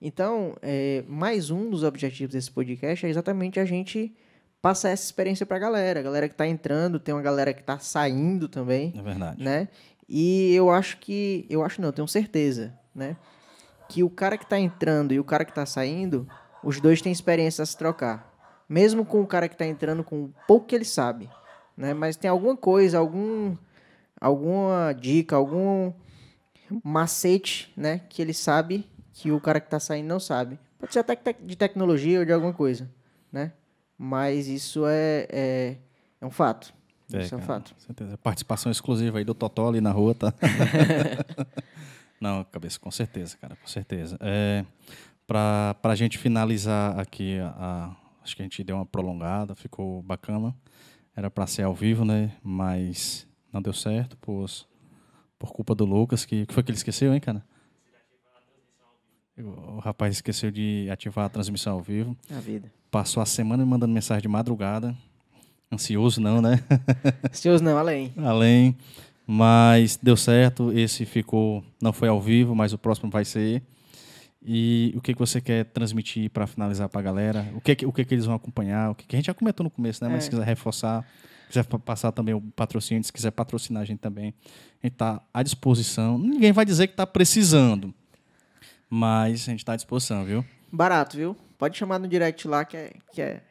Então, 0.00 0.56
é, 0.60 1.02
mais 1.08 1.50
um 1.50 1.70
dos 1.70 1.82
objetivos 1.82 2.34
desse 2.34 2.50
podcast 2.50 3.06
é 3.06 3.08
exatamente 3.08 3.58
a 3.58 3.64
gente 3.64 4.14
passar 4.60 4.90
essa 4.90 5.04
experiência 5.04 5.46
para 5.46 5.56
a 5.56 5.60
galera. 5.60 6.00
A 6.00 6.02
galera 6.02 6.28
que 6.28 6.34
está 6.34 6.46
entrando, 6.46 7.00
tem 7.00 7.14
uma 7.14 7.22
galera 7.22 7.54
que 7.54 7.60
está 7.60 7.78
saindo 7.78 8.46
também. 8.46 8.92
É 8.94 9.02
verdade. 9.02 9.42
Né? 9.42 9.68
E 10.06 10.54
eu 10.54 10.70
acho 10.70 10.98
que. 10.98 11.46
Eu 11.48 11.64
acho 11.64 11.80
não, 11.80 11.88
eu 11.88 11.92
tenho 11.94 12.08
certeza, 12.08 12.78
né? 12.94 13.16
Que 13.88 14.02
o 14.02 14.10
cara 14.10 14.36
que 14.36 14.44
está 14.44 14.58
entrando 14.58 15.14
e 15.14 15.20
o 15.20 15.24
cara 15.24 15.44
que 15.44 15.50
está 15.50 15.64
saindo, 15.64 16.26
os 16.64 16.80
dois 16.80 17.00
têm 17.02 17.12
experiência 17.12 17.62
a 17.62 17.66
se 17.66 17.76
trocar. 17.76 18.32
Mesmo 18.68 19.04
com 19.04 19.20
o 19.20 19.26
cara 19.26 19.48
que 19.48 19.54
está 19.54 19.66
entrando 19.66 20.02
com 20.02 20.30
pouco 20.46 20.66
que 20.66 20.74
ele 20.74 20.84
sabe. 20.84 21.28
Né? 21.76 21.92
Mas 21.92 22.16
tem 22.16 22.30
alguma 22.30 22.56
coisa, 22.56 22.98
algum, 22.98 23.56
alguma 24.20 24.92
dica, 24.92 25.36
algum 25.36 25.92
macete 26.82 27.72
né? 27.76 28.00
que 28.08 28.22
ele 28.22 28.32
sabe 28.32 28.88
que 29.12 29.30
o 29.30 29.40
cara 29.40 29.60
que 29.60 29.66
está 29.66 29.78
saindo 29.78 30.06
não 30.06 30.18
sabe. 30.18 30.58
Pode 30.78 30.92
ser 30.92 31.00
até 31.00 31.16
de 31.32 31.56
tecnologia 31.56 32.20
ou 32.20 32.24
de 32.24 32.32
alguma 32.32 32.52
coisa. 32.52 32.90
Né? 33.30 33.52
Mas 33.98 34.48
isso 34.48 34.86
é, 34.86 35.26
é, 35.30 35.76
é 36.20 36.26
um 36.26 36.30
fato. 36.30 36.72
É, 37.12 37.22
isso 37.22 37.34
é 37.34 37.38
um 37.38 37.42
fato. 37.42 37.74
Certeza. 37.78 38.16
Participação 38.18 38.72
exclusiva 38.72 39.18
aí 39.18 39.24
do 39.24 39.34
Totó 39.34 39.68
ali 39.68 39.80
na 39.80 39.90
rua, 39.92 40.14
tá? 40.14 40.32
Não, 42.20 42.42
cabeça, 42.44 42.78
com 42.78 42.90
certeza, 42.90 43.36
cara, 43.36 43.56
com 43.56 43.66
certeza. 43.66 44.16
É, 44.20 44.64
Para 45.26 45.76
a 45.82 45.94
gente 45.94 46.18
finalizar 46.18 46.98
aqui, 46.98 47.38
a, 47.38 47.48
a, 47.48 47.96
acho 48.22 48.36
que 48.36 48.42
a 48.42 48.44
gente 48.44 48.62
deu 48.62 48.76
uma 48.76 48.86
prolongada, 48.86 49.54
ficou 49.54 50.02
bacana. 50.02 50.54
Era 51.16 51.30
para 51.30 51.46
ser 51.46 51.62
ao 51.62 51.74
vivo, 51.74 52.04
né? 52.04 52.32
Mas 52.42 53.26
não 53.52 53.62
deu 53.62 53.72
certo 53.72 54.16
por, 54.18 54.50
por 55.38 55.52
culpa 55.52 55.74
do 55.74 55.84
Lucas. 55.84 56.24
Que, 56.24 56.44
que 56.44 56.52
foi 56.52 56.62
que 56.62 56.70
ele 56.70 56.76
esqueceu, 56.76 57.14
hein, 57.14 57.20
cara? 57.20 57.44
O 59.36 59.78
rapaz 59.78 60.14
esqueceu 60.14 60.50
de 60.50 60.88
ativar 60.90 61.26
a 61.26 61.28
transmissão 61.28 61.74
ao 61.74 61.80
vivo. 61.80 62.16
A 62.30 62.40
vida. 62.40 62.70
Passou 62.90 63.22
a 63.22 63.26
semana 63.26 63.64
me 63.64 63.70
mandando 63.70 63.92
mensagem 63.92 64.22
de 64.22 64.28
madrugada. 64.28 64.96
Ansioso 65.72 66.20
não, 66.20 66.40
né? 66.40 66.62
Ansioso 67.28 67.64
não, 67.64 67.76
além. 67.76 68.12
além. 68.16 68.76
Mas 69.26 69.98
deu 70.00 70.16
certo. 70.16 70.70
Esse 70.72 71.04
ficou, 71.04 71.64
não 71.82 71.92
foi 71.92 72.08
ao 72.08 72.20
vivo, 72.20 72.54
mas 72.54 72.72
o 72.72 72.78
próximo 72.78 73.10
vai 73.10 73.24
ser. 73.24 73.62
E 74.44 74.92
o 74.94 75.00
que, 75.00 75.14
que 75.14 75.18
você 75.18 75.40
quer 75.40 75.64
transmitir 75.64 76.30
para 76.30 76.46
finalizar 76.46 76.88
para 76.88 77.00
a 77.00 77.02
galera? 77.02 77.46
O 77.54 77.60
que, 77.60 77.86
o 77.86 77.92
que, 77.92 78.04
que 78.04 78.14
eles 78.14 78.26
vão 78.26 78.34
acompanhar? 78.34 78.90
O 78.90 78.94
que, 78.94 79.06
que 79.06 79.16
a 79.16 79.18
gente 79.18 79.26
já 79.26 79.34
comentou 79.34 79.64
no 79.64 79.70
começo, 79.70 80.04
né? 80.04 80.10
Mas 80.10 80.18
é. 80.18 80.20
se 80.22 80.30
quiser 80.30 80.44
reforçar, 80.44 81.06
quiser 81.48 81.64
passar 81.64 82.12
também 82.12 82.34
o 82.34 82.40
patrocínio, 82.40 83.02
se 83.02 83.12
quiser 83.12 83.30
patrocinar 83.30 83.82
a 83.82 83.86
gente 83.86 84.00
também, 84.00 84.34
a 84.82 84.86
gente 84.86 84.92
está 84.92 85.22
à 85.32 85.42
disposição. 85.42 86.18
Ninguém 86.18 86.52
vai 86.52 86.66
dizer 86.66 86.88
que 86.88 86.92
está 86.92 87.06
precisando, 87.06 87.94
mas 88.90 89.48
a 89.48 89.50
gente 89.50 89.60
está 89.60 89.72
à 89.72 89.76
disposição, 89.76 90.24
viu? 90.26 90.44
Barato, 90.70 91.16
viu? 91.16 91.34
Pode 91.56 91.78
chamar 91.78 91.98
no 91.98 92.06
direct 92.06 92.46
lá 92.46 92.66
que 92.66 92.76
é. 92.76 92.92
Que 93.14 93.22
é... 93.22 93.42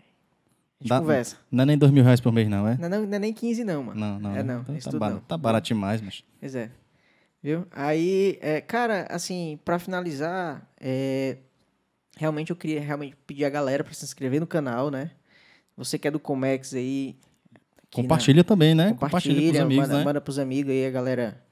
A 0.80 0.84
gente 0.84 0.90
Dá, 0.90 1.00
conversa. 1.00 1.38
Não 1.50 1.64
é 1.64 1.66
nem 1.66 1.78
dois 1.78 1.92
mil 1.92 2.04
reais 2.04 2.20
por 2.20 2.32
mês, 2.32 2.48
não, 2.48 2.68
é? 2.68 2.78
Não, 2.78 2.90
não, 2.90 3.06
não 3.06 3.16
é 3.16 3.20
nem 3.20 3.34
15, 3.34 3.64
não, 3.64 3.84
mano. 3.84 4.00
Não, 4.00 4.20
não. 4.20 4.36
É, 4.36 4.44
não. 4.44 4.66
Então, 4.68 4.92
tá, 4.92 5.00
barato, 5.00 5.16
não. 5.16 5.22
tá 5.22 5.38
barato 5.38 5.68
demais, 5.68 6.02
mas. 6.02 6.24
Pois 6.40 6.54
é. 6.54 6.70
Viu? 7.44 7.68
Aí, 7.72 8.40
é, 8.42 8.62
cara, 8.62 9.06
assim, 9.10 9.60
para 9.66 9.78
finalizar, 9.78 10.66
é, 10.80 11.38
realmente 12.16 12.52
eu 12.52 12.56
queria 12.56 12.80
realmente 12.80 13.16
pedir 13.28 13.44
a 13.44 13.50
galera 13.50 13.84
para 13.84 13.94
se 13.94 14.06
inscrever 14.06 14.40
no 14.40 14.48
canal, 14.48 14.90
né? 14.90 15.12
Você 15.76 16.00
que 16.00 16.08
é 16.08 16.12
do 16.12 16.20
Comex 16.20 16.74
aí. 16.74 17.18
Compartilha 17.94 18.38
na... 18.38 18.44
também, 18.44 18.74
né? 18.74 18.94
Compartilha, 18.94 19.36
Compartilha 19.36 19.52
pros 19.52 19.62
amigos, 19.62 19.88
manda, 19.88 19.98
né? 19.98 20.04
Manda 20.06 20.22
pros 20.22 20.40
amigos 20.40 20.72
aí, 20.72 20.86
a 20.86 20.92
galera 20.92 21.44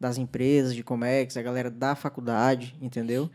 das 0.00 0.16
empresas 0.18 0.74
de 0.74 0.82
Comex, 0.82 1.36
a 1.36 1.42
galera 1.42 1.70
da 1.70 1.94
faculdade, 1.94 2.74
entendeu? 2.80 3.30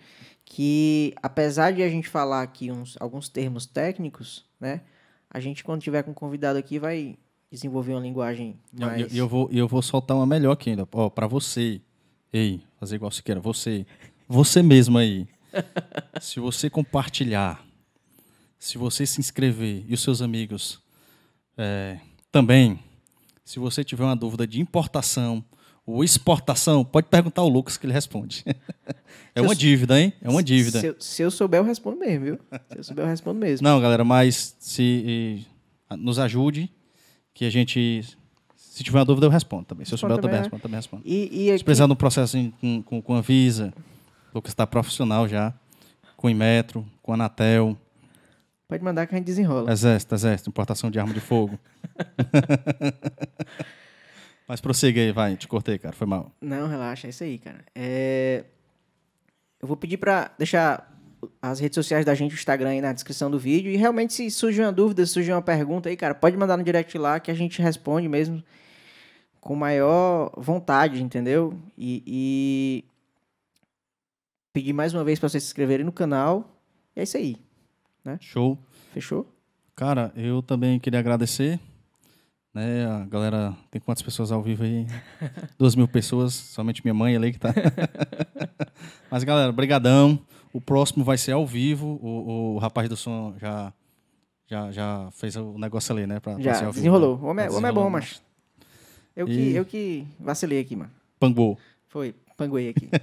que 0.49 1.13
apesar 1.21 1.71
de 1.71 1.83
a 1.83 1.87
gente 1.87 2.09
falar 2.09 2.41
aqui 2.41 2.71
uns, 2.71 2.97
alguns 2.99 3.29
termos 3.29 3.67
técnicos, 3.67 4.45
né? 4.59 4.81
A 5.29 5.39
gente, 5.39 5.63
quando 5.63 5.79
tiver 5.79 6.01
com 6.01 6.09
um 6.09 6.13
convidado 6.15 6.57
aqui, 6.57 6.79
vai 6.79 7.15
desenvolver 7.51 7.93
uma 7.93 8.01
linguagem 8.01 8.59
mais... 8.73 9.13
E 9.13 9.17
eu, 9.17 9.25
eu, 9.25 9.29
vou, 9.29 9.49
eu 9.51 9.67
vou 9.67 9.81
soltar 9.83 10.17
uma 10.17 10.25
melhor 10.25 10.53
aqui 10.53 10.71
ainda. 10.71 10.87
Ó, 10.91 11.07
para 11.07 11.27
você, 11.27 11.79
ei, 12.31 12.61
fazer 12.79 12.95
igual 12.95 13.11
você 13.11 13.21
queira, 13.21 13.39
você, 13.39 13.85
você 14.27 14.61
mesmo 14.61 14.97
aí, 14.97 15.27
se 16.21 16.39
você 16.39 16.69
compartilhar, 16.69 17.65
se 18.57 18.77
você 18.77 19.05
se 19.05 19.19
inscrever 19.19 19.85
e 19.87 19.93
os 19.93 20.01
seus 20.01 20.21
amigos 20.21 20.81
é, 21.57 21.99
também, 22.31 22.79
se 23.43 23.59
você 23.59 23.83
tiver 23.83 24.03
uma 24.03 24.15
dúvida 24.15 24.45
de 24.45 24.61
importação, 24.61 25.43
o 25.85 26.03
exportação, 26.03 26.85
pode 26.85 27.07
perguntar 27.07 27.41
ao 27.41 27.49
Lucas 27.49 27.75
que 27.75 27.85
ele 27.85 27.93
responde. 27.93 28.43
é 29.33 29.41
uma 29.41 29.55
dívida, 29.55 29.99
hein? 29.99 30.13
É 30.21 30.29
uma 30.29 30.43
dívida. 30.43 30.79
Se 30.79 30.87
eu, 30.87 30.95
se 30.99 31.21
eu, 31.23 31.31
souber, 31.31 31.59
eu 31.59 31.63
respondo 31.63 31.97
mesmo, 31.97 32.25
viu? 32.25 32.39
Se 32.67 32.77
eu 32.77 32.83
souber, 32.83 33.05
eu 33.05 33.09
respondo 33.09 33.39
mesmo. 33.39 33.67
Não, 33.67 33.81
galera, 33.81 34.03
mas 34.05 34.55
se 34.59 35.43
nos 35.97 36.19
ajude, 36.19 36.71
que 37.33 37.45
a 37.45 37.49
gente. 37.49 38.01
Se 38.79 38.83
tiver 38.85 38.97
uma 38.97 39.03
dúvida, 39.03 39.25
eu 39.25 39.29
respondo 39.29 39.65
também. 39.65 39.85
Se 39.85 39.93
eu 39.93 39.97
souber, 39.97 40.15
eu 40.15 40.21
também, 40.21 40.39
respondo, 40.39 40.61
também 40.61 40.77
respondo. 40.77 41.03
E, 41.05 41.47
e 41.47 41.49
aqui... 41.49 41.57
Se 41.57 41.65
precisar 41.65 41.85
de 41.85 41.91
um 41.91 41.97
processo 41.97 42.37
com, 42.61 42.81
com, 42.81 43.01
com 43.01 43.15
a 43.15 43.19
Visa, 43.19 43.73
Lucas 44.33 44.53
está 44.53 44.65
profissional 44.65 45.27
já, 45.27 45.53
com 46.15 46.27
o 46.27 46.29
Inmetro, 46.29 46.85
com 47.03 47.11
a 47.11 47.15
Anatel. 47.15 47.77
Pode 48.69 48.81
mandar 48.81 49.05
que 49.05 49.13
a 49.13 49.17
gente 49.17 49.25
desenrola. 49.25 49.69
Exército, 49.69 50.15
exército, 50.15 50.49
importação 50.49 50.89
de 50.89 50.97
arma 50.97 51.13
de 51.13 51.19
fogo. 51.19 51.59
Mas 54.47 54.61
prossiga 54.61 55.01
aí, 55.01 55.11
vai. 55.11 55.35
Te 55.35 55.45
cortei, 55.45 55.77
cara. 55.77 55.93
Foi 55.93 56.07
mal. 56.07 56.31
Não, 56.39 56.65
relaxa. 56.69 57.07
É 57.07 57.09
isso 57.09 57.25
aí, 57.25 57.37
cara. 57.37 57.59
É... 57.75 58.45
Eu 59.61 59.67
vou 59.67 59.75
pedir 59.75 59.97
para 59.97 60.31
deixar 60.39 60.89
as 61.41 61.59
redes 61.59 61.75
sociais 61.75 62.05
da 62.05 62.15
gente, 62.15 62.31
o 62.31 62.35
Instagram 62.35 62.69
aí 62.69 62.79
na 62.79 62.93
descrição 62.93 63.29
do 63.29 63.37
vídeo. 63.37 63.69
E 63.69 63.75
realmente, 63.75 64.13
se 64.13 64.31
surge 64.31 64.61
uma 64.61 64.71
dúvida, 64.71 65.05
se 65.05 65.11
surge 65.11 65.29
uma 65.33 65.41
pergunta 65.41 65.89
aí, 65.89 65.97
cara, 65.97 66.15
pode 66.15 66.37
mandar 66.37 66.55
no 66.55 66.63
direct 66.63 66.97
lá 66.97 67.19
que 67.19 67.29
a 67.29 67.33
gente 67.33 67.61
responde 67.61 68.07
mesmo 68.07 68.41
com 69.39 69.55
maior 69.55 70.31
vontade, 70.37 71.01
entendeu? 71.01 71.57
E, 71.77 72.03
e... 72.05 72.85
pedir 74.53 74.73
mais 74.73 74.93
uma 74.93 75.03
vez 75.03 75.19
para 75.19 75.29
vocês 75.29 75.43
se 75.43 75.49
inscreverem 75.49 75.85
no 75.85 75.91
canal. 75.91 76.45
E 76.95 76.99
é 76.99 77.03
isso 77.03 77.17
aí. 77.17 77.37
Né? 78.03 78.17
Show. 78.21 78.57
Fechou? 78.93 79.27
Cara, 79.75 80.11
eu 80.15 80.41
também 80.41 80.79
queria 80.79 80.99
agradecer 80.99 81.59
né? 82.53 82.85
A 82.85 83.05
galera, 83.05 83.55
tem 83.69 83.79
quantas 83.81 84.01
pessoas 84.01 84.31
ao 84.31 84.41
vivo 84.41 84.63
aí? 84.63 84.85
Duas 85.57 85.75
mil 85.75 85.87
pessoas, 85.87 86.33
somente 86.33 86.83
minha 86.83 86.93
mãe 86.93 87.15
ali 87.15 87.31
que 87.31 87.39
tá. 87.39 87.53
Mas, 89.09 89.23
galera, 89.23 89.51
brigadão. 89.51 90.19
O 90.51 90.59
próximo 90.59 91.03
vai 91.03 91.17
ser 91.17 91.33
ao 91.33 91.45
vivo. 91.45 91.99
O, 92.01 92.55
o 92.55 92.57
rapaz 92.57 92.89
do 92.89 92.97
som 92.97 93.35
já, 93.37 93.71
já, 94.47 94.71
já 94.71 95.09
fez 95.11 95.35
o 95.35 95.57
negócio 95.59 95.93
ali, 95.93 96.07
né? 96.07 96.19
Pra, 96.19 96.33
pra 96.33 96.41
Já, 96.41 96.53
ao 96.53 96.59
vivo, 96.59 96.73
desenrolou. 96.73 97.17
né? 97.17 97.23
O 97.23 97.27
homem, 97.27 97.45
é- 97.45 97.49
o 97.49 97.55
homem 97.55 97.69
é 97.69 97.73
bom, 97.73 97.89
mas. 97.89 98.21
Eu 99.19 99.25
que, 99.27 99.33
E- 99.33 99.55
eu 99.55 99.65
que 99.65 100.07
vacilei 100.19 100.59
aqui, 100.61 100.75
mano. 100.75 100.89
Pangou. 101.19 101.57
Foi, 101.89 102.15
panguei 102.37 102.69
aqui. 102.69 102.89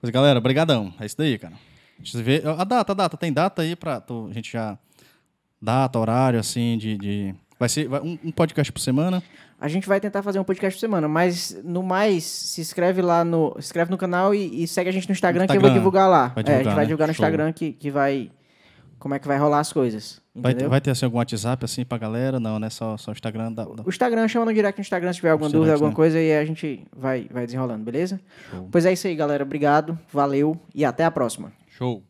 Pois, 0.00 0.10
galera, 0.12 0.40
brigadão. 0.40 0.92
É 0.98 1.06
isso 1.06 1.16
daí, 1.16 1.38
cara. 1.38 1.54
Deixa 1.96 2.18
eu 2.18 2.24
ver. 2.24 2.44
A 2.46 2.64
data, 2.64 2.90
a 2.90 2.94
data. 2.94 3.16
Tem 3.16 3.32
data 3.32 3.62
aí 3.62 3.76
pra 3.76 4.00
tu- 4.00 4.26
a 4.28 4.34
gente 4.34 4.50
já... 4.52 4.76
Data, 5.60 5.96
horário, 5.98 6.40
assim, 6.40 6.76
de... 6.76 6.96
de... 6.98 7.34
Vai 7.58 7.68
ser 7.68 7.86
vai- 7.86 8.00
um, 8.00 8.18
um 8.24 8.32
podcast 8.32 8.72
por 8.72 8.80
semana. 8.80 9.22
A 9.60 9.68
gente 9.68 9.86
vai 9.86 10.00
tentar 10.00 10.20
fazer 10.24 10.40
um 10.40 10.44
podcast 10.44 10.76
por 10.76 10.80
semana, 10.80 11.06
mas 11.06 11.56
no 11.62 11.84
mais, 11.84 12.24
se 12.24 12.60
inscreve 12.60 13.00
lá 13.00 13.24
no. 13.24 13.52
Se 13.60 13.66
inscreve 13.66 13.92
no 13.92 13.96
canal 13.96 14.34
e, 14.34 14.64
e 14.64 14.66
segue 14.66 14.90
a 14.90 14.92
gente 14.92 15.06
no 15.08 15.12
Instagram, 15.12 15.46
que 15.46 15.52
eu 15.52 15.60
vou 15.60 15.68
Instagram. 15.68 15.74
divulgar 15.78 16.10
lá. 16.10 16.28
Vai 16.34 16.42
é, 16.44 16.48
a 16.48 16.52
gente 16.54 16.56
divulgar, 16.58 16.74
vai 16.74 16.82
né? 16.84 16.86
divulgar 16.88 17.06
no. 17.06 17.12
Instagram 17.12 17.52
que, 17.52 17.72
que 17.72 17.88
vai. 17.88 18.32
Como 18.98 19.14
é 19.14 19.20
que 19.20 19.28
vai 19.28 19.38
rolar 19.38 19.60
as 19.60 19.72
coisas. 19.72 20.20
Vai, 20.34 20.54
vai 20.54 20.80
ter, 20.80 20.90
assim, 20.90 21.04
algum 21.04 21.18
WhatsApp, 21.18 21.62
assim, 21.64 21.84
pra 21.84 21.98
galera? 21.98 22.40
Não, 22.40 22.58
né? 22.58 22.70
Só, 22.70 22.96
só 22.96 23.10
o 23.10 23.12
Instagram 23.12 23.52
da... 23.52 23.64
da- 23.64 23.82
O 23.84 23.88
Instagram, 23.90 24.26
chama 24.28 24.46
no 24.46 24.54
direct 24.54 24.78
no 24.78 24.82
Instagram 24.82 25.12
se 25.12 25.16
tiver 25.16 25.30
alguma 25.30 25.50
dúvida, 25.50 25.74
alguma 25.74 25.90
né? 25.90 25.94
coisa, 25.96 26.18
e 26.18 26.32
a 26.32 26.44
gente 26.44 26.86
vai, 26.96 27.28
vai 27.30 27.44
desenrolando, 27.44 27.84
beleza? 27.84 28.18
Show. 28.50 28.68
Pois 28.72 28.86
é 28.86 28.92
isso 28.94 29.06
aí, 29.06 29.14
galera. 29.14 29.44
Obrigado, 29.44 29.98
valeu 30.10 30.56
e 30.74 30.84
até 30.86 31.04
a 31.04 31.10
próxima. 31.10 31.52
Show. 31.68 32.02